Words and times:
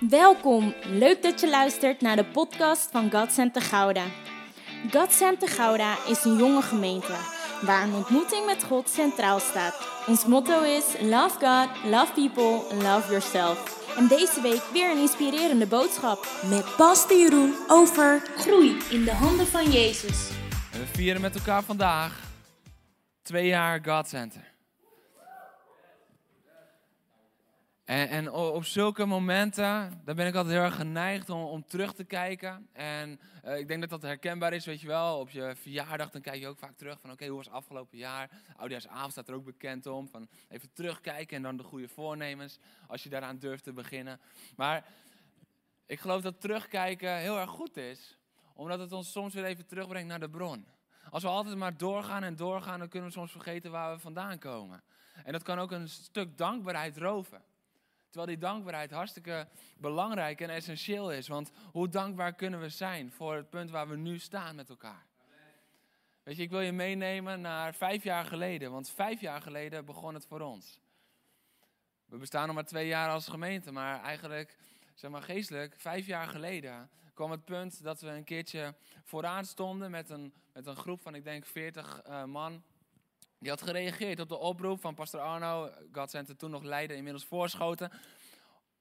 Welkom, 0.00 0.74
leuk 0.84 1.22
dat 1.22 1.40
je 1.40 1.48
luistert 1.48 2.00
naar 2.00 2.16
de 2.16 2.24
podcast 2.24 2.90
van 2.90 3.10
God 3.10 3.32
Center 3.32 3.62
Gouda. 3.62 4.04
God 4.90 5.12
Center 5.12 5.48
Gouda 5.48 5.96
is 6.06 6.24
een 6.24 6.36
jonge 6.36 6.62
gemeente 6.62 7.14
waar 7.62 7.82
een 7.82 7.94
ontmoeting 7.94 8.46
met 8.46 8.64
God 8.64 8.88
centraal 8.88 9.40
staat. 9.40 9.88
Ons 10.06 10.26
motto 10.26 10.62
is 10.62 10.84
Love 11.00 11.38
God, 11.38 11.90
Love 11.90 12.12
People, 12.14 12.76
Love 12.82 13.10
Yourself. 13.10 13.86
En 13.96 14.08
deze 14.08 14.40
week 14.42 14.62
weer 14.72 14.90
een 14.90 15.00
inspirerende 15.00 15.66
boodschap 15.66 16.28
met 16.48 16.76
Pastor 16.76 17.18
Jeroen 17.18 17.54
over 17.68 18.22
groei 18.36 18.76
in 18.90 19.04
de 19.04 19.12
handen 19.12 19.46
van 19.46 19.70
Jezus. 19.70 20.30
En 20.72 20.80
we 20.80 20.86
vieren 20.86 21.20
met 21.20 21.34
elkaar 21.34 21.62
vandaag 21.62 22.20
twee 23.22 23.46
jaar 23.46 23.80
God 23.84 24.08
Center. 24.08 24.47
En, 27.88 28.08
en 28.08 28.32
op 28.32 28.64
zulke 28.64 29.04
momenten, 29.04 30.00
daar 30.04 30.14
ben 30.14 30.26
ik 30.26 30.34
altijd 30.34 30.54
heel 30.54 30.64
erg 30.64 30.74
geneigd 30.74 31.30
om, 31.30 31.42
om 31.42 31.66
terug 31.66 31.94
te 31.94 32.04
kijken. 32.04 32.68
En 32.72 33.20
eh, 33.42 33.58
ik 33.58 33.68
denk 33.68 33.80
dat 33.80 33.90
dat 33.90 34.02
herkenbaar 34.02 34.52
is, 34.52 34.66
weet 34.66 34.80
je 34.80 34.86
wel. 34.86 35.18
Op 35.18 35.30
je 35.30 35.52
verjaardag, 35.56 36.10
dan 36.10 36.20
kijk 36.20 36.40
je 36.40 36.48
ook 36.48 36.58
vaak 36.58 36.76
terug 36.76 37.00
van, 37.00 37.10
oké, 37.10 37.26
hoe 37.26 37.36
was 37.36 37.46
het 37.46 37.54
afgelopen 37.54 37.98
jaar? 37.98 38.30
Oudejaarsavond 38.56 39.12
staat 39.12 39.28
er 39.28 39.34
ook 39.34 39.44
bekend 39.44 39.86
om, 39.86 40.08
van 40.08 40.28
even 40.48 40.72
terugkijken 40.72 41.36
en 41.36 41.42
dan 41.42 41.56
de 41.56 41.62
goede 41.62 41.88
voornemens, 41.88 42.58
als 42.86 43.02
je 43.02 43.08
daaraan 43.08 43.38
durft 43.38 43.64
te 43.64 43.72
beginnen. 43.72 44.20
Maar 44.56 44.84
ik 45.86 46.00
geloof 46.00 46.22
dat 46.22 46.40
terugkijken 46.40 47.16
heel 47.16 47.38
erg 47.38 47.50
goed 47.50 47.76
is, 47.76 48.18
omdat 48.54 48.78
het 48.78 48.92
ons 48.92 49.12
soms 49.12 49.34
weer 49.34 49.44
even 49.44 49.66
terugbrengt 49.66 50.08
naar 50.08 50.20
de 50.20 50.30
bron. 50.30 50.66
Als 51.10 51.22
we 51.22 51.28
altijd 51.28 51.56
maar 51.56 51.76
doorgaan 51.76 52.22
en 52.22 52.36
doorgaan, 52.36 52.78
dan 52.78 52.88
kunnen 52.88 53.08
we 53.08 53.14
soms 53.14 53.32
vergeten 53.32 53.70
waar 53.70 53.94
we 53.94 54.00
vandaan 54.00 54.38
komen. 54.38 54.82
En 55.24 55.32
dat 55.32 55.42
kan 55.42 55.58
ook 55.58 55.70
een 55.70 55.88
stuk 55.88 56.38
dankbaarheid 56.38 56.96
roven. 56.96 57.42
Terwijl 58.10 58.26
die 58.26 58.38
dankbaarheid 58.38 58.90
hartstikke 58.90 59.48
belangrijk 59.76 60.40
en 60.40 60.50
essentieel 60.50 61.12
is. 61.12 61.28
Want 61.28 61.50
hoe 61.72 61.88
dankbaar 61.88 62.34
kunnen 62.34 62.60
we 62.60 62.68
zijn 62.68 63.12
voor 63.12 63.34
het 63.34 63.50
punt 63.50 63.70
waar 63.70 63.88
we 63.88 63.96
nu 63.96 64.18
staan 64.18 64.56
met 64.56 64.68
elkaar? 64.68 65.06
Weet 66.22 66.36
je, 66.36 66.42
ik 66.42 66.50
wil 66.50 66.60
je 66.60 66.72
meenemen 66.72 67.40
naar 67.40 67.74
vijf 67.74 68.02
jaar 68.02 68.24
geleden. 68.24 68.70
Want 68.70 68.90
vijf 68.90 69.20
jaar 69.20 69.42
geleden 69.42 69.84
begon 69.84 70.14
het 70.14 70.26
voor 70.26 70.40
ons. 70.40 70.80
We 72.04 72.16
bestaan 72.16 72.46
nog 72.46 72.54
maar 72.54 72.64
twee 72.64 72.86
jaar 72.86 73.10
als 73.10 73.28
gemeente. 73.28 73.72
Maar 73.72 74.02
eigenlijk, 74.02 74.56
zeg 74.94 75.10
maar 75.10 75.22
geestelijk, 75.22 75.74
vijf 75.76 76.06
jaar 76.06 76.28
geleden 76.28 76.90
kwam 77.18 77.30
het 77.30 77.44
punt 77.44 77.82
dat 77.82 78.00
we 78.00 78.08
een 78.08 78.24
keertje 78.24 78.74
vooraan 79.04 79.44
stonden 79.44 79.90
met 79.90 80.10
een, 80.10 80.32
met 80.52 80.66
een 80.66 80.76
groep 80.76 81.00
van, 81.00 81.14
ik 81.14 81.24
denk, 81.24 81.46
40 81.46 82.00
eh, 82.02 82.24
man. 82.24 82.62
Die 83.38 83.50
had 83.50 83.62
gereageerd 83.62 84.20
op 84.20 84.28
de 84.28 84.38
oproep 84.38 84.80
van 84.80 84.94
Pastor 84.94 85.20
Arno, 85.20 85.70
God 85.92 86.10
Center 86.10 86.36
toen 86.36 86.50
nog 86.50 86.62
leider, 86.62 86.96
inmiddels 86.96 87.24
voorschoten. 87.24 87.90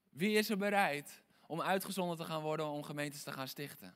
Wie 0.10 0.38
is 0.38 0.50
er 0.50 0.58
bereid 0.58 1.22
om 1.48 1.62
uitgezonden 1.62 2.18
te 2.18 2.24
gaan 2.24 2.42
worden 2.42 2.66
om 2.66 2.84
gemeentes 2.84 3.24
te 3.24 3.32
gaan 3.32 3.48
stichten? 3.48 3.96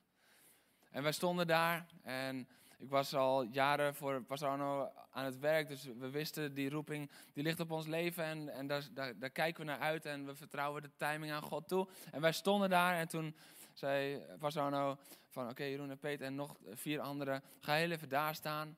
En 0.92 1.04
wij 1.04 1.12
stonden 1.12 1.48
daar 1.48 1.86
en 2.02 2.48
ik 2.78 2.90
was 2.90 3.16
al 3.16 3.44
jaren 3.44 3.96
voor 3.96 4.24
Pastor 4.24 4.50
Arno 4.50 4.92
aan 5.12 5.26
het 5.26 5.40
werk, 5.40 5.68
dus 5.68 5.84
we 5.84 6.10
wisten 6.10 6.54
die 6.54 6.70
roeping, 6.70 7.12
die 7.34 7.44
ligt 7.44 7.60
op 7.60 7.72
ons 7.72 7.88
leven 7.88 8.24
en, 8.24 8.50
en 8.50 8.68
daar, 8.68 8.84
daar, 8.94 9.30
kijken 9.30 9.66
we 9.66 9.72
naar 9.72 9.80
uit 9.80 10.06
en 10.06 10.26
we 10.26 10.36
vertrouwen 10.36 10.82
de 10.82 10.90
timing 10.98 11.32
aan 11.32 11.42
God 11.42 11.68
toe. 11.68 11.88
En 12.12 12.22
wij 12.22 12.32
stonden 12.32 12.70
daar 12.70 12.96
en 12.96 13.08
toen 13.08 13.36
zei 13.74 14.22
Pastor 14.40 14.64
Arno 14.64 14.98
van 15.30 15.50
oké 15.50 15.64
Jeroen 15.64 15.90
en 15.90 16.00
Peter 16.00 16.26
en 16.26 16.36
nog 16.36 16.56
vier 16.74 17.00
anderen, 17.00 17.44
ga 17.60 17.74
heel 17.74 17.92
even 17.92 18.10
daar 18.10 18.36
staan. 18.36 18.78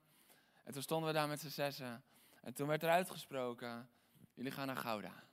En 0.64 0.74
toen 0.74 0.82
stonden 0.82 1.08
we 1.08 1.16
daar 1.16 1.28
met 1.28 1.40
z'n 1.40 1.48
zessen. 1.48 2.04
En 2.42 2.54
toen 2.54 2.68
werd 2.68 2.84
er 2.84 2.90
uitgesproken, 2.90 3.90
jullie 4.34 4.52
gaan 4.52 4.68
naar 4.68 4.78
Gouda. 4.78 5.24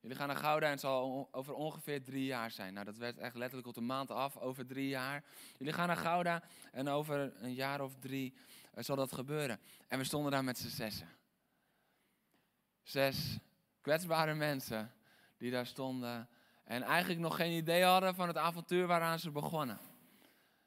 Jullie 0.00 0.16
gaan 0.16 0.28
naar 0.28 0.36
Gouda 0.36 0.66
en 0.66 0.72
het 0.72 0.80
zal 0.80 1.28
over 1.30 1.54
ongeveer 1.54 2.02
drie 2.02 2.24
jaar 2.24 2.50
zijn. 2.50 2.72
Nou, 2.72 2.86
dat 2.86 2.96
werd 2.96 3.18
echt 3.18 3.34
letterlijk 3.34 3.68
op 3.68 3.74
de 3.74 3.80
maand 3.80 4.10
af, 4.10 4.36
over 4.36 4.66
drie 4.66 4.88
jaar. 4.88 5.24
Jullie 5.58 5.72
gaan 5.72 5.86
naar 5.86 5.96
Gouda 5.96 6.42
en 6.72 6.88
over 6.88 7.42
een 7.42 7.54
jaar 7.54 7.80
of 7.80 7.94
drie 7.98 8.34
eh, 8.72 8.84
zal 8.84 8.96
dat 8.96 9.12
gebeuren. 9.12 9.60
En 9.88 9.98
we 9.98 10.04
stonden 10.04 10.30
daar 10.30 10.44
met 10.44 10.58
z'n 10.58 10.68
zessen. 10.68 11.08
Zes 12.82 13.38
kwetsbare 13.80 14.34
mensen 14.34 14.92
die 15.36 15.50
daar 15.50 15.66
stonden. 15.66 16.28
En 16.64 16.82
eigenlijk 16.82 17.20
nog 17.20 17.36
geen 17.36 17.52
idee 17.52 17.84
hadden 17.84 18.14
van 18.14 18.28
het 18.28 18.36
avontuur 18.36 18.86
waaraan 18.86 19.18
ze 19.18 19.30
begonnen. 19.30 19.78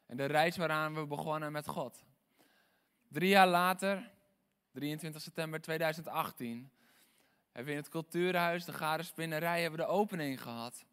En 0.05 0.17
de 0.17 0.25
reis 0.25 0.57
waaraan 0.57 0.95
we 0.95 1.05
begonnen 1.05 1.51
met 1.51 1.67
God. 1.67 2.03
Drie 3.11 3.29
jaar 3.29 3.47
later, 3.47 4.11
23 4.71 5.21
september 5.21 5.61
2018, 5.61 6.71
hebben 7.45 7.65
we 7.65 7.71
in 7.71 7.77
het 7.77 7.89
cultuurhuis, 7.89 8.65
de 8.65 8.73
Gare 8.73 9.03
Spinnerij, 9.03 9.61
hebben 9.61 9.79
we 9.79 9.85
de 9.85 9.91
opening 9.91 10.41
gehad. 10.41 10.85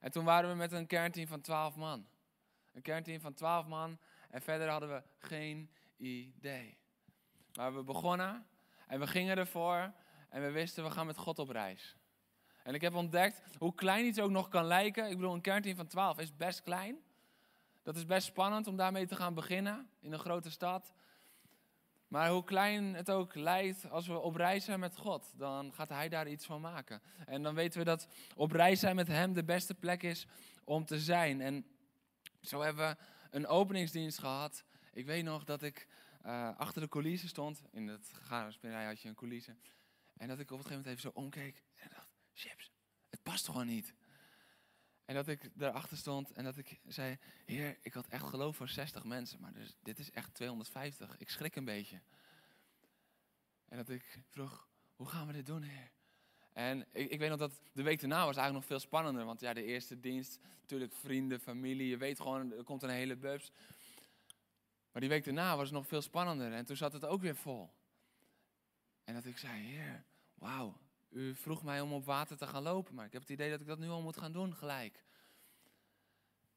En 0.00 0.10
toen 0.10 0.24
waren 0.24 0.50
we 0.50 0.56
met 0.56 0.72
een 0.72 0.86
kernteam 0.86 1.26
van 1.26 1.40
12 1.40 1.76
man. 1.76 2.06
Een 2.72 2.82
kernteam 2.82 3.20
van 3.20 3.34
12 3.34 3.66
man 3.66 3.98
en 4.30 4.42
verder 4.42 4.68
hadden 4.68 4.88
we 4.88 5.02
geen 5.18 5.70
idee. 5.96 6.78
Maar 7.54 7.74
we 7.74 7.82
begonnen 7.82 8.46
en 8.86 9.00
we 9.00 9.06
gingen 9.06 9.38
ervoor 9.38 9.92
en 10.28 10.42
we 10.42 10.50
wisten 10.50 10.84
we 10.84 10.90
gaan 10.90 11.06
met 11.06 11.18
God 11.18 11.38
op 11.38 11.48
reis. 11.48 11.96
En 12.62 12.74
ik 12.74 12.80
heb 12.80 12.94
ontdekt 12.94 13.42
hoe 13.58 13.74
klein 13.74 14.06
iets 14.06 14.20
ook 14.20 14.30
nog 14.30 14.48
kan 14.48 14.64
lijken. 14.64 15.10
Ik 15.10 15.16
bedoel, 15.16 15.34
een 15.34 15.40
kernteam 15.40 15.76
van 15.76 15.86
12 15.86 16.18
is 16.18 16.36
best 16.36 16.62
klein. 16.62 16.98
Dat 17.82 17.96
is 17.96 18.06
best 18.06 18.26
spannend 18.26 18.66
om 18.66 18.76
daarmee 18.76 19.06
te 19.06 19.16
gaan 19.16 19.34
beginnen 19.34 19.90
in 20.00 20.12
een 20.12 20.18
grote 20.18 20.50
stad. 20.50 20.92
Maar 22.10 22.30
hoe 22.30 22.44
klein 22.44 22.94
het 22.94 23.10
ook 23.10 23.34
lijkt, 23.34 23.90
als 23.90 24.06
we 24.06 24.18
op 24.18 24.34
reis 24.34 24.64
zijn 24.64 24.80
met 24.80 24.96
God, 24.96 25.32
dan 25.36 25.72
gaat 25.72 25.88
Hij 25.88 26.08
daar 26.08 26.28
iets 26.28 26.46
van 26.46 26.60
maken. 26.60 27.02
En 27.26 27.42
dan 27.42 27.54
weten 27.54 27.78
we 27.78 27.84
dat 27.84 28.08
op 28.34 28.52
reis 28.52 28.80
zijn 28.80 28.96
met 28.96 29.06
Hem 29.06 29.32
de 29.32 29.44
beste 29.44 29.74
plek 29.74 30.02
is 30.02 30.26
om 30.64 30.84
te 30.84 31.00
zijn. 31.00 31.40
En 31.40 31.66
zo 32.40 32.60
hebben 32.60 32.88
we 32.88 32.96
een 33.30 33.46
openingsdienst 33.46 34.18
gehad. 34.18 34.64
Ik 34.92 35.06
weet 35.06 35.24
nog 35.24 35.44
dat 35.44 35.62
ik 35.62 35.86
eh, 36.22 36.58
achter 36.58 36.82
de 36.82 36.88
coulissen 36.88 37.28
stond. 37.28 37.62
In 37.70 37.86
het 37.88 38.12
garenspinnerij 38.22 38.86
had 38.86 39.00
je 39.00 39.08
een 39.08 39.14
coulisse. 39.14 39.56
En 40.16 40.28
dat 40.28 40.38
ik 40.38 40.50
op 40.50 40.58
een 40.58 40.64
gegeven 40.64 40.76
moment 40.76 40.86
even 40.86 41.12
zo 41.12 41.20
omkeek 41.20 41.64
en 41.74 41.88
dacht, 41.94 42.10
chips, 42.32 42.70
het 43.10 43.22
past 43.22 43.46
gewoon 43.46 43.66
niet. 43.66 43.94
En 45.10 45.16
dat 45.16 45.28
ik 45.28 45.50
daarachter 45.54 45.96
stond 45.96 46.32
en 46.32 46.44
dat 46.44 46.56
ik 46.56 46.80
zei, 46.86 47.18
heer, 47.44 47.78
ik 47.82 47.92
had 47.92 48.06
echt 48.06 48.24
geloof 48.24 48.56
voor 48.56 48.68
60 48.68 49.04
mensen, 49.04 49.40
maar 49.40 49.52
dus, 49.52 49.76
dit 49.82 49.98
is 49.98 50.10
echt 50.10 50.34
250. 50.34 51.18
Ik 51.18 51.28
schrik 51.30 51.56
een 51.56 51.64
beetje. 51.64 52.00
En 53.68 53.76
dat 53.76 53.88
ik 53.88 54.18
vroeg, 54.28 54.68
hoe 54.96 55.06
gaan 55.06 55.26
we 55.26 55.32
dit 55.32 55.46
doen, 55.46 55.62
heer? 55.62 55.90
En 56.52 56.86
ik, 56.92 57.10
ik 57.10 57.18
weet 57.18 57.28
nog 57.28 57.38
dat 57.38 57.60
de 57.72 57.82
week 57.82 58.00
daarna 58.00 58.16
was 58.16 58.36
eigenlijk 58.36 58.54
nog 58.54 58.64
veel 58.64 58.88
spannender. 58.88 59.24
Want 59.24 59.40
ja, 59.40 59.52
de 59.52 59.64
eerste 59.64 60.00
dienst, 60.00 60.38
natuurlijk 60.60 60.92
vrienden, 60.92 61.40
familie, 61.40 61.88
je 61.88 61.96
weet 61.96 62.20
gewoon, 62.20 62.52
er 62.52 62.64
komt 62.64 62.82
een 62.82 62.90
hele 62.90 63.16
bubs. 63.16 63.52
Maar 64.92 65.00
die 65.00 65.10
week 65.10 65.24
daarna 65.24 65.56
was 65.56 65.64
het 65.64 65.78
nog 65.78 65.86
veel 65.86 66.02
spannender. 66.02 66.52
En 66.52 66.64
toen 66.64 66.76
zat 66.76 66.92
het 66.92 67.04
ook 67.04 67.20
weer 67.20 67.36
vol. 67.36 67.70
En 69.04 69.14
dat 69.14 69.24
ik 69.24 69.38
zei, 69.38 69.62
heer, 69.62 70.04
wauw, 70.34 70.80
u 71.10 71.34
vroeg 71.34 71.62
mij 71.62 71.80
om 71.80 71.92
op 71.92 72.04
water 72.04 72.36
te 72.36 72.46
gaan 72.46 72.62
lopen. 72.62 72.94
Maar 72.94 73.06
ik 73.06 73.12
heb 73.12 73.22
het 73.22 73.30
idee 73.30 73.50
dat 73.50 73.60
ik 73.60 73.66
dat 73.66 73.78
nu 73.78 73.88
al 73.88 74.02
moet 74.02 74.16
gaan 74.16 74.32
doen 74.32 74.54
gelijk. 74.54 75.04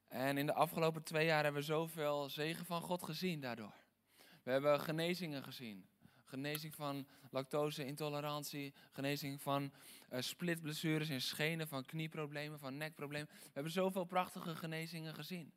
En 0.08 0.38
in 0.38 0.46
de 0.46 0.54
afgelopen 0.54 1.04
twee 1.04 1.26
jaar 1.26 1.44
hebben 1.44 1.62
we 1.62 1.68
zoveel 1.68 2.30
zegen 2.30 2.66
van 2.66 2.82
God 2.82 3.04
gezien 3.04 3.40
daardoor. 3.40 3.74
We 4.44 4.52
hebben 4.52 4.80
genezingen 4.80 5.44
gezien. 5.44 5.88
Genezing 6.24 6.76
van 6.76 7.08
lactose-intolerantie, 7.30 8.74
genezing 8.92 9.42
van 9.42 9.72
eh, 10.10 10.22
splitblessures 10.22 11.10
in 11.10 11.22
schenen, 11.22 11.68
van 11.68 11.86
knieproblemen, 11.86 12.60
van 12.60 12.78
nekproblemen. 12.78 13.30
We 13.32 13.50
hebben 13.54 13.72
zoveel 13.72 14.06
prachtige 14.06 14.56
genezingen 14.56 15.14
gezien. 15.14 15.54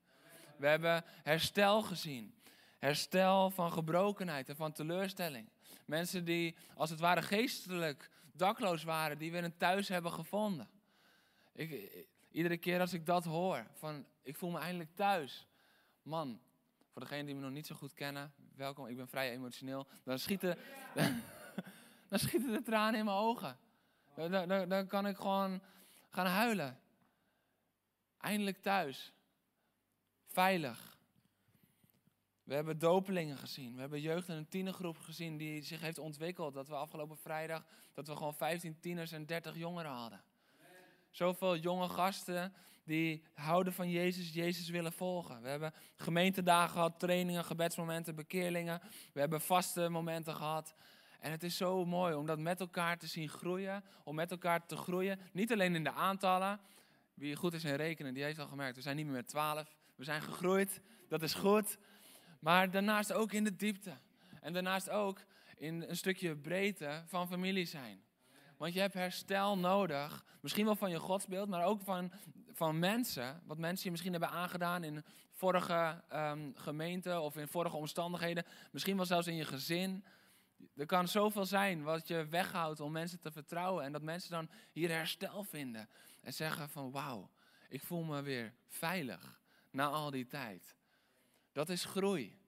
We 0.57 0.67
hebben 0.67 1.05
herstel 1.23 1.83
gezien. 1.83 2.35
Herstel 2.79 3.51
van 3.51 3.73
gebrokenheid 3.73 4.49
en 4.49 4.57
van 4.57 4.73
teleurstelling. 4.73 5.49
Mensen 5.87 6.25
die 6.25 6.57
als 6.75 6.91
het 6.91 7.01
ware 7.01 7.23
geestelijk 7.23 8.11
dakloos 8.39 8.83
waren, 8.85 9.19
die 9.19 9.33
weer 9.33 9.45
een 9.45 9.57
thuis 9.57 9.89
hebben 9.89 10.13
gevonden. 10.13 10.69
Ik, 11.53 11.71
i- 11.71 12.07
iedere 12.31 12.57
keer 12.57 12.81
als 12.81 12.93
ik 12.93 13.07
dat 13.07 13.25
hoor, 13.25 13.67
van 13.73 14.07
ik 14.23 14.37
voel 14.37 14.51
me 14.51 14.59
eindelijk 14.59 14.95
thuis. 14.95 15.47
Man, 16.03 16.41
voor 16.93 17.03
degenen 17.03 17.27
die 17.27 17.35
me 17.35 17.41
nog 17.41 17.51
niet 17.51 17.67
zo 17.67 17.75
goed 17.75 17.93
kennen, 17.95 18.33
welkom, 18.55 18.87
ik 18.87 18.97
ben 18.97 19.09
vrij 19.09 19.31
emotioneel. 19.33 19.87
Dan 20.05 20.19
schieten, 20.19 20.59
dan 22.09 22.19
schieten 22.19 22.53
de 22.53 22.63
tranen 22.63 22.99
in 22.99 23.05
mijn 23.05 23.17
ogen. 23.17 23.59
Dan- 24.15 24.49
dan, 24.49 24.69
dan 24.69 24.87
kan 24.87 25.07
ik 25.07 25.17
gewoon 25.17 25.61
gaan 26.11 26.27
huilen. 26.27 26.81
Eindelijk 28.19 28.63
thuis. 28.63 29.13
Veilig. 30.27 30.96
We 32.47 32.55
hebben 32.55 32.79
dopelingen 32.79 33.39
gezien. 33.39 33.75
We 33.75 33.81
hebben 33.81 34.01
jeugd- 34.01 34.29
en 34.29 34.37
een 34.37 34.49
tienergroep 34.49 34.99
gezien 34.99 35.37
die 35.37 35.63
zich 35.63 35.81
heeft 35.81 35.99
ontwikkeld. 35.99 36.55
Dat 36.55 36.69
we 36.69 36.75
afgelopen 36.75 37.17
vrijdag, 37.17 37.65
dat 37.95 38.07
we 38.07 38.17
gewoon 38.17 38.35
15 38.35 38.81
tieners 38.81 39.13
en 39.13 39.27
30 39.27 39.57
jongeren 39.57 39.91
hadden. 39.91 40.23
Zoveel 41.11 41.57
jonge 41.57 41.89
gasten 41.89 42.53
die 42.85 43.23
houden 43.35 43.73
van 43.73 43.91
Jezus, 43.91 44.33
Jezus 44.33 44.69
willen 44.69 44.93
volgen. 44.93 45.43
We 45.43 45.49
hebben 45.49 45.73
gemeentedagen 45.97 46.71
gehad, 46.71 46.99
trainingen, 46.99 47.45
gebedsmomenten, 47.45 48.15
bekeerlingen. 48.15 48.81
We 49.13 49.21
hebben 49.21 49.41
vaste 49.41 49.89
momenten 49.89 50.35
gehad. 50.35 50.75
En 51.21 51.31
het 51.31 51.43
is 51.43 51.57
zo 51.57 51.85
mooi 51.85 52.15
om 52.15 52.27
dat 52.27 52.39
met 52.39 52.61
elkaar 52.61 52.99
te 52.99 53.07
zien 53.07 53.29
groeien. 53.29 53.85
Om 54.05 54.15
met 54.15 54.31
elkaar 54.31 54.67
te 54.67 54.77
groeien. 54.77 55.21
Niet 55.33 55.53
alleen 55.53 55.75
in 55.75 55.85
de 55.85 55.93
aantallen. 55.93 56.61
wie 57.15 57.37
goed 57.37 57.55
is 57.55 57.65
in 57.65 57.75
rekenen, 57.75 58.15
die 58.15 58.23
heeft 58.23 58.39
al 58.39 58.47
gemerkt, 58.47 58.77
we 58.77 58.83
zijn 58.83 58.97
niet 58.97 59.07
meer 59.07 59.15
met 59.15 59.29
twaalf. 59.29 59.77
We 59.95 60.05
zijn 60.05 60.23
gegroeid, 60.23 60.81
dat 61.09 61.23
is 61.23 61.35
goed. 61.35 61.79
Maar 62.41 62.71
daarnaast 62.71 63.13
ook 63.13 63.33
in 63.33 63.45
de 63.45 63.57
diepte. 63.57 63.93
En 64.41 64.53
daarnaast 64.53 64.91
ook 64.91 65.25
in 65.57 65.83
een 65.83 65.97
stukje 65.97 66.37
breedte 66.37 67.03
van 67.07 67.29
familie 67.29 67.67
zijn. 67.67 68.05
Want 68.57 68.75
je 68.75 68.81
hebt 68.81 68.95
herstel 68.95 69.59
nodig. 69.59 70.25
Misschien 70.41 70.65
wel 70.65 70.77
van 70.77 70.91
je 70.91 70.99
godsbeeld, 70.99 71.49
maar 71.49 71.65
ook 71.65 71.81
van, 71.81 72.13
van 72.53 72.79
mensen. 72.79 73.43
Wat 73.47 73.59
mensen 73.59 73.85
je 73.85 73.91
misschien 73.91 74.13
hebben 74.13 74.31
aangedaan 74.31 74.85
in 74.85 75.05
vorige 75.33 76.03
um, 76.13 76.53
gemeenten 76.57 77.23
of 77.23 77.37
in 77.37 77.49
vorige 77.49 77.77
omstandigheden. 77.77 78.45
Misschien 78.73 78.97
wel 78.97 79.07
zelfs 79.07 79.27
in 79.27 79.35
je 79.35 79.45
gezin. 79.45 80.05
Er 80.77 80.87
kan 80.87 81.09
zoveel 81.09 81.47
zijn 81.47 81.83
wat 81.83 82.09
je 82.09 82.27
weghoudt 82.27 82.81
om 82.81 82.93
mensen 82.93 83.21
te 83.21 83.31
vertrouwen. 83.31 83.85
En 83.85 83.93
dat 83.93 84.03
mensen 84.03 84.31
dan 84.31 84.51
hier 84.73 84.91
herstel 84.91 85.45
vinden. 85.45 85.89
En 86.23 86.33
zeggen 86.33 86.69
van 86.69 86.91
wauw, 86.91 87.31
ik 87.69 87.83
voel 87.83 88.03
me 88.03 88.23
weer 88.23 88.55
veilig 88.69 89.41
na 89.71 89.87
al 89.87 90.11
die 90.11 90.27
tijd. 90.27 90.77
Dat 91.57 91.69
is 91.69 91.85
groei. 91.85 92.39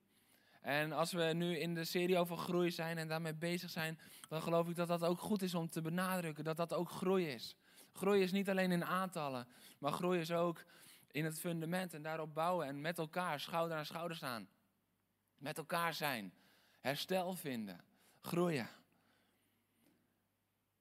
En 0.60 0.92
als 0.92 1.12
we 1.12 1.22
nu 1.22 1.58
in 1.58 1.74
de 1.74 1.84
serie 1.84 2.18
over 2.18 2.36
groei 2.36 2.70
zijn 2.70 2.98
en 2.98 3.08
daarmee 3.08 3.34
bezig 3.34 3.70
zijn, 3.70 3.98
dan 4.28 4.42
geloof 4.42 4.68
ik 4.68 4.76
dat 4.76 4.88
dat 4.88 5.04
ook 5.04 5.18
goed 5.18 5.42
is 5.42 5.54
om 5.54 5.70
te 5.70 5.80
benadrukken, 5.80 6.44
dat 6.44 6.56
dat 6.56 6.72
ook 6.72 6.90
groei 6.90 7.26
is. 7.26 7.56
Groei 7.92 8.22
is 8.22 8.32
niet 8.32 8.50
alleen 8.50 8.72
in 8.72 8.84
aantallen, 8.84 9.48
maar 9.78 9.92
groei 9.92 10.20
is 10.20 10.32
ook 10.32 10.64
in 11.10 11.24
het 11.24 11.40
fundament 11.40 11.94
en 11.94 12.02
daarop 12.02 12.34
bouwen 12.34 12.66
en 12.66 12.80
met 12.80 12.98
elkaar 12.98 13.40
schouder 13.40 13.76
aan 13.76 13.86
schouder 13.86 14.16
staan. 14.16 14.48
Met 15.38 15.58
elkaar 15.58 15.94
zijn, 15.94 16.32
herstel 16.80 17.34
vinden, 17.34 17.84
groeien. 18.20 18.68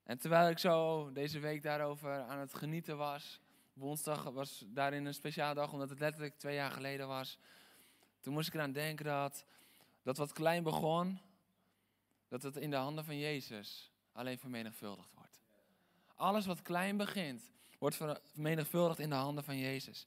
En 0.03 0.17
terwijl 0.17 0.49
ik 0.49 0.59
zo 0.59 1.11
deze 1.11 1.39
week 1.39 1.61
daarover 1.61 2.21
aan 2.21 2.39
het 2.39 2.53
genieten 2.53 2.97
was, 2.97 3.41
woensdag 3.73 4.23
was 4.23 4.63
daarin 4.67 5.05
een 5.05 5.13
speciale 5.13 5.55
dag 5.55 5.73
omdat 5.73 5.89
het 5.89 5.99
letterlijk 5.99 6.37
twee 6.37 6.55
jaar 6.55 6.71
geleden 6.71 7.07
was. 7.07 7.39
Toen 8.19 8.33
moest 8.33 8.47
ik 8.47 8.53
eraan 8.53 8.71
denken 8.71 9.05
dat, 9.05 9.45
dat 10.03 10.17
wat 10.17 10.33
klein 10.33 10.63
begon, 10.63 11.19
dat 12.27 12.43
het 12.43 12.55
in 12.55 12.69
de 12.69 12.75
handen 12.75 13.05
van 13.05 13.17
Jezus 13.17 13.91
alleen 14.11 14.39
vermenigvuldigd 14.39 15.13
wordt. 15.13 15.41
Alles 16.15 16.45
wat 16.45 16.61
klein 16.61 16.97
begint, 16.97 17.51
wordt 17.79 17.95
vermenigvuldigd 17.95 18.99
in 18.99 19.09
de 19.09 19.15
handen 19.15 19.43
van 19.43 19.57
Jezus. 19.57 20.05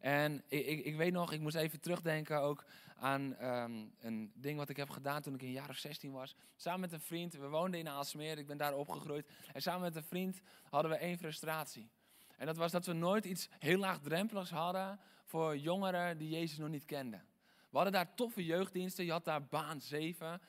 En 0.00 0.42
ik, 0.48 0.66
ik, 0.66 0.84
ik 0.84 0.96
weet 0.96 1.12
nog, 1.12 1.32
ik 1.32 1.40
moest 1.40 1.56
even 1.56 1.80
terugdenken 1.80 2.40
ook 2.40 2.64
aan 2.96 3.36
ehm, 3.36 3.86
een 4.00 4.32
ding 4.34 4.58
wat 4.58 4.68
ik 4.68 4.76
heb 4.76 4.90
gedaan 4.90 5.22
toen 5.22 5.34
ik 5.34 5.42
een 5.42 5.50
jaar 5.50 5.68
of 5.68 5.76
16 5.76 6.12
was. 6.12 6.34
Samen 6.56 6.80
met 6.80 6.92
een 6.92 7.00
vriend, 7.00 7.32
we 7.32 7.48
woonden 7.48 7.80
in 7.80 7.88
Aalsmeer, 7.88 8.38
ik 8.38 8.46
ben 8.46 8.56
daar 8.56 8.74
opgegroeid. 8.74 9.28
En 9.52 9.62
samen 9.62 9.80
met 9.80 9.96
een 9.96 10.04
vriend 10.04 10.40
hadden 10.70 10.90
we 10.90 10.96
één 10.96 11.18
frustratie. 11.18 11.90
En 12.36 12.46
dat 12.46 12.56
was 12.56 12.72
dat 12.72 12.86
we 12.86 12.92
nooit 12.92 13.24
iets 13.24 13.48
heel 13.58 13.78
laagdrempeligs 13.78 14.50
hadden 14.50 15.00
voor 15.24 15.56
jongeren 15.56 16.18
die 16.18 16.28
Jezus 16.28 16.58
nog 16.58 16.68
niet 16.68 16.84
kenden. 16.84 17.24
We 17.70 17.76
hadden 17.76 17.92
daar 17.92 18.14
toffe 18.14 18.44
jeugddiensten, 18.44 19.04
je 19.04 19.10
had 19.10 19.24
daar 19.24 19.44
baan 19.44 19.80
7. 19.80 20.40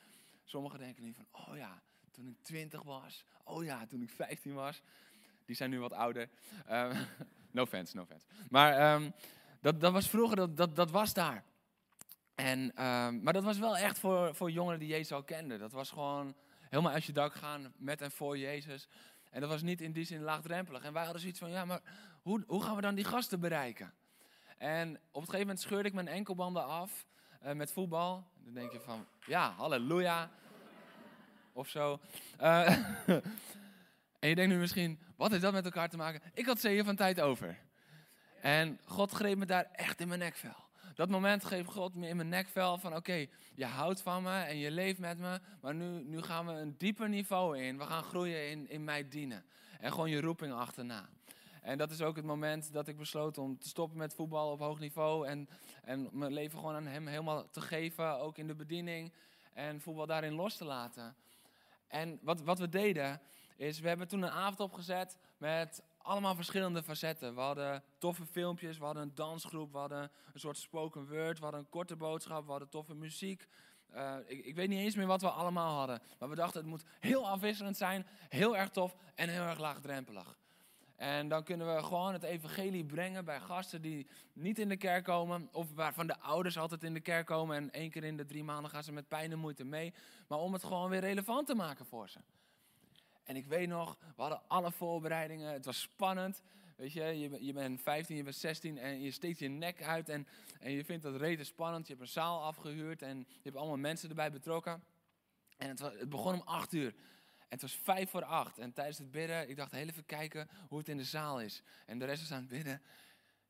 Sommigen 0.44 0.78
denken 0.78 1.02
nu 1.02 1.14
van, 1.14 1.26
oh 1.30 1.56
ja, 1.56 1.82
toen 2.10 2.26
ik 2.26 2.36
20 2.42 2.82
was. 2.82 3.24
Oh 3.44 3.64
ja, 3.64 3.86
toen 3.86 4.02
ik 4.02 4.10
15 4.10 4.54
was. 4.54 4.82
Die 5.44 5.56
zijn 5.56 5.70
nu 5.70 5.80
wat 5.80 5.92
ouder. 5.92 6.28
Um, 6.70 6.92
no 7.52 7.62
offense, 7.62 7.96
no 7.96 8.02
offense. 8.02 8.26
Maar 8.48 8.94
um, 8.94 9.12
dat, 9.60 9.80
dat 9.80 9.92
was 9.92 10.08
vroeger, 10.08 10.54
dat, 10.54 10.76
dat, 10.76 10.90
was 10.90 11.14
daar. 11.14 11.44
En, 12.34 12.58
um, 12.60 13.22
maar 13.22 13.32
dat 13.32 13.44
was 13.44 13.58
wel 13.58 13.76
echt 13.76 13.98
voor, 13.98 14.34
voor 14.34 14.50
jongeren 14.50 14.78
die 14.78 14.88
Jezus 14.88 15.12
al 15.12 15.22
kenden. 15.22 15.58
Dat 15.58 15.72
was 15.72 15.90
gewoon 15.90 16.34
helemaal 16.68 16.92
uit 16.92 17.04
je 17.04 17.12
dak 17.12 17.34
gaan 17.34 17.72
met 17.76 18.00
en 18.00 18.10
voor 18.10 18.38
Jezus. 18.38 18.88
En 19.30 19.40
dat 19.40 19.50
was 19.50 19.62
niet 19.62 19.80
in 19.80 19.92
die 19.92 20.04
zin 20.04 20.22
laagdrempelig. 20.22 20.82
En 20.82 20.92
wij 20.92 21.02
hadden 21.02 21.20
zoiets 21.20 21.38
van, 21.38 21.50
ja, 21.50 21.64
maar 21.64 21.80
hoe, 22.22 22.44
hoe 22.46 22.62
gaan 22.62 22.76
we 22.76 22.82
dan 22.82 22.94
die 22.94 23.04
gasten 23.04 23.40
bereiken? 23.40 23.94
En 24.62 24.88
op 24.94 24.98
een 25.14 25.20
gegeven 25.20 25.38
moment 25.38 25.60
scheurde 25.60 25.88
ik 25.88 25.94
mijn 25.94 26.08
enkelbanden 26.08 26.66
af 26.66 27.06
uh, 27.44 27.52
met 27.52 27.72
voetbal. 27.72 28.24
Dan 28.44 28.54
denk 28.54 28.72
je 28.72 28.80
van, 28.80 29.06
ja, 29.26 29.50
halleluja. 29.50 30.30
Of 31.52 31.68
zo. 31.68 32.00
Uh, 32.40 32.68
en 34.20 34.28
je 34.28 34.34
denkt 34.34 34.52
nu 34.52 34.58
misschien, 34.58 34.98
wat 35.16 35.30
heeft 35.30 35.42
dat 35.42 35.52
met 35.52 35.64
elkaar 35.64 35.88
te 35.88 35.96
maken? 35.96 36.20
Ik 36.34 36.46
had 36.46 36.60
zeeën 36.60 36.84
van 36.84 36.96
tijd 36.96 37.20
over. 37.20 37.58
En 38.40 38.80
God 38.84 39.10
greep 39.10 39.38
me 39.38 39.46
daar 39.46 39.68
echt 39.72 40.00
in 40.00 40.08
mijn 40.08 40.20
nekvel. 40.20 40.54
Dat 40.94 41.08
moment 41.08 41.44
geeft 41.44 41.68
God 41.68 41.94
me 41.94 42.08
in 42.08 42.16
mijn 42.16 42.28
nekvel 42.28 42.78
van 42.78 42.96
oké, 42.96 43.26
je 43.54 43.66
houdt 43.66 44.00
van 44.00 44.22
me 44.22 44.40
en 44.40 44.56
je 44.56 44.70
leeft 44.70 44.98
met 44.98 45.18
me. 45.18 45.40
Maar 45.60 45.74
nu, 45.74 46.04
nu 46.04 46.22
gaan 46.22 46.46
we 46.46 46.52
een 46.52 46.74
dieper 46.78 47.08
niveau 47.08 47.58
in. 47.58 47.78
We 47.78 47.84
gaan 47.84 48.02
groeien 48.02 48.50
in, 48.50 48.68
in 48.70 48.84
mij 48.84 49.08
dienen. 49.08 49.44
En 49.80 49.92
gewoon 49.92 50.10
je 50.10 50.20
roeping 50.20 50.52
achterna. 50.52 51.08
En 51.62 51.78
dat 51.78 51.90
is 51.90 52.02
ook 52.02 52.16
het 52.16 52.24
moment 52.24 52.72
dat 52.72 52.88
ik 52.88 52.96
besloot 52.96 53.38
om 53.38 53.58
te 53.58 53.68
stoppen 53.68 53.98
met 53.98 54.14
voetbal 54.14 54.50
op 54.50 54.58
hoog 54.58 54.78
niveau. 54.78 55.26
En, 55.26 55.48
en 55.82 56.08
mijn 56.12 56.32
leven 56.32 56.58
gewoon 56.58 56.74
aan 56.74 56.86
hem 56.86 57.06
helemaal 57.06 57.50
te 57.50 57.60
geven, 57.60 58.18
ook 58.18 58.38
in 58.38 58.46
de 58.46 58.54
bediening. 58.54 59.12
En 59.52 59.80
voetbal 59.80 60.06
daarin 60.06 60.32
los 60.32 60.56
te 60.56 60.64
laten. 60.64 61.16
En 61.88 62.18
wat, 62.22 62.40
wat 62.40 62.58
we 62.58 62.68
deden, 62.68 63.20
is 63.56 63.80
we 63.80 63.88
hebben 63.88 64.08
toen 64.08 64.22
een 64.22 64.30
avond 64.30 64.60
opgezet 64.60 65.16
met 65.36 65.82
allemaal 65.98 66.34
verschillende 66.34 66.82
facetten. 66.82 67.34
We 67.34 67.40
hadden 67.40 67.82
toffe 67.98 68.26
filmpjes, 68.26 68.78
we 68.78 68.84
hadden 68.84 69.02
een 69.02 69.14
dansgroep, 69.14 69.72
we 69.72 69.78
hadden 69.78 70.10
een 70.32 70.40
soort 70.40 70.56
spoken 70.56 71.08
word, 71.08 71.38
we 71.38 71.42
hadden 71.42 71.60
een 71.60 71.68
korte 71.68 71.96
boodschap, 71.96 72.44
we 72.44 72.50
hadden 72.50 72.68
toffe 72.68 72.94
muziek. 72.94 73.46
Uh, 73.94 74.14
ik, 74.26 74.44
ik, 74.44 74.54
weet 74.54 74.68
niet 74.68 74.78
eens 74.78 74.94
meer 74.94 75.06
wat 75.06 75.20
we 75.20 75.30
allemaal 75.30 75.76
hadden. 75.76 76.02
Maar 76.18 76.28
we 76.28 76.34
dachten 76.34 76.60
het 76.60 76.68
moet 76.70 76.84
heel 77.00 77.28
afwisselend 77.28 77.76
zijn, 77.76 78.06
heel 78.28 78.56
erg 78.56 78.70
tof 78.70 78.96
en 79.14 79.28
heel 79.28 79.42
erg 79.42 79.58
laagdrempelig. 79.58 80.36
En 81.02 81.28
dan 81.28 81.44
kunnen 81.44 81.74
we 81.74 81.82
gewoon 81.82 82.12
het 82.12 82.22
evangelie 82.22 82.84
brengen 82.84 83.24
bij 83.24 83.40
gasten 83.40 83.82
die 83.82 84.06
niet 84.32 84.58
in 84.58 84.68
de 84.68 84.76
kerk 84.76 85.04
komen. 85.04 85.48
Of 85.52 85.74
waarvan 85.74 86.06
de 86.06 86.18
ouders 86.18 86.58
altijd 86.58 86.82
in 86.82 86.94
de 86.94 87.00
kerk 87.00 87.26
komen. 87.26 87.56
En 87.56 87.70
één 87.70 87.90
keer 87.90 88.04
in 88.04 88.16
de 88.16 88.24
drie 88.24 88.44
maanden 88.44 88.70
gaan 88.70 88.84
ze 88.84 88.92
met 88.92 89.08
pijn 89.08 89.32
en 89.32 89.38
moeite 89.38 89.64
mee. 89.64 89.94
Maar 90.28 90.38
om 90.38 90.52
het 90.52 90.64
gewoon 90.64 90.90
weer 90.90 91.00
relevant 91.00 91.46
te 91.46 91.54
maken 91.54 91.86
voor 91.86 92.08
ze. 92.08 92.18
En 93.24 93.36
ik 93.36 93.46
weet 93.46 93.68
nog, 93.68 93.98
we 94.16 94.22
hadden 94.22 94.42
alle 94.48 94.72
voorbereidingen. 94.72 95.52
Het 95.52 95.64
was 95.64 95.80
spannend. 95.80 96.42
Weet 96.76 96.92
je, 96.92 97.02
je, 97.40 97.52
bent 97.52 97.82
15, 97.82 98.16
je 98.16 98.22
bent 98.22 98.36
16 98.36 98.78
en 98.78 99.00
je 99.00 99.10
steekt 99.10 99.38
je 99.38 99.48
nek 99.48 99.82
uit. 99.82 100.08
En, 100.08 100.26
en 100.60 100.72
je 100.72 100.84
vindt 100.84 101.02
dat 101.02 101.16
reden 101.16 101.46
spannend. 101.46 101.86
Je 101.86 101.92
hebt 101.92 102.04
een 102.04 102.12
zaal 102.12 102.42
afgehuurd 102.42 103.02
en 103.02 103.18
je 103.18 103.42
hebt 103.42 103.56
allemaal 103.56 103.76
mensen 103.76 104.08
erbij 104.08 104.30
betrokken. 104.30 104.84
En 105.56 105.68
het, 105.68 105.78
het 105.78 106.08
begon 106.08 106.34
om 106.34 106.42
8 106.44 106.72
uur. 106.72 106.94
Het 107.52 107.62
was 107.62 107.76
vijf 107.76 108.10
voor 108.10 108.24
acht. 108.24 108.58
En 108.58 108.72
tijdens 108.72 108.98
het 108.98 109.10
bidden, 109.10 109.48
ik 109.48 109.56
dacht 109.56 109.72
heel 109.72 109.88
even 109.88 110.06
kijken 110.06 110.48
hoe 110.68 110.78
het 110.78 110.88
in 110.88 110.96
de 110.96 111.04
zaal 111.04 111.40
is. 111.40 111.62
En 111.86 111.98
de 111.98 112.04
rest 112.04 112.20
was 112.20 112.32
aan 112.32 112.40
het 112.40 112.48
bidden. 112.48 112.82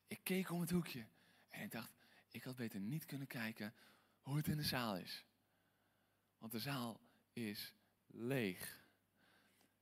Ik 0.07 0.21
keek 0.23 0.51
om 0.51 0.61
het 0.61 0.71
hoekje. 0.71 1.07
En 1.49 1.63
ik 1.63 1.71
dacht, 1.71 1.93
ik 2.31 2.43
had 2.43 2.57
beter 2.57 2.81
niet 2.81 3.05
kunnen 3.05 3.27
kijken 3.27 3.75
hoe 4.21 4.37
het 4.37 4.49
in 4.49 4.57
de 4.57 4.63
zaal 4.63 4.97
is. 4.97 5.25
Want 6.39 6.53
de 6.53 6.59
zaal 6.59 7.01
is 7.33 7.75
leeg. 8.07 8.85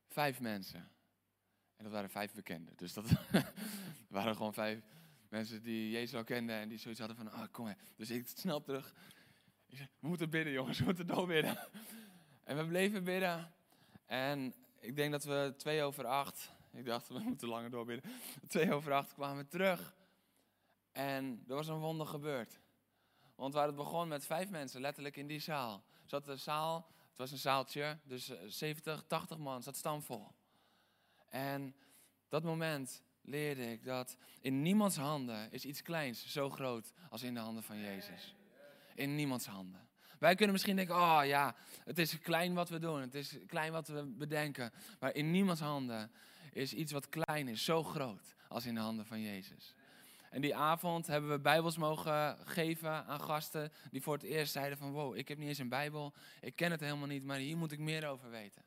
Vijf 0.07 0.39
mensen. 0.39 0.91
En 1.75 1.83
dat 1.83 1.91
waren 1.91 2.09
vijf 2.09 2.33
bekenden. 2.33 2.75
Dus 2.77 2.93
dat 2.93 3.05
waren 4.07 4.35
gewoon 4.35 4.53
vijf 4.53 4.79
mensen 5.29 5.63
die 5.63 5.91
Jezus 5.91 6.15
al 6.15 6.23
kenden 6.23 6.55
en 6.55 6.69
die 6.69 6.77
zoiets 6.77 6.99
hadden 6.99 7.17
van, 7.17 7.31
ah, 7.31 7.51
kom 7.51 7.65
maar. 7.65 7.77
Dus 7.95 8.09
ik 8.09 8.27
snel 8.27 8.61
terug. 8.61 8.93
Ik 9.67 9.77
zei, 9.77 9.89
we 9.99 10.07
moeten 10.07 10.29
bidden 10.29 10.53
jongens, 10.53 10.79
we 10.79 10.85
moeten 10.85 11.07
doorbidden. 11.07 11.57
En 12.43 12.57
we 12.57 12.67
bleven 12.67 13.03
bidden. 13.03 13.59
En 14.11 14.53
ik 14.79 14.95
denk 14.95 15.11
dat 15.11 15.23
we 15.23 15.53
twee 15.57 15.83
over 15.83 16.05
acht, 16.05 16.51
ik 16.73 16.85
dacht 16.85 17.07
we 17.17 17.19
moeten 17.19 17.47
langer 17.47 17.69
doorbidden. 17.69 18.11
Twee 18.47 18.73
over 18.73 18.93
acht 18.93 19.13
kwamen 19.13 19.47
terug. 19.47 19.95
En 20.91 21.43
er 21.47 21.55
was 21.55 21.67
een 21.67 21.79
wonder 21.79 22.07
gebeurd. 22.07 22.59
Want 23.35 23.53
waar 23.53 23.67
het 23.67 23.75
begon 23.75 24.07
met 24.07 24.25
vijf 24.25 24.49
mensen, 24.49 24.81
letterlijk 24.81 25.17
in 25.17 25.27
die 25.27 25.39
zaal. 25.39 25.83
Zat 26.05 26.25
de 26.25 26.35
zaal, 26.35 26.87
het 27.09 27.17
was 27.17 27.31
een 27.31 27.37
zaaltje, 27.37 27.99
dus 28.03 28.31
70, 28.47 29.01
eh, 29.01 29.07
80 29.07 29.37
man, 29.37 29.63
zat 29.63 29.75
stamvol. 29.75 30.27
En 31.29 31.75
dat 32.29 32.43
moment 32.43 33.03
leerde 33.21 33.71
ik 33.71 33.83
dat 33.83 34.17
in 34.41 34.61
niemands 34.61 34.97
handen 34.97 35.51
is 35.51 35.65
iets 35.65 35.81
kleins 35.81 36.31
zo 36.31 36.49
groot 36.49 36.93
als 37.09 37.23
in 37.23 37.33
de 37.33 37.39
handen 37.39 37.63
van 37.63 37.79
Jezus. 37.79 38.35
In 38.95 39.15
niemands 39.15 39.45
handen. 39.45 39.89
Wij 40.21 40.35
kunnen 40.35 40.51
misschien 40.51 40.75
denken, 40.75 40.95
oh 40.95 41.21
ja, 41.23 41.55
het 41.83 41.97
is 41.97 42.19
klein 42.19 42.53
wat 42.53 42.69
we 42.69 42.79
doen, 42.79 43.01
het 43.01 43.15
is 43.15 43.37
klein 43.47 43.71
wat 43.71 43.87
we 43.87 44.03
bedenken. 44.05 44.71
Maar 44.99 45.15
in 45.15 45.31
niemands 45.31 45.61
handen 45.61 46.11
is 46.51 46.73
iets 46.73 46.91
wat 46.91 47.09
klein 47.09 47.47
is, 47.47 47.63
zo 47.63 47.83
groot 47.83 48.35
als 48.47 48.65
in 48.65 48.73
de 48.73 48.79
handen 48.79 49.05
van 49.05 49.21
Jezus. 49.21 49.73
En 50.29 50.41
die 50.41 50.55
avond 50.55 51.07
hebben 51.07 51.29
we 51.29 51.39
bijbels 51.39 51.77
mogen 51.77 52.37
geven 52.45 53.05
aan 53.05 53.21
gasten 53.21 53.71
die 53.91 54.01
voor 54.01 54.13
het 54.13 54.23
eerst 54.23 54.51
zeiden 54.51 54.77
van 54.77 54.91
wow, 54.91 55.17
ik 55.17 55.27
heb 55.27 55.37
niet 55.37 55.47
eens 55.47 55.57
een 55.57 55.69
bijbel, 55.69 56.13
ik 56.41 56.55
ken 56.55 56.71
het 56.71 56.79
helemaal 56.79 57.07
niet, 57.07 57.23
maar 57.23 57.37
hier 57.37 57.57
moet 57.57 57.71
ik 57.71 57.79
meer 57.79 58.07
over 58.07 58.29
weten. 58.29 58.63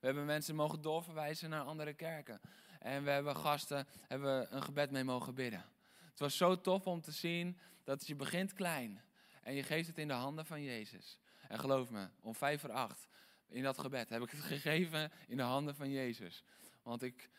We 0.00 0.06
hebben 0.06 0.24
mensen 0.24 0.54
mogen 0.54 0.80
doorverwijzen 0.80 1.50
naar 1.50 1.62
andere 1.62 1.94
kerken. 1.94 2.40
En 2.78 3.04
we 3.04 3.10
hebben 3.10 3.36
gasten, 3.36 3.86
hebben 4.08 4.56
een 4.56 4.62
gebed 4.62 4.90
mee 4.90 5.04
mogen 5.04 5.34
bidden. 5.34 5.64
Het 6.10 6.18
was 6.18 6.36
zo 6.36 6.60
tof 6.60 6.86
om 6.86 7.00
te 7.00 7.12
zien 7.12 7.58
dat 7.84 8.06
je 8.06 8.14
begint 8.14 8.52
klein. 8.52 9.00
En 9.46 9.54
je 9.54 9.62
geeft 9.62 9.86
het 9.86 9.98
in 9.98 10.08
de 10.08 10.14
handen 10.14 10.46
van 10.46 10.62
Jezus. 10.62 11.18
En 11.48 11.58
geloof 11.58 11.90
me, 11.90 12.08
om 12.20 12.34
vijf 12.34 12.60
voor 12.60 12.72
acht 12.72 13.08
in 13.48 13.62
dat 13.62 13.78
gebed 13.78 14.08
heb 14.08 14.22
ik 14.22 14.30
het 14.30 14.40
gegeven 14.54 15.12
in 15.26 15.36
de 15.36 15.42
handen 15.42 15.74
van 15.74 15.90
Jezus. 15.90 16.44
Want 16.82 17.02
ik 17.02 17.30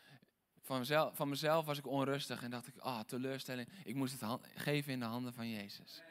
van 0.61 0.79
mezelf, 0.79 1.15
van 1.15 1.29
mezelf 1.29 1.65
was 1.65 1.77
ik 1.77 1.87
onrustig 1.87 2.43
en 2.43 2.49
dacht 2.49 2.67
ik, 2.67 2.77
ah, 2.77 2.99
teleurstelling. 2.99 3.69
Ik 3.83 3.95
moest 3.95 4.19
het 4.19 4.39
geven 4.55 4.93
in 4.93 4.99
de 4.99 5.05
handen 5.05 5.33
van 5.33 5.49
Jezus. 5.49 6.01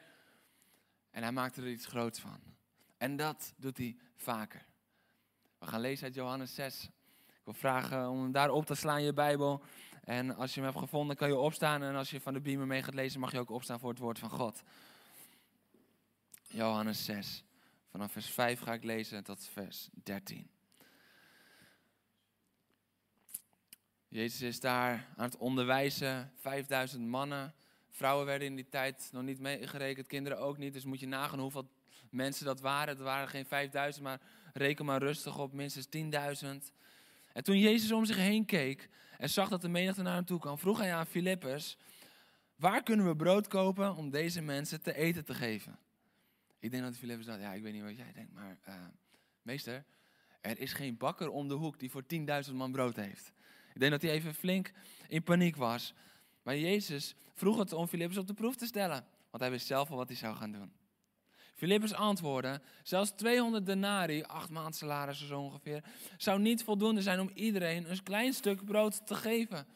En 1.10 1.22
hij 1.22 1.32
maakte 1.32 1.60
er 1.60 1.68
iets 1.68 1.86
groots 1.86 2.20
van. 2.20 2.40
En 2.96 3.16
dat 3.16 3.54
doet 3.56 3.76
hij 3.76 3.96
vaker. 4.16 4.66
We 5.58 5.66
gaan 5.66 5.80
lezen 5.80 6.04
uit 6.04 6.14
Johannes 6.14 6.54
6. 6.54 6.84
Ik 7.26 7.44
wil 7.44 7.54
vragen 7.54 8.08
om 8.08 8.32
daar 8.32 8.50
op 8.50 8.66
te 8.66 8.74
slaan 8.74 9.02
je 9.02 9.12
Bijbel. 9.12 9.62
En 10.04 10.36
als 10.36 10.54
je 10.54 10.60
hem 10.60 10.68
hebt 10.68 10.82
gevonden, 10.82 11.16
kan 11.16 11.28
je 11.28 11.36
opstaan. 11.36 11.82
En 11.82 11.94
als 11.94 12.10
je 12.10 12.20
van 12.20 12.32
de 12.32 12.40
beamer 12.40 12.66
mee 12.66 12.82
gaat 12.82 12.94
lezen, 12.94 13.20
mag 13.20 13.32
je 13.32 13.38
ook 13.38 13.50
opstaan 13.50 13.80
voor 13.80 13.90
het 13.90 13.98
woord 13.98 14.18
van 14.18 14.30
God. 14.30 14.62
Johannes 16.48 17.04
6. 17.04 17.44
Vanaf 17.90 18.12
vers 18.12 18.30
5 18.30 18.60
ga 18.60 18.72
ik 18.72 18.84
lezen 18.84 19.24
tot 19.24 19.44
vers 19.52 19.88
13. 19.92 20.50
Jezus 24.08 24.40
is 24.40 24.60
daar 24.60 25.08
aan 25.16 25.24
het 25.24 25.36
onderwijzen, 25.36 26.32
5000 26.36 27.06
mannen. 27.06 27.54
Vrouwen 27.90 28.26
werden 28.26 28.48
in 28.48 28.56
die 28.56 28.68
tijd 28.68 29.08
nog 29.12 29.22
niet 29.22 29.40
meegerekend, 29.40 30.06
kinderen 30.06 30.38
ook 30.38 30.58
niet. 30.58 30.72
Dus 30.72 30.84
moet 30.84 31.00
je 31.00 31.06
nagaan 31.06 31.38
hoeveel 31.38 31.68
mensen 32.10 32.44
dat 32.44 32.60
waren. 32.60 32.94
Het 32.94 33.02
waren 33.02 33.28
geen 33.28 33.46
5000, 33.46 34.04
maar 34.04 34.20
reken 34.52 34.84
maar 34.84 35.02
rustig 35.02 35.38
op, 35.38 35.52
minstens 35.52 35.86
10.000. 36.44 36.48
En 37.32 37.44
toen 37.44 37.58
Jezus 37.58 37.92
om 37.92 38.04
zich 38.04 38.16
heen 38.16 38.44
keek 38.44 38.88
en 39.18 39.30
zag 39.30 39.48
dat 39.48 39.60
de 39.60 39.68
menigte 39.68 40.02
naar 40.02 40.14
hem 40.14 40.24
toe 40.24 40.40
kwam, 40.40 40.58
vroeg 40.58 40.78
hij 40.78 40.94
aan 40.94 41.06
Filippus: 41.06 41.78
Waar 42.56 42.82
kunnen 42.82 43.06
we 43.06 43.16
brood 43.16 43.48
kopen 43.48 43.94
om 43.94 44.10
deze 44.10 44.40
mensen 44.40 44.82
te 44.82 44.94
eten 44.94 45.24
te 45.24 45.34
geven? 45.34 45.78
Ik 46.66 46.72
denk 46.72 46.84
dat 46.84 46.96
Filippus 46.96 47.26
dacht: 47.26 47.40
Ja, 47.40 47.52
ik 47.52 47.62
weet 47.62 47.72
niet 47.72 47.82
wat 47.82 47.96
jij 47.96 48.12
denkt, 48.12 48.32
maar 48.32 48.58
uh, 48.68 48.74
meester, 49.42 49.84
er 50.40 50.58
is 50.58 50.72
geen 50.72 50.96
bakker 50.96 51.30
om 51.30 51.48
de 51.48 51.54
hoek 51.54 51.78
die 51.78 51.90
voor 51.90 52.04
10.000 52.48 52.52
man 52.52 52.72
brood 52.72 52.96
heeft. 52.96 53.32
Ik 53.74 53.80
denk 53.80 53.92
dat 53.92 54.02
hij 54.02 54.10
even 54.10 54.34
flink 54.34 54.72
in 55.08 55.22
paniek 55.22 55.56
was. 55.56 55.94
Maar 56.42 56.56
Jezus 56.56 57.14
vroeg 57.34 57.58
het 57.58 57.72
om 57.72 57.86
Filippus 57.86 58.16
op 58.16 58.26
de 58.26 58.34
proef 58.34 58.56
te 58.56 58.66
stellen, 58.66 59.04
want 59.30 59.42
hij 59.42 59.50
wist 59.50 59.66
zelf 59.66 59.90
al 59.90 59.96
wat 59.96 60.08
hij 60.08 60.16
zou 60.16 60.36
gaan 60.36 60.52
doen. 60.52 60.72
Filippus 61.54 61.92
antwoordde, 61.92 62.60
zelfs 62.82 63.10
200 63.10 63.66
denari, 63.66 64.22
acht 64.22 64.50
maand 64.50 64.76
salarissen 64.76 65.26
zo 65.26 65.40
ongeveer, 65.40 65.84
zou 66.16 66.40
niet 66.40 66.64
voldoende 66.64 67.02
zijn 67.02 67.20
om 67.20 67.30
iedereen 67.34 67.90
een 67.90 68.02
klein 68.02 68.32
stuk 68.32 68.64
brood 68.64 69.06
te 69.06 69.14
geven. 69.14 69.66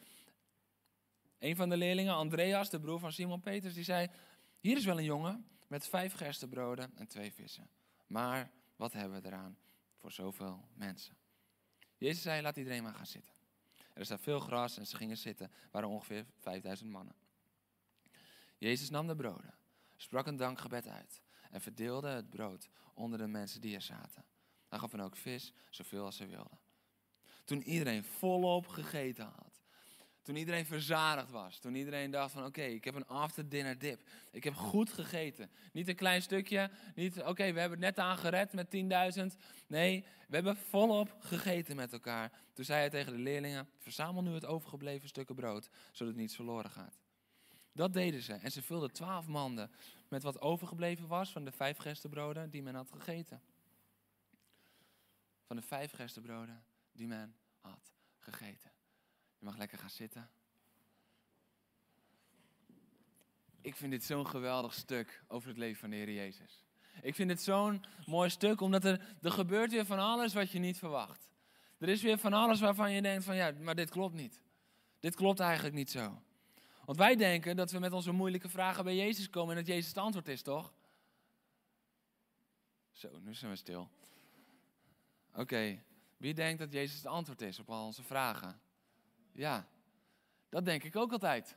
Een 1.39 1.57
van 1.57 1.69
de 1.69 1.77
leerlingen, 1.77 2.15
Andreas, 2.15 2.71
de 2.71 2.81
broer 2.81 2.99
van 2.99 3.13
Simon 3.13 3.41
Peters, 3.41 3.75
die 3.75 3.85
zei, 3.85 4.09
hier 4.61 4.77
is 4.77 4.85
wel 4.85 4.99
een 4.99 5.05
jongen 5.05 5.45
met 5.71 5.89
vijf 5.89 6.13
gerstebroden 6.13 6.93
en 6.97 7.07
twee 7.07 7.33
vissen. 7.33 7.71
Maar 8.07 8.51
wat 8.77 8.93
hebben 8.93 9.23
we 9.23 9.29
eraan 9.29 9.59
voor 9.97 10.13
zoveel 10.13 10.69
mensen? 10.75 11.17
Jezus 11.97 12.23
zei, 12.23 12.43
laat 12.43 12.57
iedereen 12.57 12.83
maar 12.83 12.95
gaan 12.95 13.07
zitten. 13.07 13.33
Er 13.93 14.05
staat 14.05 14.21
veel 14.21 14.41
gras 14.41 14.79
en 14.79 14.87
ze 14.87 14.97
gingen 14.97 15.17
zitten, 15.17 15.53
waren 15.71 15.89
ongeveer 15.89 16.27
5000 16.39 16.91
mannen. 16.91 17.15
Jezus 18.59 18.91
nam 18.91 19.07
de 19.07 19.17
broden, 19.17 19.55
sprak 19.97 20.27
een 20.27 20.37
dankgebed 20.37 20.89
uit 20.89 21.23
en 21.51 21.61
verdeelde 21.61 22.09
het 22.09 22.31
brood 22.31 22.69
onder 22.95 23.19
de 23.19 23.27
mensen 23.27 23.61
die 23.61 23.75
er 23.75 23.83
zaten. 23.83 24.25
Hij 24.69 24.79
gaf 24.79 24.93
hen 24.93 25.01
ook 25.01 25.17
vis, 25.17 25.53
zoveel 25.71 26.05
als 26.05 26.17
ze 26.17 26.27
wilden. 26.27 26.59
Toen 27.45 27.63
iedereen 27.63 28.05
volop 28.05 28.67
gegeten 28.67 29.27
had, 29.27 29.60
toen 30.31 30.39
iedereen 30.39 30.67
verzadigd 30.67 31.31
was, 31.31 31.59
toen 31.59 31.75
iedereen 31.75 32.11
dacht 32.11 32.33
van 32.33 32.45
oké, 32.45 32.63
ik 32.63 32.85
heb 32.85 32.95
een 32.95 33.07
after 33.07 33.49
dinner 33.49 33.79
dip. 33.79 34.03
Ik 34.31 34.45
heb 34.45 34.55
goed 34.55 34.93
gegeten. 34.93 35.51
Niet 35.73 35.89
een 35.89 35.95
klein 35.95 36.23
stukje, 36.23 36.71
niet 36.95 37.23
oké, 37.23 37.53
we 37.53 37.61
hebben 37.61 37.79
het 37.83 37.97
net 37.97 37.99
aangered 37.99 38.53
met 38.53 38.67
10.000. 39.33 39.39
Nee, 39.67 40.05
we 40.29 40.35
hebben 40.35 40.57
volop 40.57 41.17
gegeten 41.21 41.77
met 41.77 41.93
elkaar. 41.93 42.33
Toen 42.53 42.65
zei 42.65 42.79
hij 42.79 42.91
tegen 42.91 43.13
de 43.13 43.19
leerlingen, 43.19 43.69
verzamel 43.79 44.23
nu 44.23 44.31
het 44.31 44.47
overgebleven 44.47 45.09
stukken 45.09 45.35
brood, 45.35 45.69
zodat 45.93 46.13
het 46.15 46.23
niet 46.23 46.35
verloren 46.35 46.71
gaat. 46.71 46.99
Dat 47.73 47.93
deden 47.93 48.23
ze 48.23 48.33
en 48.33 48.51
ze 48.51 48.63
vulden 48.63 48.93
twaalf 48.93 49.27
manden 49.27 49.71
met 50.09 50.23
wat 50.23 50.41
overgebleven 50.41 51.07
was 51.07 51.33
van 51.33 51.45
de 51.45 51.53
vijf 51.53 51.77
gerstebroden 51.77 52.51
die 52.51 52.63
men 52.63 52.75
had 52.75 52.91
gegeten. 52.91 53.43
Van 55.47 55.57
de 55.57 55.63
vijf 55.63 55.93
gerstebroden 55.93 56.65
die 56.93 57.07
men 57.07 57.35
had 57.61 57.93
gegeten. 58.19 58.71
Je 59.41 59.47
mag 59.47 59.57
lekker 59.57 59.79
gaan 59.79 59.91
zitten. 59.91 60.31
Ik 63.61 63.77
vind 63.77 63.91
dit 63.91 64.05
zo'n 64.05 64.27
geweldig 64.27 64.75
stuk 64.75 65.23
over 65.29 65.49
het 65.49 65.59
leven 65.59 65.81
van 65.81 65.91
de 65.91 65.97
Heer 65.97 66.13
Jezus. 66.13 66.65
Ik 67.03 67.15
vind 67.15 67.29
dit 67.29 67.43
zo'n 67.43 67.85
mooi 68.07 68.31
stuk, 68.31 68.61
omdat 68.61 68.85
er, 68.85 69.17
er 69.23 69.31
gebeurt 69.31 69.71
weer 69.71 69.87
van 69.87 69.99
alles 69.99 70.35
wat 70.35 70.51
je 70.51 70.59
niet 70.59 70.79
verwacht. 70.79 71.29
Er 71.79 71.89
is 71.89 72.03
weer 72.03 72.19
van 72.19 72.33
alles 72.33 72.61
waarvan 72.61 72.93
je 72.93 73.03
denkt 73.03 73.25
van 73.25 73.37
ja, 73.37 73.53
maar 73.61 73.75
dit 73.75 73.91
klopt 73.91 74.15
niet. 74.15 74.41
Dit 75.01 75.15
klopt 75.15 75.41
eigenlijk 75.41 75.75
niet 75.75 75.91
zo. 75.91 76.23
Want 76.85 76.99
wij 76.99 77.17
denken 77.17 77.57
dat 77.57 77.71
we 77.71 77.79
met 77.79 77.93
onze 77.93 78.13
moeilijke 78.13 78.49
vragen 78.49 78.85
bij 78.85 78.97
Jezus 78.97 79.31
komen 79.31 79.51
en 79.51 79.57
dat 79.65 79.67
Jezus 79.67 79.89
het 79.89 79.99
antwoord 79.99 80.29
is, 80.29 80.43
toch? 80.43 80.75
Zo, 82.93 83.21
nu 83.21 83.35
zijn 83.35 83.51
we 83.51 83.57
stil. 83.57 83.91
Oké, 85.35 85.83
wie 86.17 86.35
denkt 86.35 86.59
dat 86.59 86.73
Jezus 86.73 86.97
het 86.97 87.07
antwoord 87.07 87.41
is 87.41 87.59
op 87.59 87.71
al 87.71 87.85
onze 87.85 88.03
vragen? 88.03 88.61
Ja, 89.33 89.67
dat 90.49 90.65
denk 90.65 90.83
ik 90.83 90.97
ook 90.97 91.13
altijd. 91.13 91.57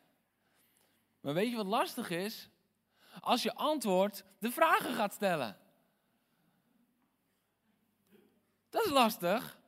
Maar 1.22 1.34
weet 1.34 1.50
je 1.50 1.56
wat 1.56 1.66
lastig 1.66 2.10
is? 2.10 2.50
Als 3.20 3.44
je 3.44 3.56
antwoord 3.56 4.24
de 4.40 4.52
vragen 4.52 4.94
gaat 4.94 5.14
stellen. 5.14 5.58
Dat 8.70 8.86
is 8.86 8.92
lastig. 8.92 9.60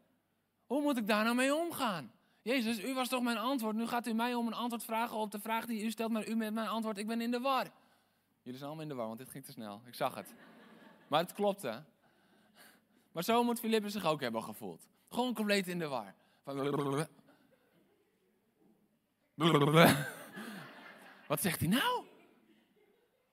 Hoe 0.65 0.81
moet 0.81 0.97
ik 0.97 1.07
daar 1.07 1.23
nou 1.23 1.35
mee 1.35 1.55
omgaan? 1.55 2.11
Jezus, 2.41 2.79
u 2.79 2.93
was 2.93 3.07
toch 3.07 3.23
mijn 3.23 3.37
antwoord. 3.37 3.75
Nu 3.75 3.87
gaat 3.87 4.07
u 4.07 4.13
mij 4.13 4.33
om 4.33 4.47
een 4.47 4.53
antwoord 4.53 4.83
vragen 4.83 5.17
op 5.17 5.31
de 5.31 5.39
vraag 5.39 5.65
die 5.65 5.83
u 5.83 5.91
stelt, 5.91 6.11
maar 6.11 6.27
u 6.27 6.35
met 6.35 6.53
mijn 6.53 6.67
antwoord, 6.67 6.97
ik 6.97 7.07
ben 7.07 7.21
in 7.21 7.31
de 7.31 7.39
war. 7.39 7.67
Jullie 8.41 8.59
zijn 8.59 8.69
allemaal 8.69 8.83
in 8.83 8.89
de 8.89 8.95
war, 8.95 9.07
want 9.07 9.19
dit 9.19 9.29
ging 9.29 9.45
te 9.45 9.51
snel. 9.51 9.81
Ik 9.85 9.95
zag 9.95 10.15
het. 10.15 10.33
Maar 11.07 11.19
het 11.19 11.33
klopte. 11.33 11.83
Maar 13.11 13.23
zo 13.23 13.43
moet 13.43 13.59
Filippus 13.59 13.91
zich 13.91 14.05
ook 14.05 14.21
hebben 14.21 14.43
gevoeld. 14.43 14.87
Gewoon 15.09 15.33
compleet 15.33 15.67
in 15.67 15.79
de 15.79 15.87
war. 15.87 16.13
Wat 21.27 21.41
zegt 21.41 21.59
hij 21.59 21.69
nou? 21.69 22.05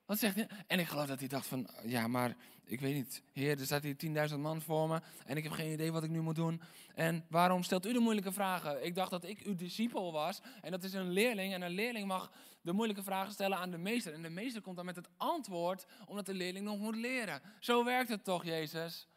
Wat 0.07 0.19
zegt 0.19 0.35
hij? 0.35 0.49
En 0.67 0.79
ik 0.79 0.87
geloof 0.87 1.07
dat 1.07 1.19
hij 1.19 1.29
dacht 1.29 1.47
van, 1.47 1.69
ja, 1.85 2.07
maar 2.07 2.37
ik 2.65 2.81
weet 2.81 2.95
niet. 2.95 3.23
Heer, 3.33 3.59
er 3.59 3.65
staat 3.65 3.83
hier 3.83 4.29
10.000 4.31 4.39
man 4.39 4.63
voor 4.63 4.89
me 4.89 5.01
en 5.27 5.37
ik 5.37 5.43
heb 5.43 5.53
geen 5.53 5.73
idee 5.73 5.93
wat 5.93 6.05
ik 6.05 6.11
nu 6.11 6.21
moet 6.21 6.35
doen. 6.35 6.63
En 6.95 7.27
waarom 7.29 7.63
stelt 7.63 7.87
u 7.87 7.93
de 7.93 7.99
moeilijke 7.99 8.33
vragen? 8.33 8.85
Ik 8.85 8.95
dacht 8.95 9.11
dat 9.11 9.25
ik 9.25 9.41
uw 9.41 9.55
discipel 9.55 10.13
was 10.13 10.41
en 10.61 10.71
dat 10.71 10.83
is 10.85 10.93
een 10.93 11.11
leerling. 11.11 11.55
En 11.55 11.63
een 11.63 11.71
leerling 11.71 12.07
mag 12.07 12.33
de 12.61 12.73
moeilijke 12.73 13.03
vragen 13.03 13.33
stellen 13.33 13.59
aan 13.59 13.71
de 13.71 13.79
meester. 13.79 14.13
En 14.13 14.23
de 14.23 14.31
meester 14.31 14.63
komt 14.63 14.77
dan 14.77 14.85
met 14.85 14.97
het 14.97 15.09
antwoord, 15.17 15.87
omdat 16.07 16.27
de 16.27 16.35
leerling 16.35 16.65
nog 16.65 16.79
moet 16.79 16.97
leren. 16.97 17.43
Zo 17.61 17.85
werkt 17.85 18.09
het 18.09 18.25
toch, 18.25 18.45
Jezus? 18.45 19.09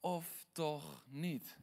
Of 0.00 0.46
toch 0.52 1.04
niet? 1.08 1.58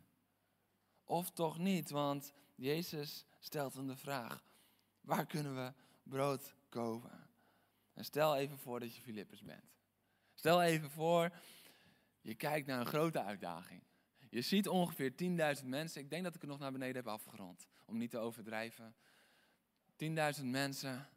Of 1.04 1.32
toch 1.32 1.58
niet, 1.58 1.90
want 1.90 2.34
Jezus 2.62 3.25
stelt 3.39 3.74
hem 3.74 3.88
de 3.88 3.96
vraag, 3.96 4.44
waar 5.01 5.25
kunnen 5.25 5.56
we 5.56 5.74
brood 6.03 6.56
kopen? 6.70 7.30
En 7.94 8.06
stel 8.06 8.36
even 8.36 8.58
voor 8.58 8.80
dat 8.80 8.96
je 8.96 9.01
Filippus 9.01 9.41
bent. 9.41 9.74
Stel 10.34 10.62
even 10.62 10.89
voor, 10.89 11.32
je 12.22 12.36
kijkt 12.36 12.68
naar 12.68 12.80
een 12.80 12.86
grote 12.86 13.24
uitdaging. 13.24 13.84
Je 14.30 14.41
ziet 14.41 14.68
ongeveer 14.68 15.12
10.000 15.62 15.65
mensen. 15.65 16.01
Ik 16.01 16.10
denk 16.10 16.24
dat 16.24 16.36
ik 16.36 16.41
het 16.41 16.50
nog 16.50 16.60
naar 16.60 16.72
beneden 16.72 16.96
heb 16.96 17.08
afgerond, 17.08 17.68
om 17.86 17.98
niet 17.98 18.12
te 18.12 18.18
overdrijven. 18.18 18.96
10.000 20.39 20.44
mensen. 20.44 21.10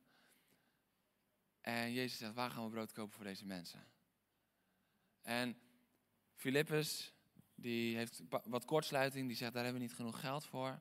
En 1.61 1.93
Jezus 1.93 2.19
zegt, 2.19 2.35
waar 2.35 2.51
gaan 2.51 2.65
we 2.65 2.71
brood 2.71 2.93
kopen 2.93 3.15
voor 3.15 3.25
deze 3.25 3.47
mensen? 3.47 3.87
En 5.23 5.59
Filippus, 6.35 7.13
die 7.55 7.97
heeft 7.97 8.23
wat 8.45 8.65
kortsluiting, 8.65 9.27
die 9.29 9.37
zegt, 9.37 9.53
daar 9.53 9.65
hebben 9.65 9.83
we 9.83 9.87
niet 9.87 9.97
genoeg 9.97 10.21
geld 10.21 10.45
voor. 10.45 10.81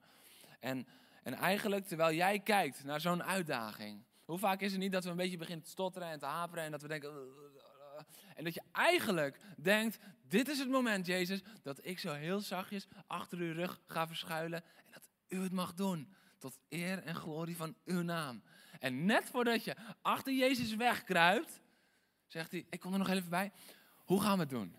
En, 0.64 0.88
en 1.24 1.34
eigenlijk, 1.34 1.88
terwijl 1.88 2.16
jij 2.16 2.40
kijkt 2.40 2.84
naar 2.84 3.02
zo'n 3.02 3.24
uitdaging, 3.24 4.04
hoe 4.26 4.38
vaak 4.38 4.62
is 4.62 4.72
het 4.72 4.82
niet 4.82 4.92
dat 4.92 5.04
we 5.04 5.10
een 5.10 5.16
beetje 5.16 5.38
beginnen 5.38 5.66
te 5.66 5.72
stotteren 5.72 6.08
en 6.08 6.20
te 6.20 6.26
haperen 6.26 6.64
en 6.64 6.72
dat 6.72 6.82
we 6.82 6.88
denken. 6.88 7.12
En 8.36 8.44
dat 8.44 8.54
je 8.54 8.62
eigenlijk 8.72 9.40
denkt: 9.58 10.00
dit 10.28 10.48
is 10.48 10.60
het 10.60 10.70
moment, 10.70 11.06
Jezus, 11.06 11.42
dat 11.62 11.86
ik 11.86 12.00
zo 12.00 12.14
heel 12.14 12.40
zachtjes 12.40 12.88
achter 13.08 13.38
uw 13.38 13.54
rug 13.54 13.82
ga 13.88 14.08
verschuilen 14.08 14.64
en 14.64 14.92
dat 14.92 15.10
u 15.28 15.42
het 15.42 15.52
mag 15.52 15.74
doen. 15.74 16.14
Tot 16.38 16.60
eer 16.70 17.04
en 17.04 17.16
glorie 17.16 17.58
van 17.58 17.76
uw 17.86 18.02
naam. 18.02 18.44
En 18.80 19.06
net 19.06 19.30
voordat 19.30 19.64
je 19.64 19.76
achter 20.02 20.34
Jezus 20.34 20.76
wegkruipt, 20.76 21.62
zegt 22.28 22.52
hij: 22.52 22.66
Ik 22.70 22.80
kom 22.80 22.94
er 22.94 23.00
nog 23.00 23.10
even 23.10 23.30
bij. 23.30 23.52
Hoe 23.96 24.22
gaan 24.22 24.34
we 24.34 24.40
het 24.40 24.50
doen? 24.50 24.76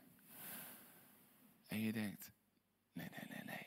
En 1.66 1.80
je 1.80 1.92
denkt: 1.92 2.30
Nee, 2.92 3.08
nee, 3.10 3.26
nee, 3.28 3.44
nee. 3.44 3.66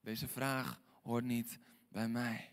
Deze 0.00 0.28
vraag 0.28 0.82
hoort 1.04 1.24
niet 1.24 1.58
bij 1.88 2.08
mij. 2.08 2.52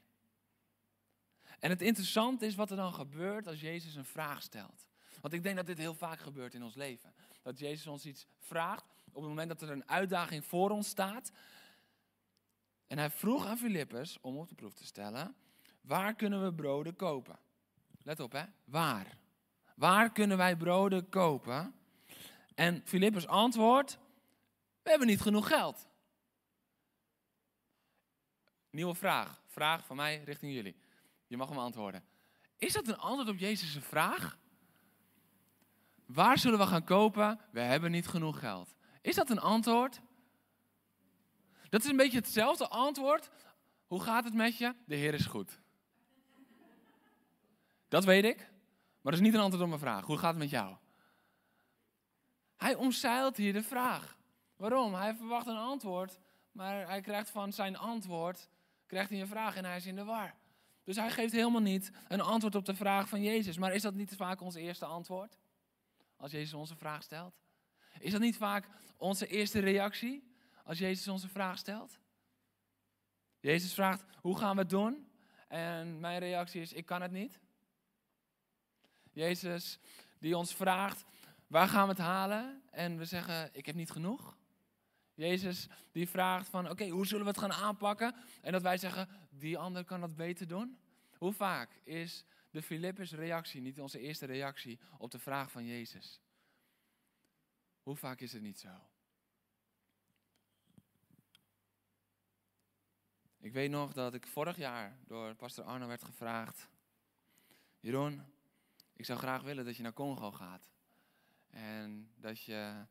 En 1.60 1.70
het 1.70 1.82
interessante 1.82 2.46
is 2.46 2.56
wat 2.56 2.70
er 2.70 2.78
dan 2.78 2.94
gebeurt 2.94 3.48
als 3.48 3.62
Jezus 3.62 3.96
een 3.96 4.06
vraag 4.06 4.42
stelt. 4.42 4.88
Want 5.22 5.34
ik 5.34 5.44
denk 5.44 5.56
dat 5.56 5.66
dit 5.66 5.78
heel 5.78 5.94
vaak 5.94 6.20
gebeurt 6.20 6.54
in 6.54 6.64
ons 6.64 6.76
leven. 6.76 7.14
Dat 7.42 7.60
Jezus 7.60 7.88
ons 7.88 8.06
iets 8.06 8.28
vraagt 8.40 8.86
op 9.08 9.22
het 9.22 9.30
moment 9.30 9.50
dat 9.50 9.62
er 9.62 9.70
een 9.70 9.90
uitdaging 9.90 10.46
voor 10.46 10.70
ons 10.70 10.88
staat. 10.88 11.32
En 12.88 12.98
hij 12.98 13.10
vroeg 13.10 13.46
aan 13.46 13.58
Filippus 13.58 14.18
om 14.22 14.38
op 14.38 14.50
de 14.50 14.56
proef 14.56 14.74
te 14.74 14.86
stellen, 14.86 15.36
waar 15.82 16.16
kunnen 16.16 16.44
we 16.44 16.54
broden 16.54 16.96
kopen? 16.96 17.40
Let 18.04 18.20
op 18.20 18.32
hè, 18.32 18.44
waar? 18.64 19.18
Waar 19.76 20.12
kunnen 20.12 20.38
wij 20.38 20.58
broden 20.58 21.10
kopen? 21.10 21.74
En 22.56 22.82
Filippus 22.86 23.28
antwoordt, 23.28 23.98
we 24.84 24.90
hebben 24.90 25.08
niet 25.08 25.22
genoeg 25.22 25.48
geld. 25.48 25.88
Nieuwe 28.72 28.96
vraag, 28.96 29.42
vraag 29.48 29.86
van 29.86 29.96
mij 29.96 30.24
richting 30.24 30.54
jullie. 30.54 30.76
Je 31.28 31.38
mag 31.38 31.50
hem 31.50 31.58
antwoorden. 31.58 32.04
Is 32.58 32.74
dat 32.74 32.88
een 32.88 32.98
antwoord 32.98 33.30
op 33.30 33.38
Jezus' 33.38 33.78
vraag? 33.80 34.38
Waar 36.06 36.38
zullen 36.38 36.60
we 36.60 36.66
gaan 36.66 36.84
kopen? 36.84 37.40
We 37.52 37.60
hebben 37.60 37.92
niet 37.92 38.08
genoeg 38.08 38.40
geld. 38.40 38.76
Is 39.02 39.16
dat 39.16 39.30
een 39.30 39.40
antwoord? 39.40 40.02
Dat 41.70 41.84
is 41.84 41.90
een 41.90 41.98
beetje 41.98 42.18
hetzelfde 42.18 42.68
antwoord. 42.68 43.30
Hoe 43.88 44.02
gaat 44.02 44.24
het 44.24 44.34
met 44.34 44.58
je? 44.58 44.76
De 44.86 44.96
Heer 44.96 45.14
is 45.14 45.26
goed. 45.26 45.60
Dat 47.88 48.06
weet 48.06 48.24
ik, 48.24 48.38
maar 49.02 49.12
dat 49.12 49.14
is 49.14 49.20
niet 49.20 49.34
een 49.34 49.40
antwoord 49.40 49.64
op 49.64 49.70
mijn 49.70 49.80
vraag. 49.80 50.06
Hoe 50.06 50.18
gaat 50.18 50.30
het 50.30 50.42
met 50.42 50.50
jou? 50.50 50.76
Hij 52.58 52.76
omzeilt 52.76 53.38
hier 53.38 53.54
de 53.54 53.64
vraag. 53.64 54.18
Waarom? 54.56 54.94
Hij 54.94 55.16
verwacht 55.16 55.48
een 55.48 55.58
antwoord, 55.58 56.20
maar 56.52 56.88
hij 56.88 57.02
krijgt 57.02 57.30
van 57.30 57.54
zijn 57.54 57.78
antwoord 57.78 58.50
krijgt 58.92 59.10
hij 59.10 59.22
een 59.22 59.28
vraag 59.28 59.56
en 59.56 59.66
hij 59.66 59.76
is 59.76 59.86
in 59.86 59.96
de 59.96 60.04
war. 60.04 60.36
Dus 60.84 60.96
hij 60.96 61.12
geeft 61.12 61.34
helemaal 61.34 61.62
niet 61.62 61.92
een 62.08 62.22
antwoord 62.22 62.56
op 62.56 62.66
de 62.66 62.76
vraag 62.76 63.10
van 63.10 63.22
Jezus. 63.22 63.58
Maar 63.58 63.74
is 63.74 63.82
dat 63.82 63.94
niet 63.94 64.16
vaak 64.16 64.42
ons 64.42 64.56
eerste 64.56 64.86
antwoord? 64.86 65.40
Als 66.16 66.32
Jezus 66.32 66.54
onze 66.54 66.76
vraag 66.76 67.04
stelt? 67.04 67.40
Is 68.00 68.12
dat 68.12 68.22
niet 68.22 68.38
vaak 68.38 68.68
onze 68.98 69.28
eerste 69.28 69.60
reactie 69.60 70.34
als 70.64 70.78
Jezus 70.78 71.08
onze 71.08 71.28
vraag 71.28 71.58
stelt? 71.58 72.00
Jezus 73.40 73.74
vraagt, 73.74 74.04
hoe 74.22 74.38
gaan 74.38 74.56
we 74.56 74.62
het 74.62 74.70
doen? 74.70 75.12
En 75.48 76.00
mijn 76.00 76.20
reactie 76.20 76.62
is, 76.62 76.74
ik 76.74 76.86
kan 76.86 77.02
het 77.02 77.12
niet. 77.12 77.40
Jezus 79.12 79.80
die 80.20 80.38
ons 80.38 80.56
vraagt, 80.56 81.06
waar 81.48 81.68
gaan 81.68 81.88
we 81.88 81.94
het 81.94 82.02
halen? 82.02 82.62
En 82.72 82.98
we 82.98 83.06
zeggen, 83.06 83.50
ik 83.54 83.66
heb 83.66 83.76
niet 83.76 83.92
genoeg. 83.92 84.38
Jezus 85.22 85.68
die 85.92 86.10
vraagt 86.10 86.50
van, 86.50 86.70
oké, 86.70 86.88
hoe 86.88 87.08
zullen 87.08 87.24
we 87.24 87.32
het 87.32 87.40
gaan 87.40 87.52
aanpakken? 87.52 88.16
En 88.42 88.52
dat 88.52 88.62
wij 88.62 88.78
zeggen, 88.78 89.08
die 89.30 89.58
ander 89.58 89.84
kan 89.84 90.02
dat 90.02 90.16
beter 90.16 90.48
doen. 90.48 90.78
Hoe 91.18 91.34
vaak 91.34 91.80
is 91.84 92.26
de 92.50 92.62
Filippus 92.62 93.12
reactie 93.12 93.62
niet 93.62 93.80
onze 93.80 94.00
eerste 94.00 94.26
reactie 94.26 94.80
op 94.98 95.12
de 95.12 95.20
vraag 95.20 95.52
van 95.52 95.66
Jezus? 95.66 96.22
Hoe 97.84 97.96
vaak 97.96 98.20
is 98.20 98.34
het 98.34 98.42
niet 98.42 98.60
zo? 98.60 98.70
Ik 103.40 103.54
weet 103.54 103.70
nog 103.70 103.94
dat 103.94 104.14
ik 104.14 104.28
vorig 104.28 104.58
jaar 104.58 104.98
door 105.06 105.36
pastor 105.36 105.66
Arno 105.66 105.88
werd 105.88 106.04
gevraagd: 106.04 106.68
Jeroen, 107.80 108.24
ik 108.94 109.06
zou 109.06 109.20
graag 109.20 109.42
willen 109.42 109.66
dat 109.66 109.76
je 109.76 109.84
naar 109.84 109.94
Congo 109.94 110.32
gaat. 110.32 110.70
En 111.50 112.12
dat 112.16 112.44
je 112.44 112.86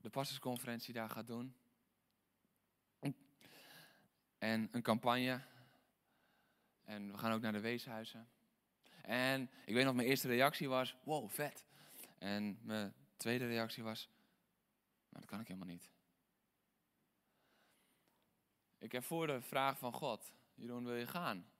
de 0.00 0.10
pastorsconferentie 0.10 0.94
daar 0.94 1.10
gaat 1.10 1.26
doen. 1.26 1.56
En 4.46 4.68
een 4.72 4.82
campagne. 4.82 5.40
En 6.84 7.12
we 7.12 7.18
gaan 7.18 7.32
ook 7.32 7.40
naar 7.40 7.52
de 7.52 7.60
weeshuizen. 7.60 8.28
En 9.02 9.50
ik 9.64 9.74
weet 9.74 9.84
nog, 9.84 9.94
mijn 9.94 10.08
eerste 10.08 10.28
reactie 10.28 10.68
was, 10.68 10.96
wow, 11.04 11.30
vet. 11.30 11.66
En 12.18 12.58
mijn 12.62 12.94
tweede 13.16 13.46
reactie 13.46 13.82
was, 13.82 14.10
dat 15.08 15.24
kan 15.24 15.40
ik 15.40 15.46
helemaal 15.46 15.68
niet. 15.68 15.90
Ik 18.78 18.92
heb 18.92 19.04
voor 19.04 19.26
de 19.26 19.42
vraag 19.42 19.78
van 19.78 19.92
God, 19.92 20.32
Jeroen, 20.54 20.84
wil 20.84 20.94
je 20.94 21.06
gaan? 21.06 21.50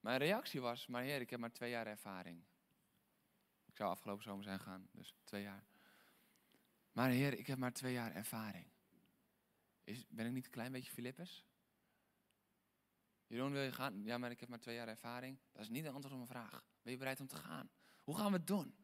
Mijn 0.00 0.18
reactie 0.18 0.60
was, 0.60 0.86
maar 0.86 1.02
heer, 1.02 1.20
ik 1.20 1.30
heb 1.30 1.40
maar 1.40 1.52
twee 1.52 1.70
jaar 1.70 1.86
ervaring. 1.86 2.44
Ik 3.66 3.76
zou 3.76 3.90
afgelopen 3.90 4.24
zomer 4.24 4.44
zijn 4.44 4.60
gaan, 4.60 4.88
dus 4.92 5.14
twee 5.24 5.42
jaar. 5.42 5.64
Maar 6.92 7.10
heer, 7.10 7.38
ik 7.38 7.46
heb 7.46 7.58
maar 7.58 7.72
twee 7.72 7.92
jaar 7.92 8.14
ervaring. 8.14 8.66
Is, 9.84 10.06
ben 10.08 10.26
ik 10.26 10.32
niet 10.32 10.44
een 10.44 10.50
klein 10.50 10.72
beetje 10.72 10.92
Filippus? 10.92 11.46
Jeroen, 13.28 13.52
wil 13.52 13.62
je 13.62 13.72
gaan? 13.72 14.04
Ja, 14.04 14.18
maar 14.18 14.30
ik 14.30 14.40
heb 14.40 14.48
maar 14.48 14.58
twee 14.58 14.74
jaar 14.74 14.88
ervaring. 14.88 15.38
Dat 15.52 15.62
is 15.62 15.68
niet 15.68 15.84
een 15.84 15.92
antwoord 15.92 16.12
op 16.12 16.28
mijn 16.28 16.30
vraag. 16.30 16.64
Ben 16.82 16.92
je 16.92 16.98
bereid 16.98 17.20
om 17.20 17.26
te 17.26 17.36
gaan? 17.36 17.70
Hoe 18.04 18.16
gaan 18.16 18.30
we 18.32 18.36
het 18.36 18.46
doen? 18.46 18.74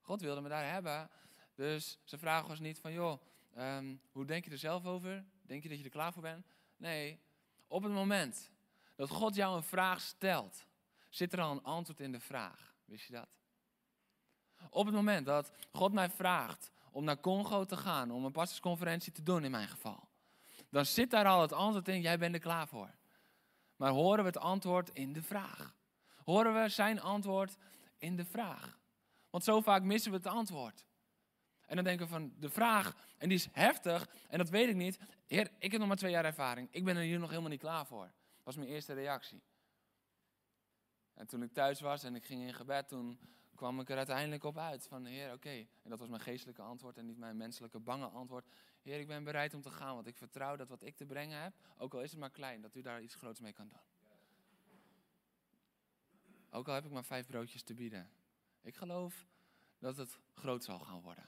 God 0.00 0.20
wilde 0.20 0.40
me 0.40 0.48
daar 0.48 0.72
hebben. 0.72 1.10
Dus 1.54 1.98
zijn 2.04 2.20
vraag 2.20 2.46
was 2.46 2.60
niet 2.60 2.78
van, 2.78 2.92
joh, 2.92 3.22
ehm, 3.54 3.96
hoe 4.12 4.24
denk 4.24 4.44
je 4.44 4.50
er 4.50 4.58
zelf 4.58 4.86
over? 4.86 5.24
Denk 5.42 5.62
je 5.62 5.68
dat 5.68 5.78
je 5.78 5.84
er 5.84 5.90
klaar 5.90 6.12
voor 6.12 6.22
bent? 6.22 6.46
Nee, 6.76 7.20
op 7.66 7.82
het 7.82 7.92
moment 7.92 8.50
dat 8.94 9.08
God 9.08 9.34
jou 9.34 9.56
een 9.56 9.62
vraag 9.62 10.00
stelt, 10.00 10.66
zit 11.08 11.32
er 11.32 11.40
al 11.40 11.50
een 11.50 11.62
antwoord 11.62 12.00
in 12.00 12.12
de 12.12 12.20
vraag. 12.20 12.74
Wist 12.84 13.06
je 13.06 13.12
dat? 13.12 13.28
Op 14.70 14.86
het 14.86 14.94
moment 14.94 15.26
dat 15.26 15.52
God 15.72 15.92
mij 15.92 16.10
vraagt 16.10 16.70
om 16.90 17.04
naar 17.04 17.20
Congo 17.20 17.64
te 17.64 17.76
gaan, 17.76 18.10
om 18.10 18.24
een 18.24 18.32
pastorsconferentie 18.32 19.12
te 19.12 19.22
doen 19.22 19.44
in 19.44 19.50
mijn 19.50 19.68
geval, 19.68 20.08
dan 20.70 20.86
zit 20.86 21.10
daar 21.10 21.26
al 21.26 21.40
het 21.40 21.52
antwoord 21.52 21.88
in, 21.88 22.00
jij 22.00 22.18
bent 22.18 22.34
er 22.34 22.40
klaar 22.40 22.68
voor. 22.68 22.98
Maar 23.80 23.90
horen 23.90 24.18
we 24.18 24.26
het 24.26 24.38
antwoord 24.38 24.90
in 24.92 25.12
de 25.12 25.22
vraag? 25.22 25.74
Horen 26.24 26.62
we 26.62 26.68
zijn 26.68 27.00
antwoord 27.00 27.56
in 27.98 28.16
de 28.16 28.24
vraag? 28.24 28.78
Want 29.30 29.44
zo 29.44 29.60
vaak 29.60 29.82
missen 29.82 30.10
we 30.10 30.16
het 30.16 30.26
antwoord. 30.26 30.86
En 31.66 31.74
dan 31.74 31.84
denken 31.84 32.06
we 32.06 32.12
van 32.12 32.32
de 32.38 32.48
vraag, 32.48 32.96
en 33.18 33.28
die 33.28 33.38
is 33.38 33.48
heftig, 33.52 34.08
en 34.28 34.38
dat 34.38 34.48
weet 34.48 34.68
ik 34.68 34.76
niet. 34.76 34.98
Heer, 35.26 35.50
ik 35.58 35.70
heb 35.70 35.80
nog 35.80 35.88
maar 35.88 35.96
twee 35.96 36.10
jaar 36.10 36.24
ervaring. 36.24 36.68
Ik 36.70 36.84
ben 36.84 36.96
er 36.96 37.02
hier 37.02 37.18
nog 37.18 37.28
helemaal 37.28 37.50
niet 37.50 37.60
klaar 37.60 37.86
voor. 37.86 38.04
Dat 38.04 38.44
was 38.44 38.56
mijn 38.56 38.68
eerste 38.68 38.92
reactie. 38.92 39.42
En 41.14 41.26
toen 41.26 41.42
ik 41.42 41.52
thuis 41.52 41.80
was 41.80 42.02
en 42.02 42.14
ik 42.14 42.24
ging 42.24 42.42
in 42.42 42.54
gebed, 42.54 42.88
toen 42.88 43.18
kwam 43.54 43.80
ik 43.80 43.90
er 43.90 43.96
uiteindelijk 43.96 44.44
op 44.44 44.58
uit 44.58 44.86
van 44.86 45.04
Heer, 45.04 45.32
oké. 45.32 45.66
En 45.82 45.90
dat 45.90 45.98
was 45.98 46.08
mijn 46.08 46.22
geestelijke 46.22 46.62
antwoord 46.62 46.96
en 46.96 47.06
niet 47.06 47.18
mijn 47.18 47.36
menselijke 47.36 47.78
bange 47.78 48.06
antwoord. 48.06 48.46
Heer, 48.82 49.00
ik 49.00 49.06
ben 49.06 49.24
bereid 49.24 49.54
om 49.54 49.62
te 49.62 49.70
gaan, 49.70 49.94
want 49.94 50.06
ik 50.06 50.16
vertrouw 50.16 50.56
dat 50.56 50.68
wat 50.68 50.82
ik 50.82 50.96
te 50.96 51.06
brengen 51.06 51.42
heb, 51.42 51.52
ook 51.78 51.94
al 51.94 52.02
is 52.02 52.10
het 52.10 52.20
maar 52.20 52.30
klein, 52.30 52.60
dat 52.60 52.74
u 52.74 52.80
daar 52.82 53.02
iets 53.02 53.14
groots 53.14 53.40
mee 53.40 53.52
kan 53.52 53.68
doen. 53.68 53.80
Ook 56.50 56.68
al 56.68 56.74
heb 56.74 56.84
ik 56.84 56.90
maar 56.90 57.04
vijf 57.04 57.26
broodjes 57.26 57.62
te 57.62 57.74
bieden. 57.74 58.10
Ik 58.62 58.76
geloof 58.76 59.26
dat 59.78 59.96
het 59.96 60.18
groot 60.34 60.64
zal 60.64 60.78
gaan 60.78 61.00
worden. 61.00 61.26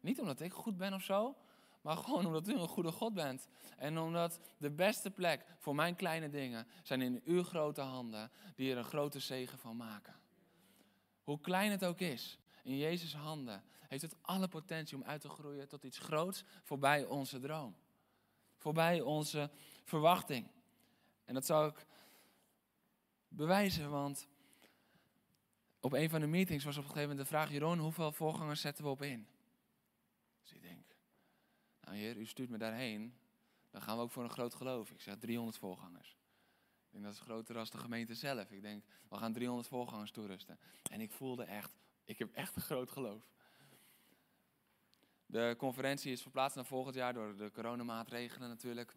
Niet 0.00 0.20
omdat 0.20 0.40
ik 0.40 0.52
goed 0.52 0.76
ben 0.76 0.92
of 0.92 1.02
zo, 1.02 1.36
maar 1.80 1.96
gewoon 1.96 2.26
omdat 2.26 2.48
u 2.48 2.52
een 2.52 2.68
goede 2.68 2.92
God 2.92 3.14
bent. 3.14 3.48
En 3.76 3.98
omdat 3.98 4.40
de 4.58 4.70
beste 4.70 5.10
plek 5.10 5.44
voor 5.58 5.74
mijn 5.74 5.96
kleine 5.96 6.28
dingen 6.28 6.66
zijn 6.82 7.02
in 7.02 7.20
uw 7.24 7.42
grote 7.42 7.80
handen, 7.80 8.30
die 8.54 8.70
er 8.70 8.78
een 8.78 8.84
grote 8.84 9.18
zegen 9.18 9.58
van 9.58 9.76
maken. 9.76 10.14
Hoe 11.22 11.40
klein 11.40 11.70
het 11.70 11.84
ook 11.84 12.00
is, 12.00 12.38
in 12.66 12.76
Jezus' 12.76 13.14
handen 13.14 13.64
heeft 13.88 14.02
het 14.02 14.16
alle 14.20 14.48
potentie 14.48 14.96
om 14.96 15.04
uit 15.04 15.20
te 15.20 15.28
groeien 15.28 15.68
tot 15.68 15.82
iets 15.82 15.98
groots 15.98 16.44
voorbij 16.62 17.04
onze 17.04 17.38
droom. 17.38 17.76
Voorbij 18.56 19.00
onze 19.00 19.50
verwachting. 19.84 20.50
En 21.24 21.34
dat 21.34 21.46
zou 21.46 21.68
ik 21.68 21.86
bewijzen, 23.28 23.90
want 23.90 24.28
op 25.80 25.92
een 25.92 26.10
van 26.10 26.20
de 26.20 26.26
meetings 26.26 26.64
was 26.64 26.76
op 26.76 26.82
een 26.82 26.88
gegeven 26.88 27.08
moment 27.08 27.28
de 27.28 27.34
vraag: 27.34 27.50
Jeroen, 27.50 27.78
hoeveel 27.78 28.12
voorgangers 28.12 28.60
zetten 28.60 28.84
we 28.84 28.90
op 28.90 29.02
in? 29.02 29.26
Dus 30.42 30.52
ik 30.52 30.62
denk, 30.62 30.96
nou 31.80 31.96
heer, 31.96 32.16
u 32.16 32.26
stuurt 32.26 32.50
me 32.50 32.58
daarheen, 32.58 33.14
dan 33.70 33.82
gaan 33.82 33.96
we 33.96 34.02
ook 34.02 34.10
voor 34.10 34.22
een 34.22 34.30
groot 34.30 34.54
geloof. 34.54 34.90
Ik 34.90 35.00
zeg 35.00 35.16
300 35.18 35.58
voorgangers. 35.58 36.16
Ik 36.86 36.92
denk 36.92 37.04
dat 37.04 37.12
is 37.12 37.20
groter 37.20 37.54
dan 37.54 37.66
de 37.70 37.78
gemeente 37.78 38.14
zelf. 38.14 38.50
Ik 38.50 38.62
denk, 38.62 38.84
we 39.08 39.16
gaan 39.16 39.32
300 39.32 39.68
voorgangers 39.68 40.10
toerusten. 40.10 40.58
En 40.90 41.00
ik 41.00 41.12
voelde 41.12 41.44
echt, 41.44 41.76
ik 42.06 42.18
heb 42.18 42.32
echt 42.32 42.56
een 42.56 42.62
groot 42.62 42.90
geloof. 42.90 43.22
De 45.26 45.54
conferentie 45.58 46.12
is 46.12 46.22
verplaatst 46.22 46.56
naar 46.56 46.64
volgend 46.64 46.94
jaar 46.94 47.12
door 47.12 47.36
de 47.36 47.50
coronamaatregelen 47.50 48.48
natuurlijk. 48.48 48.94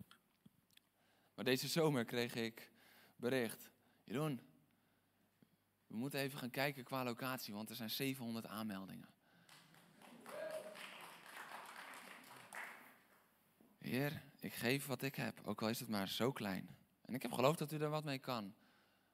Maar 1.36 1.46
deze 1.46 1.68
zomer 1.68 2.06
kreeg 2.06 2.36
ik 2.36 2.72
bericht. 3.16 3.72
Jeroen, 4.04 4.42
we 5.88 5.96
moeten 5.96 6.20
even 6.20 6.40
gaan 6.40 6.50
kijken 6.50 6.84
qua 6.84 7.04
locatie, 7.04 7.54
want 7.54 7.70
er 7.70 7.76
zijn 7.76 7.90
700 7.90 8.46
aanmeldingen. 8.46 9.10
Heer, 13.78 14.24
ik 14.40 14.54
geef 14.54 14.86
wat 14.86 15.02
ik 15.02 15.16
heb, 15.16 15.42
ook 15.44 15.62
al 15.62 15.70
is 15.70 15.80
het 15.80 15.90
maar 15.90 16.10
zo 16.10 16.32
klein. 16.32 16.78
En 17.02 17.14
ik 17.14 17.22
heb 17.22 17.32
geloofd 17.32 17.60
dat 17.60 17.72
u 17.72 17.78
er 17.78 17.90
wat 17.90 18.04
mee 18.04 18.20
kan. 18.20 18.56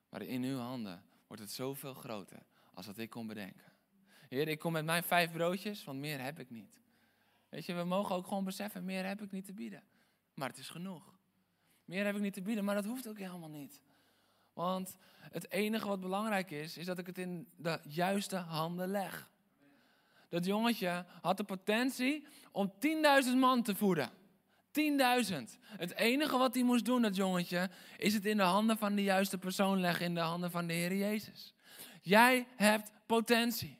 Maar 0.09 0.21
in 0.21 0.43
uw 0.43 0.57
handen 0.57 1.05
wordt 1.27 1.41
het 1.41 1.51
zoveel 1.51 1.93
groter 1.93 2.45
als 2.73 2.85
wat 2.85 2.97
ik 2.97 3.09
kon 3.09 3.27
bedenken. 3.27 3.74
Heer, 4.29 4.47
ik 4.47 4.59
kom 4.59 4.71
met 4.71 4.85
mijn 4.85 5.03
vijf 5.03 5.31
broodjes, 5.31 5.83
want 5.83 5.99
meer 5.99 6.21
heb 6.21 6.39
ik 6.39 6.49
niet. 6.49 6.79
Weet 7.49 7.65
je, 7.65 7.73
we 7.73 7.83
mogen 7.83 8.15
ook 8.15 8.27
gewoon 8.27 8.43
beseffen, 8.43 8.85
meer 8.85 9.05
heb 9.05 9.21
ik 9.21 9.31
niet 9.31 9.45
te 9.45 9.53
bieden. 9.53 9.83
Maar 10.33 10.49
het 10.49 10.57
is 10.57 10.69
genoeg. 10.69 11.13
Meer 11.85 12.05
heb 12.05 12.15
ik 12.15 12.21
niet 12.21 12.33
te 12.33 12.41
bieden, 12.41 12.63
maar 12.63 12.75
dat 12.75 12.85
hoeft 12.85 13.07
ook 13.07 13.17
helemaal 13.17 13.49
niet. 13.49 13.81
Want 14.53 14.97
het 15.19 15.51
enige 15.51 15.87
wat 15.87 15.99
belangrijk 15.99 16.51
is, 16.51 16.77
is 16.77 16.85
dat 16.85 16.97
ik 16.97 17.05
het 17.05 17.17
in 17.17 17.47
de 17.55 17.79
juiste 17.87 18.35
handen 18.35 18.87
leg. 18.87 19.29
Dat 20.29 20.45
jongetje 20.45 21.05
had 21.21 21.37
de 21.37 21.43
potentie 21.43 22.27
om 22.51 22.73
10.000 23.25 23.35
man 23.37 23.63
te 23.63 23.75
voeden. 23.75 24.09
10.000. 24.71 25.35
Het 25.61 25.95
enige 25.95 26.37
wat 26.37 26.53
hij 26.53 26.63
moest 26.63 26.85
doen, 26.85 27.01
dat 27.01 27.15
jongetje, 27.15 27.69
is 27.97 28.13
het 28.13 28.25
in 28.25 28.37
de 28.37 28.43
handen 28.43 28.77
van 28.77 28.95
de 28.95 29.03
juiste 29.03 29.37
persoon 29.37 29.79
leggen, 29.79 30.05
in 30.05 30.13
de 30.13 30.19
handen 30.19 30.51
van 30.51 30.67
de 30.67 30.73
Heer 30.73 30.95
Jezus. 30.95 31.53
Jij 32.01 32.47
hebt 32.55 32.91
potentie. 33.05 33.79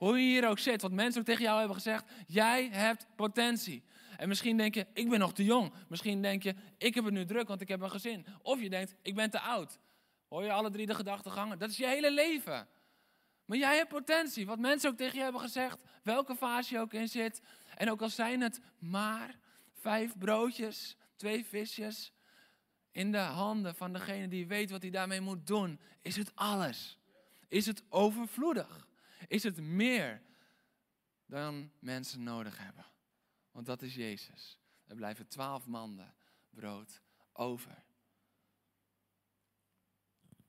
Hoe 0.00 0.18
je 0.18 0.24
hier 0.24 0.48
ook 0.48 0.58
zit, 0.58 0.82
wat 0.82 0.92
mensen 0.92 1.20
ook 1.20 1.26
tegen 1.26 1.42
jou 1.42 1.58
hebben 1.58 1.76
gezegd, 1.76 2.04
jij 2.26 2.68
hebt 2.72 3.06
potentie. 3.16 3.82
En 4.16 4.28
misschien 4.28 4.56
denk 4.56 4.74
je, 4.74 4.86
ik 4.92 5.08
ben 5.08 5.18
nog 5.18 5.32
te 5.32 5.44
jong. 5.44 5.72
Misschien 5.88 6.22
denk 6.22 6.42
je, 6.42 6.54
ik 6.78 6.94
heb 6.94 7.04
het 7.04 7.12
nu 7.12 7.24
druk, 7.24 7.48
want 7.48 7.60
ik 7.60 7.68
heb 7.68 7.80
een 7.80 7.90
gezin. 7.90 8.26
Of 8.42 8.60
je 8.60 8.70
denkt, 8.70 8.94
ik 9.02 9.14
ben 9.14 9.30
te 9.30 9.40
oud. 9.40 9.78
Hoor 10.28 10.44
je 10.44 10.52
alle 10.52 10.70
drie 10.70 10.86
de 10.86 10.94
gedachten 10.94 11.30
gangen? 11.30 11.58
Dat 11.58 11.70
is 11.70 11.76
je 11.76 11.86
hele 11.86 12.12
leven. 12.12 12.68
Maar 13.44 13.58
jij 13.58 13.76
hebt 13.76 13.88
potentie. 13.88 14.46
Wat 14.46 14.58
mensen 14.58 14.90
ook 14.90 14.96
tegen 14.96 15.16
je 15.16 15.22
hebben 15.22 15.40
gezegd, 15.40 15.82
welke 16.02 16.36
fase 16.36 16.74
je 16.74 16.80
ook 16.80 16.92
in 16.92 17.08
zit. 17.08 17.42
En 17.76 17.90
ook 17.90 18.02
al 18.02 18.08
zijn 18.08 18.40
het 18.40 18.60
maar 18.78 19.38
vijf 19.72 20.18
broodjes, 20.18 20.96
twee 21.16 21.44
visjes 21.44 22.12
in 22.92 23.12
de 23.12 23.18
handen 23.18 23.74
van 23.74 23.92
degene 23.92 24.28
die 24.28 24.46
weet 24.46 24.70
wat 24.70 24.82
hij 24.82 24.90
daarmee 24.90 25.20
moet 25.20 25.46
doen, 25.46 25.80
is 26.02 26.16
het 26.16 26.32
alles. 26.34 26.98
Is 27.48 27.66
het 27.66 27.82
overvloedig? 27.88 28.88
Is 29.26 29.42
het 29.42 29.60
meer 29.60 30.22
dan 31.26 31.72
mensen 31.78 32.22
nodig 32.22 32.58
hebben? 32.58 32.86
Want 33.50 33.66
dat 33.66 33.82
is 33.82 33.94
Jezus. 33.94 34.58
Er 34.86 34.96
blijven 34.96 35.28
twaalf 35.28 35.66
manden 35.66 36.14
brood 36.50 37.02
over. 37.32 37.84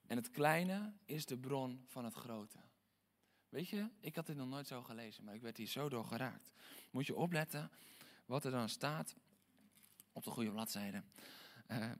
En 0.08 0.18
het 0.18 0.30
kleine 0.30 0.94
is 1.06 1.26
de 1.26 1.38
bron 1.38 1.84
van 1.88 2.06
het 2.06 2.14
grote. 2.14 2.60
Weet 3.50 3.70
je, 3.70 3.90
ik 4.00 4.16
had 4.16 4.26
dit 4.26 4.36
nog 4.36 4.48
nooit 4.48 4.68
zo 4.68 4.84
gelezen, 4.84 5.24
maar 5.24 5.34
ik 5.34 5.42
werd 5.42 5.58
hier 5.58 5.68
zo 5.68 5.90
door 5.90 6.06
geraakt. 6.06 6.52
Moet 6.92 7.06
je 7.06 7.16
opletten 7.16 7.72
wat 8.26 8.46
er 8.46 8.52
dan 8.52 8.70
staat 8.70 9.16
op 10.12 10.24
de 10.24 10.32
goede 10.32 10.52
bladzijde. 10.52 11.04
Uh, 11.68 11.92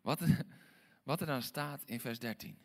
wat, 0.00 0.20
wat 1.02 1.20
er 1.20 1.26
dan 1.26 1.42
staat 1.42 1.82
in 1.84 2.00
vers 2.00 2.18
13. 2.18 2.58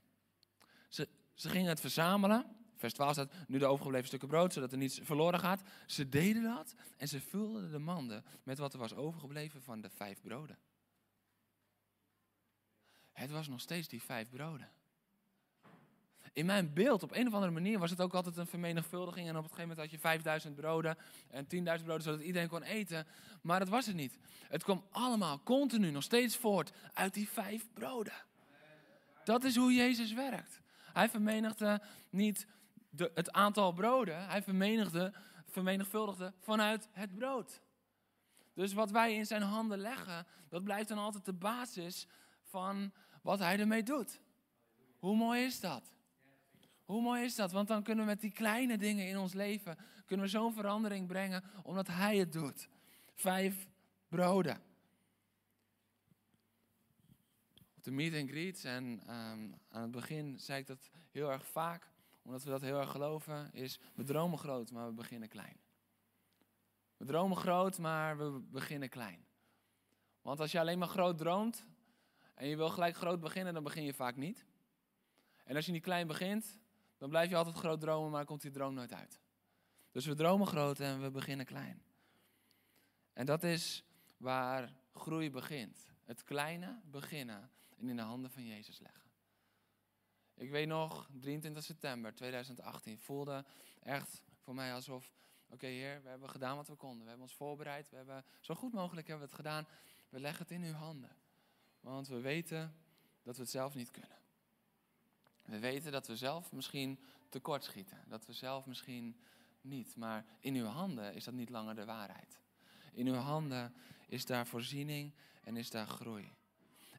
Ze, 0.88 1.10
ze 1.34 1.50
gingen 1.50 1.70
het 1.70 1.80
verzamelen. 1.80 2.63
Vers 2.84 2.96
12 2.96 3.12
staat, 3.14 3.32
nu 3.48 3.58
de 3.58 3.66
overgebleven 3.66 4.08
stukken 4.08 4.30
brood, 4.30 4.54
zodat 4.54 4.72
er 4.72 4.78
niets 4.78 5.00
verloren 5.04 5.40
gaat. 5.40 5.62
Ze 5.86 6.10
deden 6.10 6.44
dat 6.44 6.76
en 6.98 7.08
ze 7.08 7.22
vulden 7.22 7.72
de 7.72 7.80
manden 7.80 8.24
met 8.44 8.58
wat 8.58 8.74
er 8.74 8.80
was 8.80 8.96
overgebleven 8.96 9.62
van 9.62 9.82
de 9.82 9.90
vijf 9.90 10.22
broden. 10.22 10.58
Het 13.12 13.32
was 13.32 13.48
nog 13.48 13.62
steeds 13.62 13.88
die 13.88 14.04
vijf 14.04 14.30
broden 14.30 14.70
in 16.34 16.46
mijn 16.46 16.74
beeld, 16.74 17.04
op 17.04 17.12
een 17.12 17.28
of 17.28 17.34
andere 17.34 17.52
manier, 17.52 17.80
was 17.80 17.90
het 17.90 18.02
ook 18.02 18.14
altijd 18.14 18.38
een 18.38 18.48
vermenigvuldiging. 18.48 19.28
En 19.28 19.38
op 19.38 19.44
een 19.44 19.50
gegeven 19.50 19.70
moment 19.70 19.80
had 19.80 19.92
je 19.92 20.00
5000 20.00 20.56
broden 20.56 20.98
en 21.30 21.44
10.000 21.44 21.84
broden, 21.84 22.02
zodat 22.02 22.22
iedereen 22.22 22.48
kon 22.48 22.64
eten. 22.64 23.08
Maar 23.42 23.60
dat 23.60 23.70
was 23.70 23.86
het 23.86 23.96
niet. 23.96 24.18
Het 24.48 24.64
kwam 24.64 24.84
allemaal 24.90 25.42
continu, 25.44 25.92
nog 25.92 26.04
steeds 26.04 26.38
voort, 26.38 26.72
uit 26.94 27.14
die 27.14 27.30
vijf 27.30 27.68
broden. 27.74 28.14
Dat 29.24 29.44
is 29.44 29.56
hoe 29.56 29.74
Jezus 29.74 30.14
werkt. 30.14 30.62
Hij 30.94 31.10
vermenigde 31.10 31.82
niet 32.10 32.48
de, 32.96 33.12
het 33.14 33.32
aantal 33.32 33.72
broden, 33.72 34.28
hij 34.28 34.44
vermenigvuldigde 35.46 36.34
vanuit 36.40 36.90
het 36.92 37.16
brood. 37.16 37.62
Dus 38.54 38.74
wat 38.74 38.92
wij 38.92 39.14
in 39.14 39.26
zijn 39.26 39.42
handen 39.42 39.80
leggen, 39.80 40.26
dat 40.50 40.64
blijft 40.64 40.88
dan 40.90 40.98
altijd 40.98 41.26
de 41.26 41.34
basis 41.34 42.08
van 42.42 42.92
wat 43.22 43.40
hij 43.40 43.60
ermee 43.60 43.84
doet. 43.84 44.20
Hoe 45.00 45.16
mooi 45.16 45.44
is 45.44 45.60
dat? 45.60 45.94
Hoe 46.86 47.02
mooi 47.02 47.24
is 47.24 47.36
dat? 47.36 47.52
Want 47.52 47.68
dan 47.68 47.84
kunnen 47.84 48.06
we 48.06 48.12
met 48.12 48.22
die 48.22 48.32
kleine 48.32 48.78
dingen 48.78 49.08
in 49.08 49.18
ons 49.18 49.34
leven, 49.34 49.78
kunnen 50.06 50.26
we 50.26 50.32
zo'n 50.32 50.54
verandering 50.54 51.08
brengen, 51.08 51.44
omdat 51.64 51.88
Hij 51.88 52.18
het 52.18 52.32
doet. 52.32 52.70
Vijf 53.14 53.68
broden. 54.08 54.62
Op 57.76 57.84
de 57.84 57.92
meet 57.92 58.16
and 58.16 58.30
greets 58.30 58.64
en 58.64 59.02
ehm, 59.08 59.52
aan 59.70 59.82
het 59.82 59.92
begin 59.92 60.40
zei 60.40 60.60
ik 60.60 60.68
dat 60.68 60.90
heel 61.12 61.32
erg 61.32 61.48
vaak, 61.48 61.93
omdat 62.24 62.44
we 62.44 62.50
dat 62.50 62.62
heel 62.62 62.80
erg 62.80 62.92
geloven, 62.92 63.54
is 63.54 63.80
we 63.94 64.04
dromen 64.04 64.40
groot, 64.40 64.72
maar 64.72 64.88
we 64.88 64.94
beginnen 64.94 65.30
klein. 65.30 65.58
We 66.98 67.06
dromen 67.06 67.38
groot, 67.38 67.78
maar 67.78 68.18
we 68.18 68.40
beginnen 68.40 68.90
klein. 68.90 69.26
Want 70.22 70.40
als 70.40 70.52
je 70.52 70.60
alleen 70.60 70.80
maar 70.80 70.88
groot 70.88 71.18
droomt 71.18 71.68
en 72.34 72.48
je 72.48 72.56
wil 72.56 72.70
gelijk 72.70 72.96
groot 72.96 73.20
beginnen, 73.20 73.54
dan 73.54 73.64
begin 73.64 73.84
je 73.84 73.94
vaak 73.94 74.16
niet. 74.16 74.46
En 75.44 75.56
als 75.56 75.66
je 75.66 75.72
niet 75.72 75.84
klein 75.84 76.08
begint, 76.08 76.60
dan 76.98 77.10
blijf 77.10 77.30
je 77.30 77.36
altijd 77.36 77.56
groot 77.56 77.80
dromen, 77.80 78.12
maar 78.12 78.26
komt 78.26 78.42
die 78.42 78.52
droom 78.52 78.74
nooit 78.74 78.94
uit. 78.94 79.20
Dus 79.92 80.06
we 80.06 80.16
dromen 80.16 80.48
groot 80.48 80.80
en 80.80 81.02
we 81.02 81.12
beginnen 81.12 81.46
klein. 81.46 81.84
En 83.14 83.26
dat 83.26 83.44
is 83.44 83.84
waar 84.18 84.74
groei 84.94 85.32
begint. 85.32 85.92
Het 86.04 86.24
kleine 86.24 86.82
beginnen 86.86 87.52
en 87.78 87.90
in 87.90 87.96
de 87.96 88.02
handen 88.02 88.32
van 88.32 88.46
Jezus 88.46 88.80
leggen. 88.80 89.03
Ik 90.36 90.50
weet 90.50 90.68
nog, 90.68 91.10
23 91.20 91.64
september 91.64 92.14
2018 92.16 93.00
voelde 93.00 93.46
echt 93.82 94.22
voor 94.40 94.56
mij 94.56 94.74
alsof, 94.74 95.14
oké 95.50 95.66
Heer, 95.66 96.02
we 96.04 96.10
hebben 96.10 96.30
gedaan 96.30 96.56
wat 96.56 96.68
we 96.68 96.76
konden. 96.76 97.02
We 97.02 97.08
hebben 97.08 97.28
ons 97.28 97.36
voorbereid, 97.36 97.90
we 97.90 97.96
hebben 97.96 98.26
zo 98.40 98.56
goed 98.56 98.74
mogelijk 98.74 99.08
hebben 99.08 99.26
we 99.26 99.32
het 99.32 99.42
gedaan. 99.46 99.68
We 100.10 100.20
leggen 100.20 100.42
het 100.42 100.52
in 100.52 100.64
uw 100.64 100.74
handen. 100.74 101.16
Want 101.80 102.08
we 102.08 102.20
weten 102.20 102.76
dat 103.24 103.36
we 103.36 103.42
het 103.42 103.52
zelf 103.52 103.76
niet 103.76 103.92
kunnen. 103.92 104.18
We 105.46 105.60
weten 105.60 105.92
dat 105.92 106.08
we 106.08 106.16
zelf 106.16 106.52
misschien 106.52 107.00
tekortschieten. 107.30 108.04
Dat 108.08 108.26
we 108.26 108.34
zelf 108.34 108.66
misschien 108.66 109.20
niet. 109.62 109.96
Maar 109.96 110.26
in 110.40 110.56
uw 110.56 110.66
handen 110.66 111.14
is 111.14 111.24
dat 111.24 111.34
niet 111.34 111.50
langer 111.50 111.76
de 111.76 111.86
waarheid. 111.86 112.40
In 112.94 113.08
uw 113.08 113.14
handen 113.14 113.74
is 114.08 114.26
daar 114.26 114.48
voorziening 114.48 115.14
en 115.44 115.58
is 115.58 115.70
daar 115.70 115.88
groei. 115.88 116.34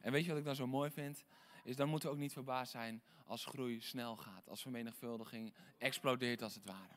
En 0.01 0.11
weet 0.11 0.23
je 0.23 0.29
wat 0.29 0.39
ik 0.39 0.45
dan 0.45 0.55
zo 0.55 0.67
mooi 0.67 0.91
vind? 0.91 1.23
Is 1.63 1.75
dan 1.75 1.89
moeten 1.89 2.09
we 2.09 2.15
ook 2.15 2.21
niet 2.21 2.33
verbaasd 2.33 2.71
zijn 2.71 3.03
als 3.25 3.45
groei 3.45 3.81
snel 3.81 4.15
gaat. 4.15 4.49
Als 4.49 4.61
vermenigvuldiging 4.61 5.53
explodeert 5.77 6.41
als 6.41 6.53
het 6.53 6.65
ware. 6.65 6.95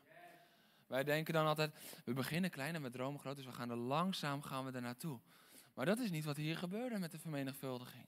Wij 0.87 1.03
denken 1.03 1.33
dan 1.33 1.45
altijd, 1.45 1.73
we 2.05 2.13
beginnen 2.13 2.49
klein 2.49 2.75
en 2.75 2.81
we 2.81 2.89
dromen 2.89 3.19
groot, 3.19 3.35
dus 3.35 3.45
we 3.45 3.51
gaan 3.51 3.69
er 3.69 3.77
langzaam 3.77 4.41
gaan 4.41 4.65
we 4.65 4.71
er 4.71 4.81
naartoe. 4.81 5.19
Maar 5.73 5.85
dat 5.85 5.99
is 5.99 6.11
niet 6.11 6.25
wat 6.25 6.37
hier 6.37 6.57
gebeurde 6.57 6.99
met 6.99 7.11
de 7.11 7.19
vermenigvuldiging. 7.19 8.05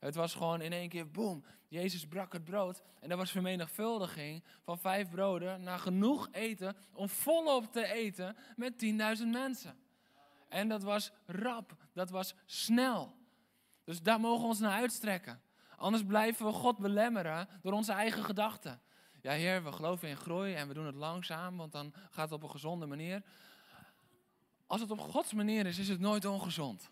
Het 0.00 0.14
was 0.14 0.34
gewoon 0.34 0.60
in 0.60 0.72
één 0.72 0.88
keer, 0.88 1.10
boem, 1.10 1.44
Jezus 1.68 2.06
brak 2.06 2.32
het 2.32 2.44
brood. 2.44 2.82
En 3.00 3.10
er 3.10 3.16
was 3.16 3.30
vermenigvuldiging 3.30 4.44
van 4.62 4.78
vijf 4.78 5.10
broden 5.10 5.62
naar 5.62 5.78
genoeg 5.78 6.28
eten 6.32 6.76
om 6.92 7.08
volop 7.08 7.72
te 7.72 7.86
eten 7.86 8.36
met 8.56 8.72
10.000 9.18 9.26
mensen. 9.26 9.78
En 10.48 10.68
dat 10.68 10.82
was 10.82 11.12
rap, 11.26 11.76
dat 11.92 12.10
was 12.10 12.34
snel. 12.46 13.16
Dus 13.84 14.02
daar 14.02 14.20
mogen 14.20 14.40
we 14.40 14.46
ons 14.46 14.58
naar 14.58 14.80
uitstrekken. 14.80 15.40
Anders 15.80 16.04
blijven 16.04 16.46
we 16.46 16.52
God 16.52 16.78
belemmeren 16.78 17.48
door 17.62 17.72
onze 17.72 17.92
eigen 17.92 18.24
gedachten. 18.24 18.80
Ja, 19.22 19.32
Heer, 19.32 19.64
we 19.64 19.72
geloven 19.72 20.08
in 20.08 20.16
groei 20.16 20.54
en 20.54 20.68
we 20.68 20.74
doen 20.74 20.86
het 20.86 20.94
langzaam, 20.94 21.56
want 21.56 21.72
dan 21.72 21.94
gaat 22.10 22.24
het 22.24 22.32
op 22.32 22.42
een 22.42 22.50
gezonde 22.50 22.86
manier. 22.86 23.22
Als 24.66 24.80
het 24.80 24.90
op 24.90 25.00
Gods 25.00 25.32
manier 25.32 25.66
is, 25.66 25.78
is 25.78 25.88
het 25.88 26.00
nooit 26.00 26.24
ongezond. 26.24 26.90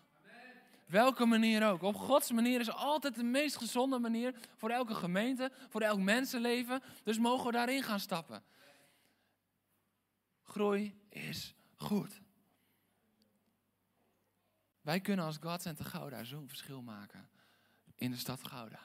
Welke 0.85 1.25
manier 1.25 1.67
ook. 1.67 1.81
Op 1.81 1.95
Gods 1.95 2.31
manier 2.31 2.59
is 2.59 2.71
altijd 2.71 3.15
de 3.15 3.23
meest 3.23 3.57
gezonde 3.57 3.99
manier 3.99 4.35
voor 4.55 4.69
elke 4.69 4.95
gemeente, 4.95 5.51
voor 5.69 5.81
elk 5.81 5.99
mensenleven. 5.99 6.81
Dus 7.03 7.17
mogen 7.17 7.45
we 7.45 7.51
daarin 7.51 7.83
gaan 7.83 7.99
stappen. 7.99 8.43
Groei 10.43 10.99
is 11.09 11.53
goed. 11.75 12.21
Wij 14.81 14.99
kunnen 14.99 15.25
als 15.25 15.37
God 15.41 15.65
en 15.65 15.75
te 15.75 15.83
Gouda 15.83 16.23
zo'n 16.23 16.47
verschil 16.47 16.81
maken 16.81 17.29
in 17.99 18.11
de 18.11 18.17
stad 18.17 18.47
Gouda. 18.47 18.79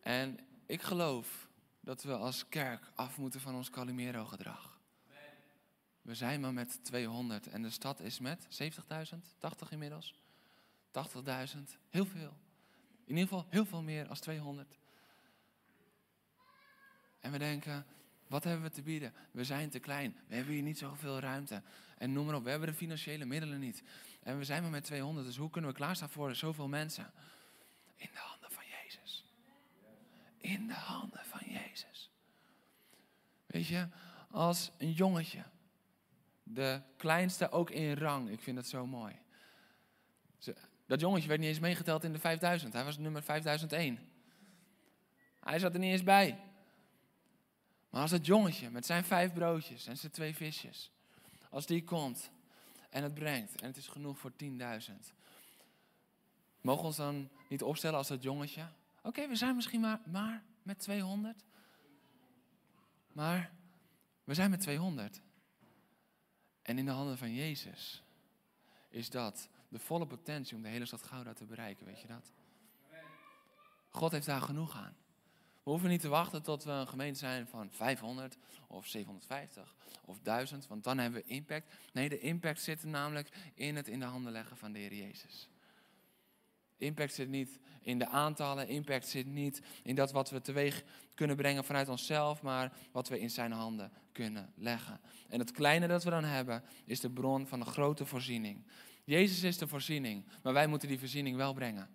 En 0.00 0.38
ik 0.66 0.82
geloof 0.82 1.48
dat 1.80 2.02
we 2.02 2.16
als 2.16 2.48
kerk 2.48 2.90
af 2.94 3.18
moeten 3.18 3.40
van 3.40 3.54
ons 3.54 3.70
Calimero 3.70 4.24
gedrag. 4.24 4.80
We 6.02 6.14
zijn 6.14 6.40
maar 6.40 6.52
met 6.52 6.84
200 6.84 7.46
en 7.46 7.62
de 7.62 7.70
stad 7.70 8.00
is 8.00 8.18
met 8.18 8.46
70.000, 9.14 9.18
80 9.38 9.70
inmiddels. 9.70 10.14
80.000, 10.86 11.58
heel 11.88 12.06
veel. 12.06 12.36
In 13.04 13.16
ieder 13.16 13.22
geval 13.22 13.46
heel 13.48 13.64
veel 13.64 13.82
meer 13.82 14.08
als 14.08 14.20
200. 14.20 14.78
En 17.18 17.32
we 17.32 17.38
denken, 17.38 17.86
wat 18.32 18.44
hebben 18.44 18.62
we 18.62 18.70
te 18.70 18.82
bieden? 18.82 19.12
We 19.30 19.44
zijn 19.44 19.70
te 19.70 19.78
klein. 19.78 20.16
We 20.26 20.34
hebben 20.34 20.54
hier 20.54 20.62
niet 20.62 20.78
zoveel 20.78 21.18
ruimte. 21.18 21.62
En 21.98 22.12
noem 22.12 22.26
maar 22.26 22.34
op, 22.34 22.44
we 22.44 22.50
hebben 22.50 22.68
de 22.68 22.74
financiële 22.74 23.24
middelen 23.24 23.60
niet. 23.60 23.82
En 24.22 24.38
we 24.38 24.44
zijn 24.44 24.62
maar 24.62 24.70
met 24.70 24.84
200, 24.84 25.26
dus 25.26 25.36
hoe 25.36 25.50
kunnen 25.50 25.70
we 25.70 25.76
klaarstaan 25.76 26.10
voor 26.10 26.34
zoveel 26.34 26.68
mensen? 26.68 27.10
In 27.96 28.08
de 28.12 28.18
handen 28.18 28.50
van 28.50 28.64
Jezus. 28.82 29.24
In 30.38 30.66
de 30.66 30.74
handen 30.74 31.24
van 31.24 31.40
Jezus. 31.46 32.10
Weet 33.46 33.66
je, 33.66 33.88
als 34.30 34.70
een 34.78 34.92
jongetje 34.92 35.44
de 36.42 36.80
kleinste 36.96 37.50
ook 37.50 37.70
in 37.70 37.94
rang. 37.94 38.30
Ik 38.30 38.40
vind 38.40 38.56
dat 38.56 38.66
zo 38.66 38.86
mooi. 38.86 39.14
Dat 40.86 41.00
jongetje 41.00 41.28
werd 41.28 41.40
niet 41.40 41.48
eens 41.48 41.58
meegeteld 41.58 42.04
in 42.04 42.12
de 42.12 42.18
5000. 42.18 42.72
Hij 42.72 42.84
was 42.84 42.98
nummer 42.98 43.22
5001. 43.22 43.98
Hij 45.40 45.58
zat 45.58 45.74
er 45.74 45.80
niet 45.80 45.92
eens 45.92 46.02
bij. 46.02 46.51
Maar 47.92 48.00
als 48.00 48.10
dat 48.10 48.26
jongetje 48.26 48.70
met 48.70 48.86
zijn 48.86 49.04
vijf 49.04 49.32
broodjes 49.32 49.86
en 49.86 49.96
zijn 49.96 50.12
twee 50.12 50.34
visjes, 50.34 50.90
als 51.50 51.66
die 51.66 51.84
komt 51.84 52.30
en 52.90 53.02
het 53.02 53.14
brengt. 53.14 53.60
En 53.60 53.66
het 53.66 53.76
is 53.76 53.88
genoeg 53.88 54.18
voor 54.18 54.32
10.000. 54.42 54.46
Mogen 56.60 56.80
we 56.80 56.86
ons 56.86 56.96
dan 56.96 57.28
niet 57.48 57.62
opstellen 57.62 57.98
als 57.98 58.08
dat 58.08 58.22
jongetje? 58.22 58.68
Oké, 59.02 59.28
we 59.28 59.36
zijn 59.36 59.54
misschien 59.54 59.80
maar, 59.80 60.00
maar 60.06 60.42
met 60.62 60.78
200. 60.78 61.44
Maar 63.12 63.52
we 64.24 64.34
zijn 64.34 64.50
met 64.50 64.60
200. 64.60 65.22
En 66.62 66.78
in 66.78 66.84
de 66.84 66.90
handen 66.90 67.18
van 67.18 67.34
Jezus 67.34 68.02
is 68.88 69.10
dat 69.10 69.48
de 69.68 69.78
volle 69.78 70.06
potentie 70.06 70.56
om 70.56 70.62
de 70.62 70.68
hele 70.68 70.86
stad 70.86 71.02
Gouda 71.02 71.32
te 71.32 71.44
bereiken, 71.44 71.86
weet 71.86 72.00
je 72.00 72.06
dat? 72.06 72.32
God 73.88 74.12
heeft 74.12 74.26
daar 74.26 74.42
genoeg 74.42 74.76
aan. 74.76 74.96
We 75.62 75.70
hoeven 75.70 75.88
niet 75.88 76.00
te 76.00 76.08
wachten 76.08 76.42
tot 76.42 76.64
we 76.64 76.70
een 76.70 76.88
gemeente 76.88 77.18
zijn 77.18 77.46
van 77.46 77.70
500 77.70 78.36
of 78.66 78.86
750 78.86 79.74
of 80.04 80.18
1000, 80.22 80.66
want 80.66 80.84
dan 80.84 80.98
hebben 80.98 81.22
we 81.22 81.28
impact. 81.28 81.74
Nee, 81.92 82.08
de 82.08 82.18
impact 82.18 82.60
zit 82.60 82.84
namelijk 82.84 83.28
in 83.54 83.76
het 83.76 83.88
in 83.88 83.98
de 83.98 84.04
handen 84.04 84.32
leggen 84.32 84.56
van 84.56 84.72
de 84.72 84.78
Heer 84.78 84.94
Jezus. 84.94 85.48
Impact 86.76 87.14
zit 87.14 87.28
niet 87.28 87.58
in 87.80 87.98
de 87.98 88.08
aantallen, 88.08 88.68
impact 88.68 89.08
zit 89.08 89.26
niet 89.26 89.62
in 89.82 89.94
dat 89.94 90.12
wat 90.12 90.30
we 90.30 90.40
teweeg 90.40 90.84
kunnen 91.14 91.36
brengen 91.36 91.64
vanuit 91.64 91.88
onszelf, 91.88 92.42
maar 92.42 92.72
wat 92.92 93.08
we 93.08 93.20
in 93.20 93.30
zijn 93.30 93.52
handen 93.52 93.92
kunnen 94.12 94.52
leggen. 94.54 95.00
En 95.28 95.38
het 95.38 95.50
kleine 95.50 95.86
dat 95.86 96.04
we 96.04 96.10
dan 96.10 96.24
hebben, 96.24 96.62
is 96.84 97.00
de 97.00 97.10
bron 97.10 97.46
van 97.46 97.60
een 97.60 97.66
grote 97.66 98.06
voorziening. 98.06 98.66
Jezus 99.04 99.42
is 99.42 99.58
de 99.58 99.68
voorziening, 99.68 100.24
maar 100.42 100.52
wij 100.52 100.66
moeten 100.66 100.88
die 100.88 100.98
voorziening 100.98 101.36
wel 101.36 101.52
brengen. 101.52 101.88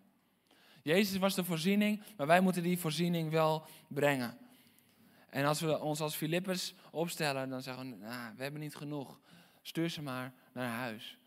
Jezus 0.87 1.17
was 1.17 1.35
de 1.35 1.43
voorziening, 1.43 2.03
maar 2.17 2.27
wij 2.27 2.41
moeten 2.41 2.63
die 2.63 2.79
voorziening 2.79 3.31
wel 3.31 3.65
brengen. 3.87 4.37
En 5.29 5.45
als 5.45 5.59
we 5.59 5.79
ons 5.79 5.99
als 5.99 6.15
Filippus 6.15 6.75
opstellen, 6.91 7.49
dan 7.49 7.61
zeggen 7.61 7.89
we, 7.89 7.95
nou, 7.95 8.35
we 8.35 8.43
hebben 8.43 8.61
niet 8.61 8.75
genoeg. 8.75 9.19
Stuur 9.61 9.89
ze 9.89 10.01
maar 10.01 10.33
naar 10.53 10.69
huis. 10.69 11.17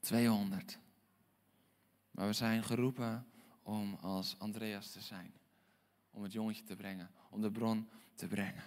200. 0.00 0.78
Maar 2.10 2.26
we 2.26 2.32
zijn 2.32 2.64
geroepen 2.64 3.26
om 3.62 3.94
als 3.94 4.34
Andreas 4.38 4.90
te 4.90 5.00
zijn. 5.00 5.32
Om 6.10 6.22
het 6.22 6.32
jongetje 6.32 6.64
te 6.64 6.76
brengen, 6.76 7.10
om 7.30 7.40
de 7.40 7.50
bron 7.50 7.88
te 8.14 8.26
brengen. 8.26 8.64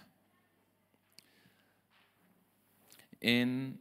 In 3.18 3.80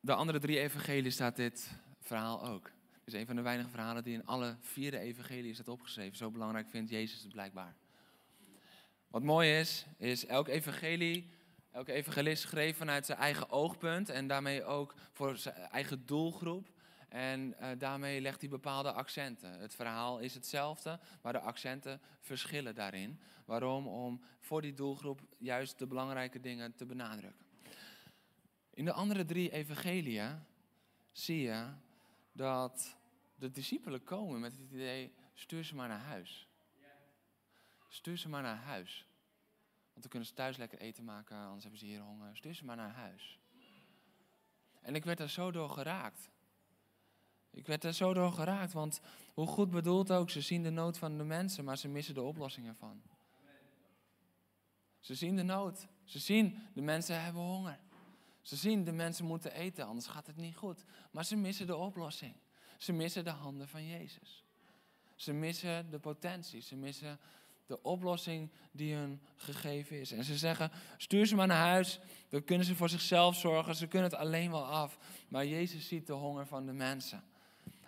de 0.00 0.14
andere 0.14 0.38
drie 0.38 0.58
evangeliën 0.58 1.12
staat 1.12 1.36
dit 1.36 1.70
verhaal 2.10 2.44
ook. 2.44 2.70
Het 3.04 3.14
is 3.14 3.20
een 3.20 3.26
van 3.26 3.36
de 3.36 3.42
weinige 3.42 3.68
verhalen 3.68 4.04
die 4.04 4.14
in 4.14 4.26
alle 4.26 4.56
vier 4.60 4.90
de 4.90 4.98
evangeliën 4.98 5.54
staat 5.54 5.68
opgeschreven. 5.68 6.16
Zo 6.16 6.30
belangrijk 6.30 6.68
vindt 6.68 6.90
Jezus 6.90 7.22
het 7.22 7.32
blijkbaar. 7.32 7.74
Wat 9.08 9.22
mooi 9.22 9.58
is, 9.58 9.86
is 9.98 10.26
elk 10.26 10.48
evangelie, 10.48 11.30
elke 11.70 11.92
evangelist 11.92 12.42
schreef 12.42 12.76
vanuit 12.76 13.06
zijn 13.06 13.18
eigen 13.18 13.50
oogpunt 13.50 14.08
en 14.08 14.26
daarmee 14.26 14.64
ook 14.64 14.94
voor 15.12 15.36
zijn 15.36 15.54
eigen 15.54 16.06
doelgroep. 16.06 16.68
En 17.08 17.54
uh, 17.60 17.68
daarmee 17.78 18.20
legt 18.20 18.40
hij 18.40 18.50
bepaalde 18.50 18.92
accenten. 18.92 19.60
Het 19.60 19.74
verhaal 19.74 20.18
is 20.18 20.34
hetzelfde, 20.34 20.98
maar 21.22 21.32
de 21.32 21.40
accenten 21.40 22.00
verschillen 22.20 22.74
daarin. 22.74 23.20
Waarom? 23.44 23.86
Om 23.86 24.22
voor 24.40 24.62
die 24.62 24.74
doelgroep 24.74 25.20
juist 25.38 25.78
de 25.78 25.86
belangrijke 25.86 26.40
dingen 26.40 26.74
te 26.74 26.86
benadrukken. 26.86 27.46
In 28.74 28.84
de 28.84 28.92
andere 28.92 29.24
drie 29.24 29.52
evangeliën 29.52 30.44
zie 31.12 31.42
je 31.42 31.66
dat 32.32 32.96
de 33.34 33.50
discipelen 33.50 34.04
komen 34.04 34.40
met 34.40 34.52
het 34.52 34.70
idee: 34.70 35.14
stuur 35.34 35.64
ze 35.64 35.74
maar 35.74 35.88
naar 35.88 36.00
huis. 36.00 36.48
Stuur 37.88 38.18
ze 38.18 38.28
maar 38.28 38.42
naar 38.42 38.56
huis. 38.56 39.08
Want 39.92 40.00
dan 40.00 40.10
kunnen 40.10 40.28
ze 40.28 40.34
thuis 40.34 40.56
lekker 40.56 40.78
eten 40.78 41.04
maken, 41.04 41.36
anders 41.36 41.62
hebben 41.62 41.80
ze 41.80 41.86
hier 41.86 42.00
honger. 42.00 42.36
Stuur 42.36 42.54
ze 42.54 42.64
maar 42.64 42.76
naar 42.76 42.92
huis. 42.92 43.38
En 44.80 44.94
ik 44.94 45.04
werd 45.04 45.18
daar 45.18 45.30
zo 45.30 45.50
door 45.50 45.70
geraakt. 45.70 46.30
Ik 47.50 47.66
werd 47.66 47.84
er 47.84 47.94
zo 47.94 48.14
door 48.14 48.32
geraakt, 48.32 48.72
want 48.72 49.00
hoe 49.34 49.46
goed 49.46 49.70
bedoeld 49.70 50.12
ook, 50.12 50.30
ze 50.30 50.40
zien 50.40 50.62
de 50.62 50.70
nood 50.70 50.98
van 50.98 51.18
de 51.18 51.24
mensen, 51.24 51.64
maar 51.64 51.78
ze 51.78 51.88
missen 51.88 52.14
de 52.14 52.22
oplossing 52.22 52.66
ervan. 52.66 53.02
Ze 54.98 55.14
zien 55.14 55.36
de 55.36 55.42
nood. 55.42 55.86
Ze 56.04 56.18
zien 56.18 56.58
de 56.74 56.82
mensen 56.82 57.22
hebben 57.22 57.42
honger. 57.42 57.80
Ze 58.42 58.56
zien 58.56 58.84
de 58.84 58.92
mensen 58.92 59.24
moeten 59.24 59.52
eten, 59.52 59.86
anders 59.86 60.06
gaat 60.06 60.26
het 60.26 60.36
niet 60.36 60.56
goed. 60.56 60.84
Maar 61.10 61.24
ze 61.24 61.36
missen 61.36 61.66
de 61.66 61.76
oplossing. 61.76 62.34
Ze 62.78 62.92
missen 62.92 63.24
de 63.24 63.30
handen 63.30 63.68
van 63.68 63.86
Jezus. 63.86 64.44
Ze 65.14 65.32
missen 65.32 65.90
de 65.90 65.98
potentie. 65.98 66.60
Ze 66.60 66.76
missen 66.76 67.18
de 67.66 67.82
oplossing 67.82 68.50
die 68.72 68.94
hun 68.94 69.20
gegeven 69.36 70.00
is. 70.00 70.12
En 70.12 70.24
ze 70.24 70.36
zeggen: 70.36 70.70
stuur 70.96 71.26
ze 71.26 71.34
maar 71.34 71.46
naar 71.46 71.66
huis. 71.66 72.00
Dan 72.28 72.44
kunnen 72.44 72.66
ze 72.66 72.74
voor 72.74 72.88
zichzelf 72.88 73.36
zorgen. 73.36 73.74
Ze 73.74 73.86
kunnen 73.86 74.10
het 74.10 74.18
alleen 74.18 74.50
wel 74.50 74.64
af. 74.64 74.98
Maar 75.28 75.46
Jezus 75.46 75.88
ziet 75.88 76.06
de 76.06 76.12
honger 76.12 76.46
van 76.46 76.66
de 76.66 76.72
mensen. 76.72 77.24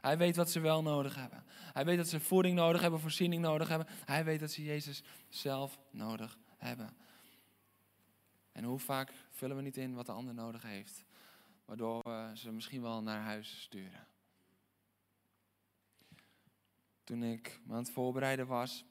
Hij 0.01 0.19
weet 0.19 0.37
wat 0.37 0.51
ze 0.51 0.61
wel 0.61 0.83
nodig 0.83 1.15
hebben. 1.15 1.45
Hij 1.73 1.85
weet 1.85 1.97
dat 1.97 2.09
ze 2.09 2.21
voeding 2.21 2.55
nodig 2.55 2.81
hebben, 2.81 3.01
voorziening 3.01 3.43
nodig 3.43 3.69
hebben. 3.69 3.87
Hij 4.05 4.25
weet 4.25 4.41
dat 4.41 4.51
ze 4.51 4.65
Jezus 4.65 5.03
zelf 5.29 5.79
nodig 5.91 6.38
hebben. 6.57 6.97
En 8.53 8.65
hoe 8.65 8.79
vaak 8.79 9.12
vullen 9.31 9.57
we 9.57 9.62
niet 9.62 9.77
in 9.77 9.95
wat 9.95 10.07
de 10.07 10.12
ander 10.12 10.35
nodig 10.35 10.62
heeft, 10.62 11.05
waardoor 11.65 12.01
we 12.03 12.31
ze 12.35 12.53
misschien 12.53 12.83
wel 12.83 13.03
naar 13.03 13.21
huis 13.21 13.61
sturen. 13.61 14.07
Toen 17.05 17.23
ik 17.23 17.61
me 17.65 17.73
aan 17.73 17.79
het 17.79 17.91
voorbereiden 17.91 18.47
was, 18.47 18.85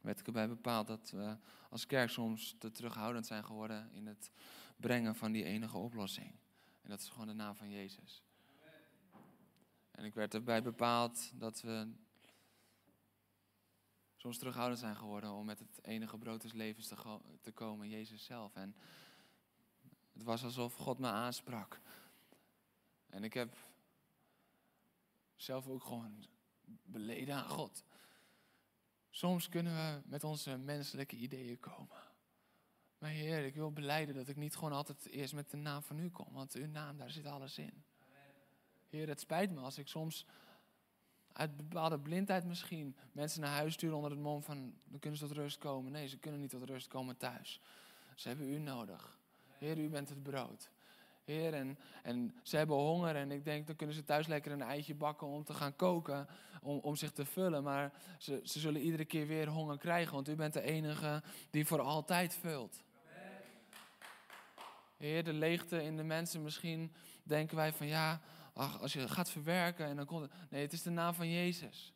werd 0.00 0.20
ik 0.20 0.26
erbij 0.26 0.48
bepaald 0.48 0.86
dat 0.86 1.10
we 1.10 1.36
als 1.70 1.86
kerk 1.86 2.10
soms 2.10 2.56
te 2.58 2.70
terughoudend 2.70 3.26
zijn 3.26 3.44
geworden 3.44 3.92
in 3.92 4.06
het 4.06 4.30
brengen 4.76 5.14
van 5.14 5.32
die 5.32 5.44
enige 5.44 5.76
oplossing. 5.76 6.34
En 6.82 6.90
dat 6.90 7.00
is 7.00 7.08
gewoon 7.08 7.26
de 7.26 7.32
naam 7.32 7.54
van 7.54 7.70
Jezus. 7.70 8.22
En 9.90 10.04
ik 10.04 10.14
werd 10.14 10.34
erbij 10.34 10.62
bepaald 10.62 11.30
dat 11.34 11.60
we 11.60 11.92
soms 14.24 14.38
terughoudend 14.38 14.78
zijn 14.78 14.96
geworden 14.96 15.32
om 15.32 15.44
met 15.44 15.58
het 15.58 15.80
enige 15.82 16.18
brood 16.18 16.42
des 16.42 16.52
levens 16.52 16.88
te, 17.40 17.52
komen, 17.52 17.88
Jezus 17.88 18.24
zelf. 18.24 18.54
En 18.54 18.76
het 20.12 20.22
was 20.22 20.44
alsof 20.44 20.74
God 20.74 20.98
me 20.98 21.06
aansprak. 21.06 21.80
En 23.06 23.24
ik 23.24 23.34
heb 23.34 23.56
zelf 25.36 25.68
ook 25.68 25.84
gewoon 25.84 26.26
beleden 26.82 27.34
aan 27.34 27.48
God. 27.48 27.84
Soms 29.10 29.48
kunnen 29.48 29.74
we 29.74 30.08
met 30.08 30.24
onze 30.24 30.56
menselijke 30.56 31.16
ideeën 31.16 31.60
komen. 31.60 32.02
Maar 32.98 33.10
Heer, 33.10 33.44
ik 33.44 33.54
wil 33.54 33.72
beleiden 33.72 34.14
dat 34.14 34.28
ik 34.28 34.36
niet 34.36 34.54
gewoon 34.54 34.72
altijd 34.72 35.06
eerst 35.06 35.34
met 35.34 35.50
de 35.50 35.56
naam 35.56 35.82
van 35.82 35.98
U 35.98 36.10
kom, 36.10 36.32
want 36.32 36.54
Uw 36.54 36.66
naam, 36.66 36.96
daar 36.96 37.10
zit 37.10 37.26
alles 37.26 37.58
in. 37.58 37.84
Heer, 38.88 39.08
het 39.08 39.20
spijt 39.20 39.50
me 39.50 39.60
als 39.60 39.78
ik 39.78 39.88
soms 39.88 40.26
uit 41.34 41.56
bepaalde 41.56 41.98
blindheid 41.98 42.44
misschien 42.44 42.96
mensen 43.12 43.40
naar 43.40 43.50
huis 43.50 43.74
sturen 43.74 43.96
onder 43.96 44.10
het 44.10 44.20
mom 44.20 44.42
van, 44.42 44.74
dan 44.84 45.00
kunnen 45.00 45.18
ze 45.18 45.26
tot 45.26 45.36
rust 45.36 45.58
komen. 45.58 45.92
Nee, 45.92 46.08
ze 46.08 46.18
kunnen 46.18 46.40
niet 46.40 46.50
tot 46.50 46.64
rust 46.64 46.88
komen 46.88 47.16
thuis. 47.16 47.60
Ze 48.14 48.28
hebben 48.28 48.48
U 48.48 48.58
nodig. 48.58 49.18
Heer, 49.58 49.78
U 49.78 49.88
bent 49.88 50.08
het 50.08 50.22
brood. 50.22 50.70
Heer, 51.24 51.54
en, 51.54 51.78
en 52.02 52.34
ze 52.42 52.56
hebben 52.56 52.76
honger 52.76 53.16
en 53.16 53.30
ik 53.30 53.44
denk, 53.44 53.66
dan 53.66 53.76
kunnen 53.76 53.96
ze 53.96 54.04
thuis 54.04 54.26
lekker 54.26 54.52
een 54.52 54.62
eitje 54.62 54.94
bakken 54.94 55.26
om 55.26 55.44
te 55.44 55.54
gaan 55.54 55.76
koken, 55.76 56.26
om, 56.62 56.78
om 56.78 56.96
zich 56.96 57.12
te 57.12 57.24
vullen. 57.24 57.62
Maar 57.62 57.92
ze, 58.18 58.40
ze 58.42 58.60
zullen 58.60 58.80
iedere 58.80 59.04
keer 59.04 59.26
weer 59.26 59.48
honger 59.48 59.78
krijgen, 59.78 60.14
want 60.14 60.28
u 60.28 60.34
bent 60.34 60.52
de 60.52 60.62
enige 60.62 61.22
die 61.50 61.66
voor 61.66 61.80
altijd 61.80 62.34
vult. 62.34 62.82
Heer, 64.96 65.24
de 65.24 65.32
leegte 65.32 65.82
in 65.82 65.96
de 65.96 66.04
mensen, 66.04 66.42
misschien 66.42 66.92
denken 67.22 67.56
wij 67.56 67.72
van 67.72 67.86
ja, 67.86 68.20
ach, 68.54 68.80
als 68.80 68.92
je 68.92 69.08
gaat 69.08 69.30
verwerken 69.30 69.86
en 69.86 69.96
dan 69.96 70.06
komt 70.06 70.22
het. 70.22 70.50
Nee, 70.50 70.62
het 70.62 70.72
is 70.72 70.82
de 70.82 70.90
naam 70.90 71.14
van 71.14 71.30
Jezus. 71.30 71.92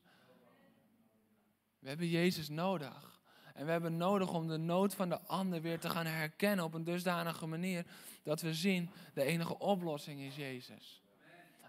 We 1.79 1.88
hebben 1.88 2.09
Jezus 2.09 2.49
nodig. 2.49 3.21
En 3.55 3.64
we 3.64 3.71
hebben 3.71 3.97
nodig 3.97 4.33
om 4.33 4.49
de 4.49 4.57
nood 4.57 4.94
van 4.94 5.09
de 5.09 5.21
ander 5.21 5.62
weer 5.62 5.81
te 5.81 5.90
gaan 5.90 6.07
herkennen 6.07 6.64
op 6.64 6.75
een 6.75 6.85
dusdanige 6.85 7.47
manier 7.47 7.87
dat 8.23 8.40
we 8.40 8.55
zien, 8.55 8.90
de 9.14 9.23
enige 9.23 9.59
oplossing 9.59 10.21
is 10.21 10.37
Jezus. 10.37 11.03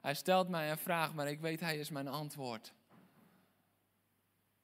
Hij 0.02 0.13
stelt 0.13 0.49
mij 0.49 0.71
een 0.71 0.78
vraag, 0.78 1.13
maar 1.13 1.28
ik 1.28 1.39
weet, 1.39 1.60
hij 1.60 1.78
is 1.78 1.89
mijn 1.89 2.08
antwoord. 2.08 2.73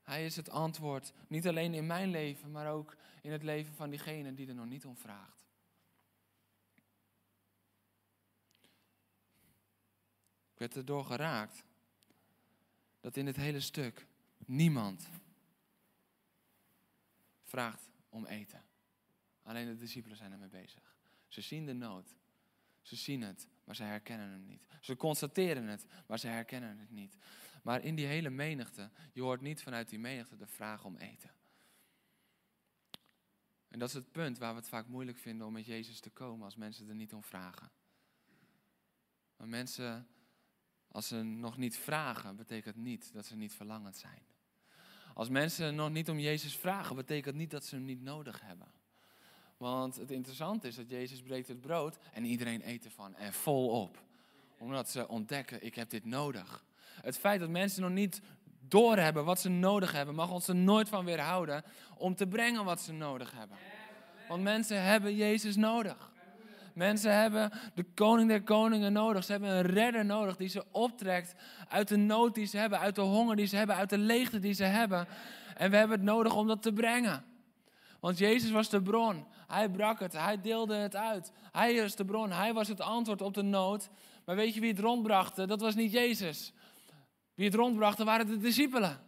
Hij 0.03 0.25
is 0.25 0.35
het 0.35 0.49
antwoord, 0.49 1.13
niet 1.27 1.47
alleen 1.47 1.73
in 1.73 1.85
mijn 1.85 2.09
leven, 2.09 2.51
maar 2.51 2.71
ook 2.71 2.95
in 3.21 3.31
het 3.31 3.43
leven 3.43 3.73
van 3.73 3.89
diegene 3.89 4.33
die 4.33 4.47
er 4.47 4.55
nog 4.55 4.65
niet 4.65 4.85
om 4.85 4.97
vraagt. 4.97 5.44
Ik 10.55 10.61
werd 10.61 10.75
erdoor 10.75 11.05
geraakt 11.05 11.63
dat 12.99 13.17
in 13.17 13.25
dit 13.25 13.35
hele 13.35 13.59
stuk 13.59 14.07
niemand 14.37 15.09
vraagt 17.43 17.89
om 18.09 18.25
eten. 18.25 18.63
Alleen 19.43 19.65
de 19.65 19.75
discipelen 19.75 20.17
zijn 20.17 20.31
ermee 20.31 20.49
bezig. 20.49 20.95
Ze 21.27 21.41
zien 21.41 21.65
de 21.65 21.73
nood. 21.73 22.15
Ze 22.81 22.95
zien 22.95 23.21
het, 23.21 23.47
maar 23.63 23.75
ze 23.75 23.83
herkennen 23.83 24.29
hem 24.29 24.45
niet. 24.45 24.67
Ze 24.81 24.95
constateren 24.95 25.67
het, 25.67 25.85
maar 26.07 26.19
ze 26.19 26.27
herkennen 26.27 26.77
het 26.77 26.91
niet. 26.91 27.17
Maar 27.63 27.83
in 27.83 27.95
die 27.95 28.05
hele 28.05 28.29
menigte, 28.29 28.89
je 29.13 29.21
hoort 29.21 29.41
niet 29.41 29.61
vanuit 29.61 29.89
die 29.89 29.99
menigte 29.99 30.37
de 30.37 30.47
vraag 30.47 30.85
om 30.85 30.97
eten. 30.97 31.31
En 33.67 33.79
dat 33.79 33.89
is 33.89 33.95
het 33.95 34.11
punt 34.11 34.37
waar 34.37 34.53
we 34.53 34.59
het 34.59 34.69
vaak 34.69 34.87
moeilijk 34.87 35.17
vinden 35.17 35.47
om 35.47 35.53
met 35.53 35.65
Jezus 35.65 35.99
te 35.99 36.09
komen 36.09 36.45
als 36.45 36.55
mensen 36.55 36.89
er 36.89 36.95
niet 36.95 37.13
om 37.13 37.23
vragen. 37.23 37.71
Maar 39.37 39.47
mensen, 39.47 40.07
als 40.95 41.07
ze 41.07 41.23
nog 41.23 41.57
niet 41.57 41.77
vragen, 41.77 42.35
betekent 42.35 42.75
niet 42.75 43.13
dat 43.13 43.25
ze 43.25 43.35
niet 43.35 43.53
verlangend 43.53 43.97
zijn. 43.97 44.21
Als 45.13 45.29
mensen 45.29 45.75
nog 45.75 45.89
niet 45.89 46.09
om 46.09 46.19
Jezus 46.19 46.57
vragen, 46.57 46.95
betekent 46.95 47.35
niet 47.35 47.51
dat 47.51 47.65
ze 47.65 47.75
hem 47.75 47.85
niet 47.85 48.01
nodig 48.01 48.41
hebben. 48.41 48.67
Want 49.57 49.95
het 49.95 50.11
interessante 50.11 50.67
is 50.67 50.75
dat 50.75 50.89
Jezus 50.89 51.21
breekt 51.21 51.47
het 51.47 51.61
brood 51.61 51.97
en 52.13 52.25
iedereen 52.25 52.69
eet 52.69 52.85
ervan 52.85 53.15
en 53.15 53.33
volop. 53.33 54.03
Omdat 54.57 54.89
ze 54.89 55.07
ontdekken, 55.07 55.65
ik 55.65 55.75
heb 55.75 55.89
dit 55.89 56.05
nodig. 56.05 56.65
Het 57.01 57.17
feit 57.17 57.39
dat 57.39 57.49
mensen 57.49 57.81
nog 57.81 57.91
niet 57.91 58.21
doorhebben 58.59 59.25
wat 59.25 59.39
ze 59.39 59.49
nodig 59.49 59.91
hebben, 59.91 60.15
mag 60.15 60.31
ons 60.31 60.47
er 60.47 60.55
nooit 60.55 60.89
van 60.89 61.05
weerhouden 61.05 61.63
om 61.97 62.15
te 62.15 62.27
brengen 62.27 62.65
wat 62.65 62.81
ze 62.81 62.93
nodig 62.93 63.31
hebben. 63.31 63.57
Want 64.27 64.43
mensen 64.43 64.83
hebben 64.83 65.15
Jezus 65.15 65.55
nodig. 65.55 66.13
Mensen 66.75 67.13
hebben 67.13 67.51
de 67.73 67.83
koning 67.83 68.29
der 68.29 68.43
koningen 68.43 68.93
nodig. 68.93 69.23
Ze 69.23 69.31
hebben 69.31 69.49
een 69.49 69.65
redder 69.65 70.05
nodig 70.05 70.35
die 70.35 70.47
ze 70.47 70.63
optrekt 70.71 71.35
uit 71.69 71.87
de 71.87 71.97
nood 71.97 72.35
die 72.35 72.45
ze 72.45 72.57
hebben, 72.57 72.79
uit 72.79 72.95
de 72.95 73.01
honger 73.01 73.35
die 73.35 73.45
ze 73.45 73.55
hebben, 73.55 73.75
uit 73.75 73.89
de 73.89 73.97
leegte 73.97 74.39
die 74.39 74.53
ze 74.53 74.63
hebben. 74.63 75.07
En 75.57 75.71
we 75.71 75.77
hebben 75.77 75.97
het 75.97 76.05
nodig 76.05 76.35
om 76.35 76.47
dat 76.47 76.61
te 76.61 76.73
brengen. 76.73 77.25
Want 77.99 78.17
Jezus 78.17 78.51
was 78.51 78.69
de 78.69 78.81
bron. 78.81 79.25
Hij 79.47 79.69
brak 79.69 79.99
het, 79.99 80.13
hij 80.13 80.41
deelde 80.41 80.75
het 80.75 80.95
uit. 80.95 81.31
Hij 81.51 81.73
is 81.73 81.95
de 81.95 82.05
bron, 82.05 82.31
hij 82.31 82.53
was 82.53 82.67
het 82.67 82.81
antwoord 82.81 83.21
op 83.21 83.33
de 83.33 83.43
nood. 83.43 83.89
Maar 84.25 84.35
weet 84.35 84.53
je 84.53 84.59
wie 84.59 84.71
het 84.71 84.79
rondbracht? 84.79 85.47
Dat 85.47 85.61
was 85.61 85.75
niet 85.75 85.91
Jezus. 85.91 86.53
Wie 87.33 87.45
het 87.45 87.55
rondbracht, 87.55 88.03
waren 88.03 88.27
de 88.27 88.37
discipelen. 88.37 88.99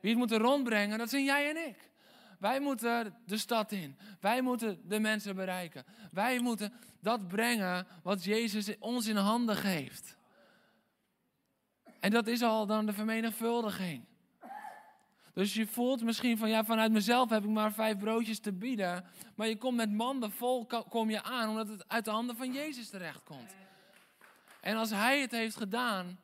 Wie 0.00 0.10
het 0.10 0.18
moeten 0.18 0.38
rondbrengen, 0.38 0.98
dat 0.98 1.10
zijn 1.10 1.24
jij 1.24 1.48
en 1.48 1.68
ik. 1.68 1.90
Wij 2.38 2.60
moeten 2.60 3.14
de 3.26 3.36
stad 3.36 3.72
in. 3.72 3.98
Wij 4.20 4.42
moeten 4.42 4.80
de 4.88 5.00
mensen 5.00 5.36
bereiken. 5.36 5.84
Wij 6.12 6.38
moeten 6.38 6.72
dat 7.00 7.28
brengen 7.28 7.86
wat 8.02 8.24
Jezus 8.24 8.78
ons 8.78 9.06
in 9.06 9.16
handen 9.16 9.56
geeft. 9.56 10.16
En 12.00 12.10
dat 12.10 12.26
is 12.26 12.42
al 12.42 12.66
dan 12.66 12.86
de 12.86 12.92
vermenigvuldiging. 12.92 14.04
Dus 15.32 15.54
je 15.54 15.66
voelt 15.66 16.02
misschien 16.02 16.38
van 16.38 16.48
ja, 16.48 16.64
vanuit 16.64 16.92
mezelf 16.92 17.30
heb 17.30 17.44
ik 17.44 17.50
maar 17.50 17.72
vijf 17.72 17.98
broodjes 17.98 18.38
te 18.38 18.52
bieden. 18.52 19.04
Maar 19.34 19.48
je 19.48 19.56
komt 19.56 19.76
met 19.76 19.92
manden 19.92 20.30
vol, 20.30 20.66
kom 20.88 21.10
je 21.10 21.22
aan, 21.22 21.48
omdat 21.48 21.68
het 21.68 21.88
uit 21.88 22.04
de 22.04 22.10
handen 22.10 22.36
van 22.36 22.52
Jezus 22.52 22.88
terecht 22.88 23.22
komt. 23.24 23.54
En 24.60 24.76
als 24.76 24.90
Hij 24.90 25.20
het 25.20 25.30
heeft 25.30 25.56
gedaan, 25.56 26.18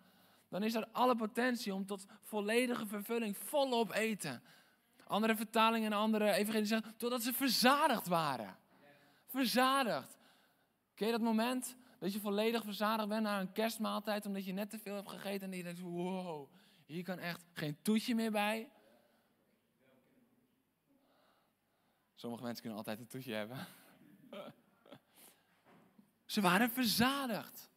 dan 0.49 0.63
is 0.63 0.75
er 0.75 0.87
alle 0.93 1.17
potentie 1.17 1.75
om 1.75 1.87
tot 1.87 2.07
volledige 2.23 2.87
vervulling 2.87 3.37
volop 3.37 3.93
eten. 3.93 4.43
Andere 5.07 5.37
vertalingen 5.37 5.93
en 5.93 5.99
andere 5.99 6.31
evangelieën 6.31 6.67
zeggen, 6.67 6.95
totdat 6.97 7.23
ze 7.23 7.33
verzadigd 7.33 8.07
waren. 8.07 8.57
Verzadigd. 9.27 10.19
Ken 10.95 11.07
je 11.07 11.13
dat 11.13 11.21
moment 11.21 11.77
dat 11.99 12.13
je 12.13 12.21
volledig 12.21 12.63
verzadigd 12.65 13.09
bent 13.09 13.23
na 13.23 13.41
een 13.41 13.53
kerstmaaltijd 13.53 14.27
omdat 14.27 14.45
je 14.45 14.53
net 14.53 14.71
te 14.71 14.79
veel 14.79 14.95
hebt 14.95 15.11
gegeten 15.11 15.51
en 15.51 15.57
je 15.57 15.63
denkt, 15.63 15.81
wow, 15.81 16.49
hier 16.87 17.03
kan 17.03 17.19
echt 17.19 17.45
geen 17.53 17.77
toetje 17.83 18.15
meer 18.15 18.31
bij. 18.31 18.71
Sommige 22.15 22.43
mensen 22.43 22.61
kunnen 22.61 22.79
altijd 22.79 22.99
een 22.99 23.07
toetje 23.07 23.35
hebben. 23.35 23.67
Ze 26.35 26.41
waren 26.41 26.71
verzadigd. 26.71 27.71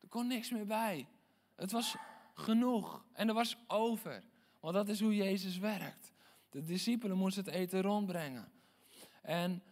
Er 0.00 0.08
kon 0.08 0.26
niks 0.26 0.50
meer 0.50 0.66
bij. 0.66 1.08
Het 1.54 1.70
was 1.70 1.96
genoeg 2.34 3.04
en 3.12 3.28
er 3.28 3.34
was 3.34 3.56
over. 3.66 4.22
Want 4.60 4.74
dat 4.74 4.88
is 4.88 5.00
hoe 5.00 5.14
Jezus 5.14 5.58
werkt. 5.58 6.12
De 6.50 6.62
discipelen 6.62 7.16
moesten 7.16 7.44
het 7.44 7.54
eten 7.54 7.82
rondbrengen. 7.82 8.52
En 9.22 9.62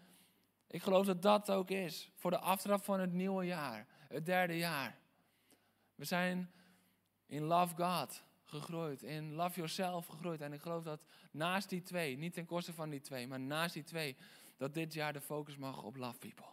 ik 0.66 0.82
geloof 0.82 1.06
dat 1.06 1.22
dat 1.22 1.50
ook 1.50 1.70
is 1.70 2.10
voor 2.14 2.30
de 2.30 2.38
aftrap 2.38 2.84
van 2.84 3.00
het 3.00 3.12
nieuwe 3.12 3.44
jaar, 3.44 3.86
het 4.08 4.26
derde 4.26 4.56
jaar. 4.56 4.98
We 5.94 6.04
zijn 6.04 6.50
in 7.26 7.42
Love 7.42 7.74
God 7.74 8.22
gegroeid, 8.44 9.02
in 9.02 9.32
Love 9.32 9.54
Yourself 9.54 10.06
gegroeid. 10.06 10.40
En 10.40 10.52
ik 10.52 10.60
geloof 10.60 10.82
dat 10.82 11.00
naast 11.30 11.68
die 11.68 11.82
twee, 11.82 12.18
niet 12.18 12.32
ten 12.32 12.46
koste 12.46 12.72
van 12.72 12.90
die 12.90 13.00
twee, 13.00 13.26
maar 13.26 13.40
naast 13.40 13.74
die 13.74 13.82
twee, 13.82 14.16
dat 14.56 14.74
dit 14.74 14.92
jaar 14.92 15.12
de 15.12 15.20
focus 15.20 15.56
mag 15.56 15.82
op 15.82 15.96
Love 15.96 16.18
People. 16.18 16.52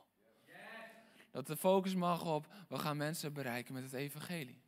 Dat 1.32 1.48
de 1.48 1.58
focus 1.58 1.96
mag 1.96 2.26
op, 2.26 2.48
we 2.70 2.78
gaan 2.78 2.98
mensen 2.98 3.34
bereiken 3.34 3.74
met 3.74 3.84
het 3.84 3.94
evangelie. 3.94 4.61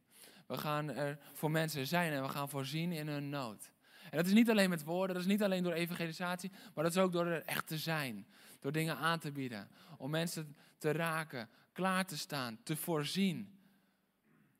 We 0.47 0.57
gaan 0.57 0.89
er 0.89 1.19
voor 1.33 1.51
mensen 1.51 1.87
zijn 1.87 2.13
en 2.13 2.21
we 2.21 2.29
gaan 2.29 2.49
voorzien 2.49 2.91
in 2.91 3.07
hun 3.07 3.29
nood. 3.29 3.71
En 4.09 4.17
dat 4.17 4.25
is 4.25 4.33
niet 4.33 4.49
alleen 4.49 4.69
met 4.69 4.83
woorden, 4.83 5.15
dat 5.15 5.25
is 5.25 5.31
niet 5.31 5.43
alleen 5.43 5.63
door 5.63 5.73
evangelisatie, 5.73 6.51
maar 6.73 6.83
dat 6.83 6.93
is 6.93 7.01
ook 7.01 7.11
door 7.11 7.25
er 7.25 7.43
echt 7.45 7.67
te 7.67 7.77
zijn. 7.77 8.27
Door 8.59 8.71
dingen 8.71 8.97
aan 8.97 9.19
te 9.19 9.31
bieden. 9.31 9.67
Om 9.97 10.09
mensen 10.09 10.55
te 10.77 10.91
raken, 10.91 11.49
klaar 11.71 12.05
te 12.05 12.17
staan, 12.17 12.59
te 12.63 12.75
voorzien. 12.75 13.59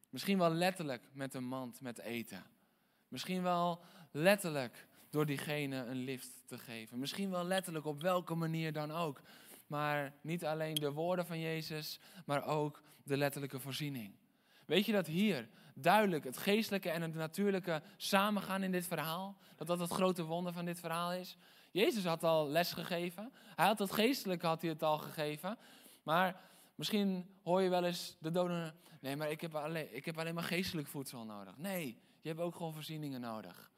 Misschien 0.10 0.38
wel 0.38 0.52
letterlijk 0.52 1.04
met 1.14 1.34
een 1.34 1.44
mand 1.44 1.82
met 1.82 2.00
eten. 2.00 2.44
Misschien 3.08 3.42
wel 3.42 3.82
letterlijk 4.12 4.88
door 5.10 5.26
diegene 5.26 5.76
een 5.76 6.04
lift 6.04 6.30
te 6.46 6.58
geven. 6.58 7.00
Misschien 7.00 7.30
wel 7.30 7.46
letterlijk 7.46 7.86
op 7.86 8.02
welke 8.02 8.36
manier 8.36 8.74
dan 8.74 8.92
ook. 8.92 9.22
Maar 9.68 10.14
niet 10.22 10.46
alleen 10.46 10.76
de 10.76 10.92
woorden 10.92 11.26
van 11.26 11.40
Jezus, 11.40 12.00
maar 12.26 12.46
ook 12.46 12.84
de 13.04 13.18
letterlijke 13.18 13.60
voorziening. 13.60 14.16
Weet 14.66 14.86
je 14.86 14.92
dat 14.92 15.08
hier 15.08 15.50
duidelijk 15.74 16.24
het 16.24 16.38
geestelijke 16.38 16.90
en 16.90 17.02
het 17.02 17.14
natuurlijke 17.14 17.82
samengaan 17.98 18.64
in 18.64 18.72
dit 18.72 18.88
verhaal? 18.88 19.38
Dat 19.56 19.68
dat 19.68 19.80
het 19.80 19.92
grote 19.92 20.24
wonder 20.24 20.54
van 20.54 20.66
dit 20.66 20.80
verhaal 20.80 21.14
is? 21.14 21.38
Jezus 21.72 22.06
had 22.06 22.24
al 22.24 22.50
les 22.50 22.72
gegeven. 22.72 23.34
Hij 23.56 23.66
had 23.66 23.80
het 23.80 23.92
geestelijke 23.92 24.46
had 24.46 24.62
hij 24.62 24.70
het 24.70 24.84
al 24.84 24.98
gegeven. 24.98 25.58
Maar 26.04 26.42
misschien 26.76 27.30
hoor 27.44 27.62
je 27.62 27.70
wel 27.70 27.84
eens 27.84 28.18
de 28.20 28.32
doden. 28.32 28.76
Nee, 29.02 29.16
maar 29.16 29.32
ik 29.32 29.42
heb 29.42 29.56
alleen, 29.56 29.96
ik 29.96 30.06
heb 30.06 30.18
alleen 30.18 30.34
maar 30.34 30.44
geestelijk 30.44 30.88
voedsel 30.88 31.26
nodig. 31.26 31.58
Nee, 31.58 32.02
je 32.22 32.28
hebt 32.28 32.42
ook 32.42 32.56
gewoon 32.56 32.74
voorzieningen 32.74 33.22
nodig. 33.22 33.72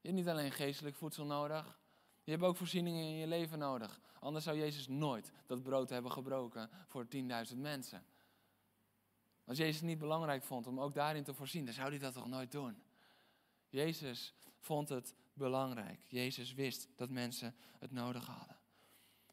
Je 0.00 0.08
hebt 0.08 0.20
niet 0.20 0.28
alleen 0.28 0.52
geestelijk 0.52 0.96
voedsel 0.96 1.24
nodig. 1.24 1.78
Je 2.24 2.30
hebt 2.30 2.42
ook 2.42 2.56
voorzieningen 2.56 3.04
in 3.04 3.16
je 3.16 3.26
leven 3.26 3.58
nodig. 3.58 4.00
Anders 4.18 4.44
zou 4.44 4.56
Jezus 4.58 4.88
nooit 4.88 5.32
dat 5.46 5.62
brood 5.62 5.90
hebben 5.90 6.12
gebroken 6.12 6.70
voor 6.86 7.06
10.000 7.50 7.56
mensen. 7.56 8.04
Als 9.44 9.58
Jezus 9.58 9.76
het 9.76 9.84
niet 9.84 9.98
belangrijk 9.98 10.42
vond 10.42 10.66
om 10.66 10.80
ook 10.80 10.94
daarin 10.94 11.24
te 11.24 11.34
voorzien, 11.34 11.64
dan 11.64 11.74
zou 11.74 11.88
hij 11.88 11.98
dat 11.98 12.14
toch 12.14 12.28
nooit 12.28 12.52
doen. 12.52 12.82
Jezus 13.68 14.34
vond 14.58 14.88
het 14.88 15.14
belangrijk. 15.32 16.00
Jezus 16.06 16.54
wist 16.54 16.88
dat 16.96 17.10
mensen 17.10 17.54
het 17.78 17.90
nodig 17.90 18.26
hadden. 18.26 18.56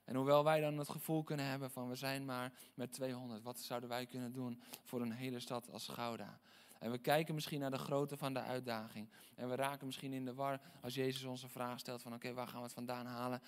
En 0.04 0.16
hoewel 0.16 0.44
wij 0.44 0.60
dan 0.60 0.78
het 0.78 0.90
gevoel 0.90 1.24
kunnen 1.24 1.46
hebben 1.46 1.72
van 1.72 1.90
we 1.90 1.96
zijn 1.96 2.26
maar 2.26 2.54
met 2.74 2.92
200, 2.92 3.44
wat 3.44 3.60
zouden 3.60 3.90
wij 3.90 4.06
kunnen 4.06 4.32
doen 4.32 4.62
voor 4.84 5.02
een 5.02 5.12
hele 5.12 5.40
stad 5.40 5.70
als 5.72 5.88
Gouda? 5.88 6.40
En 6.80 6.92
we 6.92 6.98
kijken 6.98 7.36
misschien 7.36 7.60
naar 7.60 7.72
de 7.72 7.78
grootte 7.78 8.18
van 8.18 8.34
de 8.34 8.42
uitdaging. 8.42 9.10
En 9.36 9.50
we 9.50 9.56
raken 9.56 9.86
misschien 9.86 10.14
in 10.14 10.26
de 10.26 10.34
war 10.34 10.62
als 10.82 10.94
Jezus 10.94 11.24
ons 11.24 11.44
een 11.44 11.50
vraag 11.50 11.80
stelt 11.80 12.02
van 12.02 12.14
oké, 12.14 12.34
waar 12.34 12.48
gaan 12.48 12.58
we 12.58 12.64
het 12.64 12.74
vandaan 12.74 13.06
halen? 13.06 13.42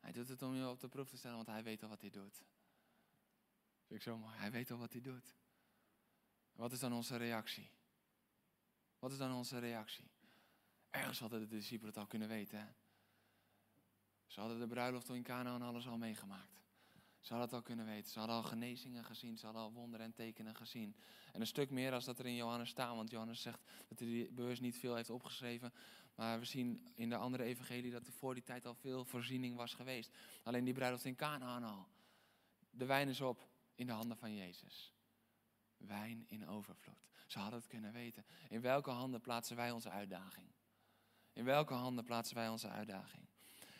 Hij 0.00 0.12
doet 0.12 0.28
het 0.28 0.42
om 0.42 0.54
je 0.54 0.68
op 0.68 0.80
de 0.80 0.88
proef 0.88 1.08
te 1.08 1.16
stellen, 1.16 1.36
want 1.36 1.48
hij 1.48 1.62
weet 1.62 1.82
al 1.82 1.88
wat 1.88 2.00
hij 2.00 2.10
doet. 2.10 2.42
Vind 3.88 4.00
ik 4.00 4.06
zo 4.06 4.18
mooi. 4.18 4.36
Hij 4.36 4.50
weet 4.50 4.70
al 4.70 4.78
wat 4.78 4.92
hij 4.92 5.00
doet. 5.00 5.34
Wat 6.52 6.72
is 6.72 6.78
dan 6.78 6.92
onze 6.92 7.16
reactie? 7.16 7.70
Wat 8.98 9.12
is 9.12 9.18
dan 9.18 9.32
onze 9.32 9.58
reactie? 9.58 10.10
Ergens 10.90 11.18
hadden 11.18 11.40
de 11.40 11.46
discipelen 11.46 11.92
het 11.92 12.02
al 12.02 12.06
kunnen 12.06 12.28
weten. 12.28 12.76
Ze 14.26 14.40
hadden 14.40 14.58
de 14.58 14.66
bruiloft 14.66 15.08
in 15.08 15.22
Cana 15.22 15.54
en 15.54 15.62
alles 15.62 15.86
al 15.86 15.96
meegemaakt. 15.96 16.58
Ze 17.20 17.34
hadden 17.34 17.48
het 17.48 17.52
al 17.52 17.62
kunnen 17.62 17.86
weten. 17.86 18.10
Ze 18.10 18.18
hadden 18.18 18.36
al 18.36 18.42
genezingen 18.42 19.04
gezien. 19.04 19.38
Ze 19.38 19.44
hadden 19.44 19.62
al 19.62 19.72
wonderen 19.72 20.06
en 20.06 20.12
tekenen 20.12 20.54
gezien. 20.54 20.96
En 21.32 21.40
een 21.40 21.46
stuk 21.46 21.70
meer 21.70 21.92
als 21.92 22.04
dat 22.04 22.18
er 22.18 22.26
in 22.26 22.34
Johannes 22.34 22.68
staat. 22.68 22.96
Want 22.96 23.10
Johannes 23.10 23.42
zegt 23.42 23.60
dat 23.88 23.98
hij 23.98 24.28
bewust 24.32 24.60
niet 24.60 24.78
veel 24.78 24.94
heeft 24.94 25.10
opgeschreven. 25.10 25.72
Maar 26.14 26.38
we 26.38 26.44
zien 26.44 26.88
in 26.94 27.08
de 27.08 27.16
andere 27.16 27.42
evangelie 27.42 27.90
dat 27.90 28.06
er 28.06 28.12
voor 28.12 28.34
die 28.34 28.42
tijd 28.42 28.66
al 28.66 28.74
veel 28.74 29.04
voorziening 29.04 29.56
was 29.56 29.74
geweest. 29.74 30.10
Alleen 30.42 30.64
die 30.64 30.74
bruiloft 30.74 31.04
in 31.04 31.16
Canaan 31.16 31.64
al. 31.64 31.86
De 32.70 32.86
wijn 32.86 33.08
is 33.08 33.20
op 33.20 33.48
in 33.78 33.86
de 33.86 33.92
handen 33.92 34.16
van 34.16 34.34
Jezus. 34.34 34.94
Wijn 35.76 36.24
in 36.28 36.48
overvloed. 36.48 37.08
Ze 37.26 37.38
hadden 37.38 37.58
het 37.58 37.68
kunnen 37.68 37.92
weten. 37.92 38.24
In 38.48 38.60
welke 38.60 38.90
handen 38.90 39.20
plaatsen 39.20 39.56
wij 39.56 39.70
onze 39.70 39.90
uitdaging? 39.90 40.46
In 41.32 41.44
welke 41.44 41.74
handen 41.74 42.04
plaatsen 42.04 42.36
wij 42.36 42.48
onze 42.48 42.68
uitdaging? 42.68 43.26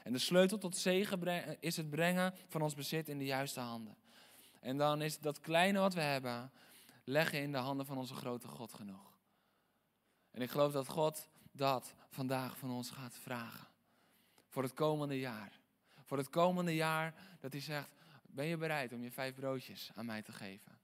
En 0.02 0.12
de 0.12 0.18
sleutel 0.18 0.58
tot 0.58 0.76
zegen 0.76 1.60
is 1.60 1.76
het 1.76 1.90
brengen 1.90 2.34
van 2.48 2.62
ons 2.62 2.74
bezit 2.74 3.08
in 3.08 3.18
de 3.18 3.24
juiste 3.24 3.60
handen. 3.60 3.96
En 4.60 4.76
dan 4.76 5.02
is 5.02 5.18
dat 5.18 5.40
kleine 5.40 5.78
wat 5.78 5.94
we 5.94 6.00
hebben, 6.00 6.52
leggen 7.04 7.42
in 7.42 7.52
de 7.52 7.58
handen 7.58 7.86
van 7.86 7.98
onze 7.98 8.14
grote 8.14 8.48
God 8.48 8.72
genoeg. 8.72 9.18
En 10.30 10.42
ik 10.42 10.50
geloof 10.50 10.72
dat 10.72 10.88
God 10.88 11.28
dat 11.52 11.94
vandaag 12.08 12.58
van 12.58 12.70
ons 12.70 12.90
gaat 12.90 13.16
vragen. 13.16 13.68
Voor 14.48 14.62
het 14.62 14.74
komende 14.74 15.18
jaar. 15.18 15.60
Voor 16.02 16.18
het 16.18 16.30
komende 16.30 16.74
jaar 16.74 17.14
dat 17.40 17.52
hij 17.52 17.60
zegt, 17.60 17.96
ben 18.30 18.46
je 18.46 18.56
bereid 18.56 18.92
om 18.92 19.02
je 19.02 19.10
vijf 19.10 19.34
broodjes 19.34 19.90
aan 19.94 20.06
mij 20.06 20.22
te 20.22 20.32
geven? 20.32 20.78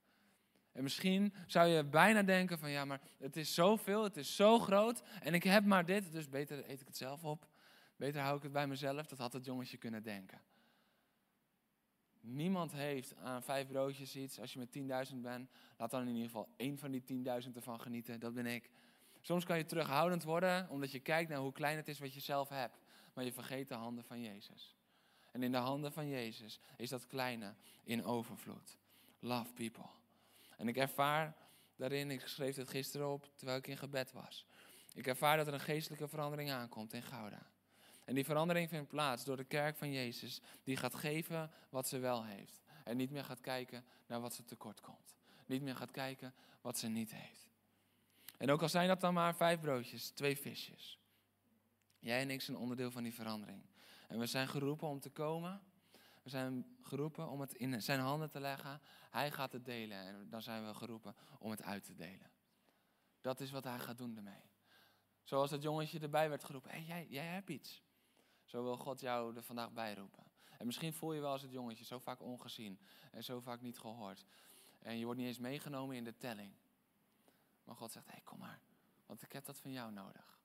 En 0.72 0.82
misschien 0.82 1.34
zou 1.46 1.68
je 1.68 1.84
bijna 1.84 2.22
denken 2.22 2.58
van 2.58 2.70
ja, 2.70 2.84
maar 2.84 3.00
het 3.18 3.36
is 3.36 3.54
zoveel, 3.54 4.02
het 4.02 4.16
is 4.16 4.36
zo 4.36 4.58
groot 4.58 5.02
en 5.20 5.34
ik 5.34 5.42
heb 5.42 5.64
maar 5.64 5.84
dit, 5.84 6.12
dus 6.12 6.28
beter 6.28 6.70
eet 6.70 6.80
ik 6.80 6.86
het 6.86 6.96
zelf 6.96 7.24
op. 7.24 7.48
Beter 7.96 8.20
hou 8.20 8.36
ik 8.36 8.42
het 8.42 8.52
bij 8.52 8.66
mezelf, 8.66 9.06
dat 9.06 9.18
had 9.18 9.32
het 9.32 9.44
jongetje 9.44 9.76
kunnen 9.76 10.02
denken. 10.02 10.40
Niemand 12.20 12.72
heeft 12.72 13.16
aan 13.16 13.42
vijf 13.42 13.66
broodjes 13.66 14.16
iets. 14.16 14.40
Als 14.40 14.52
je 14.52 14.58
met 14.58 15.08
10.000 15.12 15.16
bent, 15.16 15.50
laat 15.76 15.90
dan 15.90 16.00
in 16.00 16.08
ieder 16.08 16.24
geval 16.24 16.48
één 16.56 16.78
van 16.78 16.90
die 16.90 17.24
10.000 17.46 17.52
ervan 17.54 17.80
genieten. 17.80 18.20
Dat 18.20 18.34
ben 18.34 18.46
ik. 18.46 18.70
Soms 19.20 19.44
kan 19.44 19.58
je 19.58 19.64
terughoudend 19.64 20.22
worden, 20.22 20.68
omdat 20.68 20.92
je 20.92 21.00
kijkt 21.00 21.30
naar 21.30 21.38
hoe 21.38 21.52
klein 21.52 21.76
het 21.76 21.88
is 21.88 21.98
wat 21.98 22.14
je 22.14 22.20
zelf 22.20 22.48
hebt. 22.48 22.78
Maar 23.14 23.24
je 23.24 23.32
vergeet 23.32 23.68
de 23.68 23.74
handen 23.74 24.04
van 24.04 24.20
Jezus. 24.20 24.76
En 25.34 25.42
in 25.42 25.52
de 25.52 25.58
handen 25.58 25.92
van 25.92 26.08
Jezus 26.08 26.60
is 26.76 26.88
dat 26.88 27.06
kleine 27.06 27.54
in 27.82 28.04
overvloed. 28.04 28.76
Love 29.18 29.52
people. 29.52 29.88
En 30.56 30.68
ik 30.68 30.76
ervaar 30.76 31.36
daarin, 31.76 32.10
ik 32.10 32.26
schreef 32.26 32.56
het 32.56 32.68
gisteren 32.68 33.12
op 33.12 33.30
terwijl 33.34 33.58
ik 33.58 33.66
in 33.66 33.78
gebed 33.78 34.12
was. 34.12 34.46
Ik 34.92 35.06
ervaar 35.06 35.36
dat 35.36 35.46
er 35.46 35.54
een 35.54 35.60
geestelijke 35.60 36.08
verandering 36.08 36.50
aankomt 36.50 36.92
in 36.92 37.02
Gouda. 37.02 37.46
En 38.04 38.14
die 38.14 38.24
verandering 38.24 38.68
vindt 38.68 38.88
plaats 38.88 39.24
door 39.24 39.36
de 39.36 39.44
kerk 39.44 39.76
van 39.76 39.92
Jezus, 39.92 40.40
die 40.62 40.76
gaat 40.76 40.94
geven 40.94 41.50
wat 41.68 41.88
ze 41.88 41.98
wel 41.98 42.24
heeft. 42.24 42.62
En 42.84 42.96
niet 42.96 43.10
meer 43.10 43.24
gaat 43.24 43.40
kijken 43.40 43.84
naar 44.06 44.20
wat 44.20 44.34
ze 44.34 44.44
tekort 44.44 44.80
komt. 44.80 45.16
Niet 45.46 45.62
meer 45.62 45.76
gaat 45.76 45.90
kijken 45.90 46.34
wat 46.60 46.78
ze 46.78 46.88
niet 46.88 47.14
heeft. 47.14 47.48
En 48.36 48.50
ook 48.50 48.62
al 48.62 48.68
zijn 48.68 48.88
dat 48.88 49.00
dan 49.00 49.14
maar 49.14 49.36
vijf 49.36 49.60
broodjes, 49.60 50.10
twee 50.10 50.38
visjes. 50.38 50.98
Jij 51.98 52.20
en 52.20 52.30
ik 52.30 52.40
zijn 52.40 52.56
onderdeel 52.56 52.90
van 52.90 53.02
die 53.02 53.14
verandering. 53.14 53.62
En 54.14 54.20
we 54.20 54.26
zijn 54.26 54.48
geroepen 54.48 54.88
om 54.88 55.00
te 55.00 55.10
komen. 55.10 55.62
We 56.22 56.30
zijn 56.30 56.76
geroepen 56.82 57.28
om 57.28 57.40
het 57.40 57.54
in 57.54 57.82
zijn 57.82 58.00
handen 58.00 58.30
te 58.30 58.40
leggen. 58.40 58.80
Hij 59.10 59.30
gaat 59.30 59.52
het 59.52 59.64
delen 59.64 59.98
en 59.98 60.28
dan 60.30 60.42
zijn 60.42 60.66
we 60.66 60.74
geroepen 60.74 61.14
om 61.38 61.50
het 61.50 61.62
uit 61.62 61.84
te 61.84 61.94
delen. 61.94 62.30
Dat 63.20 63.40
is 63.40 63.50
wat 63.50 63.64
hij 63.64 63.78
gaat 63.78 63.98
doen 63.98 64.16
ermee. 64.16 64.50
Zoals 65.22 65.50
het 65.50 65.62
jongetje 65.62 66.00
erbij 66.00 66.28
werd 66.28 66.44
geroepen. 66.44 66.70
Hey, 66.70 66.82
jij, 66.82 67.06
jij 67.08 67.26
hebt 67.26 67.48
iets. 67.48 67.82
Zo 68.44 68.62
wil 68.62 68.76
God 68.76 69.00
jou 69.00 69.36
er 69.36 69.42
vandaag 69.42 69.72
bij 69.72 69.94
roepen. 69.94 70.24
En 70.58 70.66
misschien 70.66 70.92
voel 70.92 71.12
je 71.12 71.20
wel 71.20 71.32
als 71.32 71.42
het 71.42 71.52
jongetje 71.52 71.84
zo 71.84 71.98
vaak 71.98 72.20
ongezien 72.20 72.80
en 73.12 73.24
zo 73.24 73.40
vaak 73.40 73.60
niet 73.60 73.78
gehoord. 73.78 74.24
En 74.78 74.98
je 74.98 75.04
wordt 75.04 75.18
niet 75.18 75.28
eens 75.28 75.38
meegenomen 75.38 75.96
in 75.96 76.04
de 76.04 76.16
telling. 76.16 76.54
Maar 77.64 77.76
God 77.76 77.92
zegt, 77.92 78.06
hé, 78.06 78.12
hey, 78.12 78.22
kom 78.22 78.38
maar. 78.38 78.60
Want 79.06 79.22
ik 79.22 79.32
heb 79.32 79.44
dat 79.44 79.58
van 79.58 79.70
jou 79.70 79.92
nodig. 79.92 80.40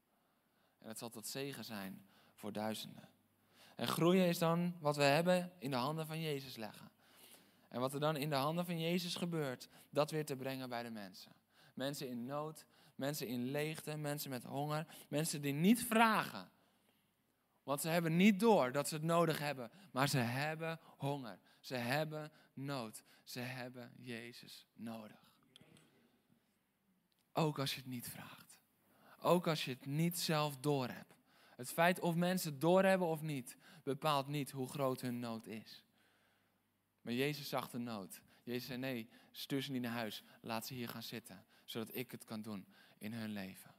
En 0.78 0.88
het 0.88 0.98
zal 0.98 1.10
tot 1.10 1.28
zegen 1.28 1.66
zijn 1.66 2.10
voor 2.34 2.52
duizenden. 2.52 3.18
En 3.80 3.88
groeien 3.88 4.28
is 4.28 4.38
dan 4.38 4.76
wat 4.80 4.96
we 4.96 5.04
hebben 5.04 5.52
in 5.60 5.72
de 5.72 5.78
handen 5.78 6.08
van 6.08 6.22
Jezus 6.22 6.56
leggen. 6.56 6.90
En 7.70 7.80
wat 7.80 7.94
er 7.94 8.00
dan 8.00 8.18
in 8.18 8.30
de 8.30 8.36
handen 8.36 8.66
van 8.66 8.80
Jezus 8.80 9.16
gebeurt, 9.16 9.70
dat 9.90 10.12
weer 10.12 10.26
te 10.26 10.36
brengen 10.36 10.70
bij 10.70 10.84
de 10.84 10.90
mensen. 10.90 11.32
Mensen 11.74 12.10
in 12.10 12.26
nood, 12.26 12.66
mensen 12.96 13.28
in 13.28 13.52
leegte, 13.52 13.98
mensen 13.98 14.30
met 14.30 14.44
honger, 14.44 14.86
mensen 15.10 15.42
die 15.42 15.54
niet 15.54 15.84
vragen. 15.84 16.50
Want 17.64 17.82
ze 17.82 17.90
hebben 17.90 18.16
niet 18.16 18.40
door 18.40 18.72
dat 18.72 18.88
ze 18.88 18.96
het 18.96 19.04
nodig 19.04 19.40
hebben, 19.40 19.72
maar 19.92 20.10
ze 20.10 20.18
hebben 20.18 20.80
honger. 20.98 21.40
Ze 21.60 21.76
hebben 21.76 22.32
nood. 22.54 23.04
Ze 23.24 23.40
hebben 23.40 23.92
Jezus 23.98 24.68
nodig. 24.74 25.32
Ook 27.34 27.60
als 27.60 27.74
je 27.74 27.80
het 27.80 27.90
niet 27.90 28.10
vraagt. 28.10 28.60
Ook 29.20 29.48
als 29.48 29.66
je 29.66 29.72
het 29.72 29.86
niet 29.86 30.20
zelf 30.20 30.58
doorhebt. 30.58 31.20
Het 31.56 31.72
feit 31.72 32.00
of 32.00 32.16
mensen 32.16 32.60
doorhebben 32.60 33.08
of 33.08 33.22
niet, 33.22 33.58
bepaalt 33.84 34.28
niet 34.28 34.52
hoe 34.52 34.68
groot 34.68 35.02
hun 35.02 35.20
nood 35.20 35.48
is. 35.48 35.84
Maar 37.02 37.14
Jezus 37.14 37.50
zag 37.50 37.70
de 37.70 37.78
nood. 37.78 38.22
Jezus 38.44 38.68
zei: 38.68 38.78
Nee, 38.78 39.10
stuur 39.32 39.62
ze 39.62 39.72
niet 39.72 39.82
naar 39.82 39.92
huis. 39.92 40.24
Laat 40.42 40.68
ze 40.68 40.74
hier 40.74 40.90
gaan 40.90 41.04
zitten, 41.04 41.46
zodat 41.66 41.96
ik 41.96 42.12
het 42.12 42.26
kan 42.26 42.42
doen 42.42 42.66
in 42.98 43.14
hun 43.14 43.34
leven. 43.34 43.72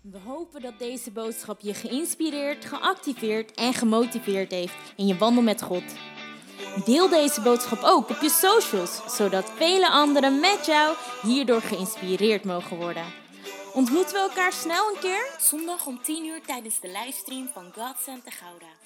We 0.00 0.18
hopen 0.18 0.62
dat 0.62 0.78
deze 0.78 1.10
boodschap 1.10 1.60
je 1.60 1.74
geïnspireerd, 1.74 2.64
geactiveerd 2.64 3.54
en 3.54 3.74
gemotiveerd 3.74 4.50
heeft 4.50 4.92
in 4.96 5.06
je 5.06 5.18
wandel 5.18 5.42
met 5.42 5.62
God. 5.62 5.84
Deel 6.84 7.08
deze 7.08 7.40
boodschap 7.40 7.78
ook 7.82 8.10
op 8.10 8.20
je 8.20 8.28
socials, 8.28 9.16
zodat 9.16 9.50
vele 9.50 9.90
anderen 9.90 10.40
met 10.40 10.66
jou 10.66 10.96
hierdoor 11.22 11.60
geïnspireerd 11.60 12.44
mogen 12.44 12.76
worden. 12.76 13.04
Ontmoeten 13.74 14.12
we 14.12 14.20
elkaar 14.20 14.52
snel 14.52 14.94
een 14.94 15.00
keer? 15.00 15.36
Zondag 15.38 15.86
om 15.86 16.02
10 16.02 16.24
uur 16.24 16.42
tijdens 16.42 16.80
de 16.80 16.88
livestream 16.88 17.48
van 17.48 17.72
God 17.72 17.96
Santa 17.98 18.30
Gouda. 18.30 18.85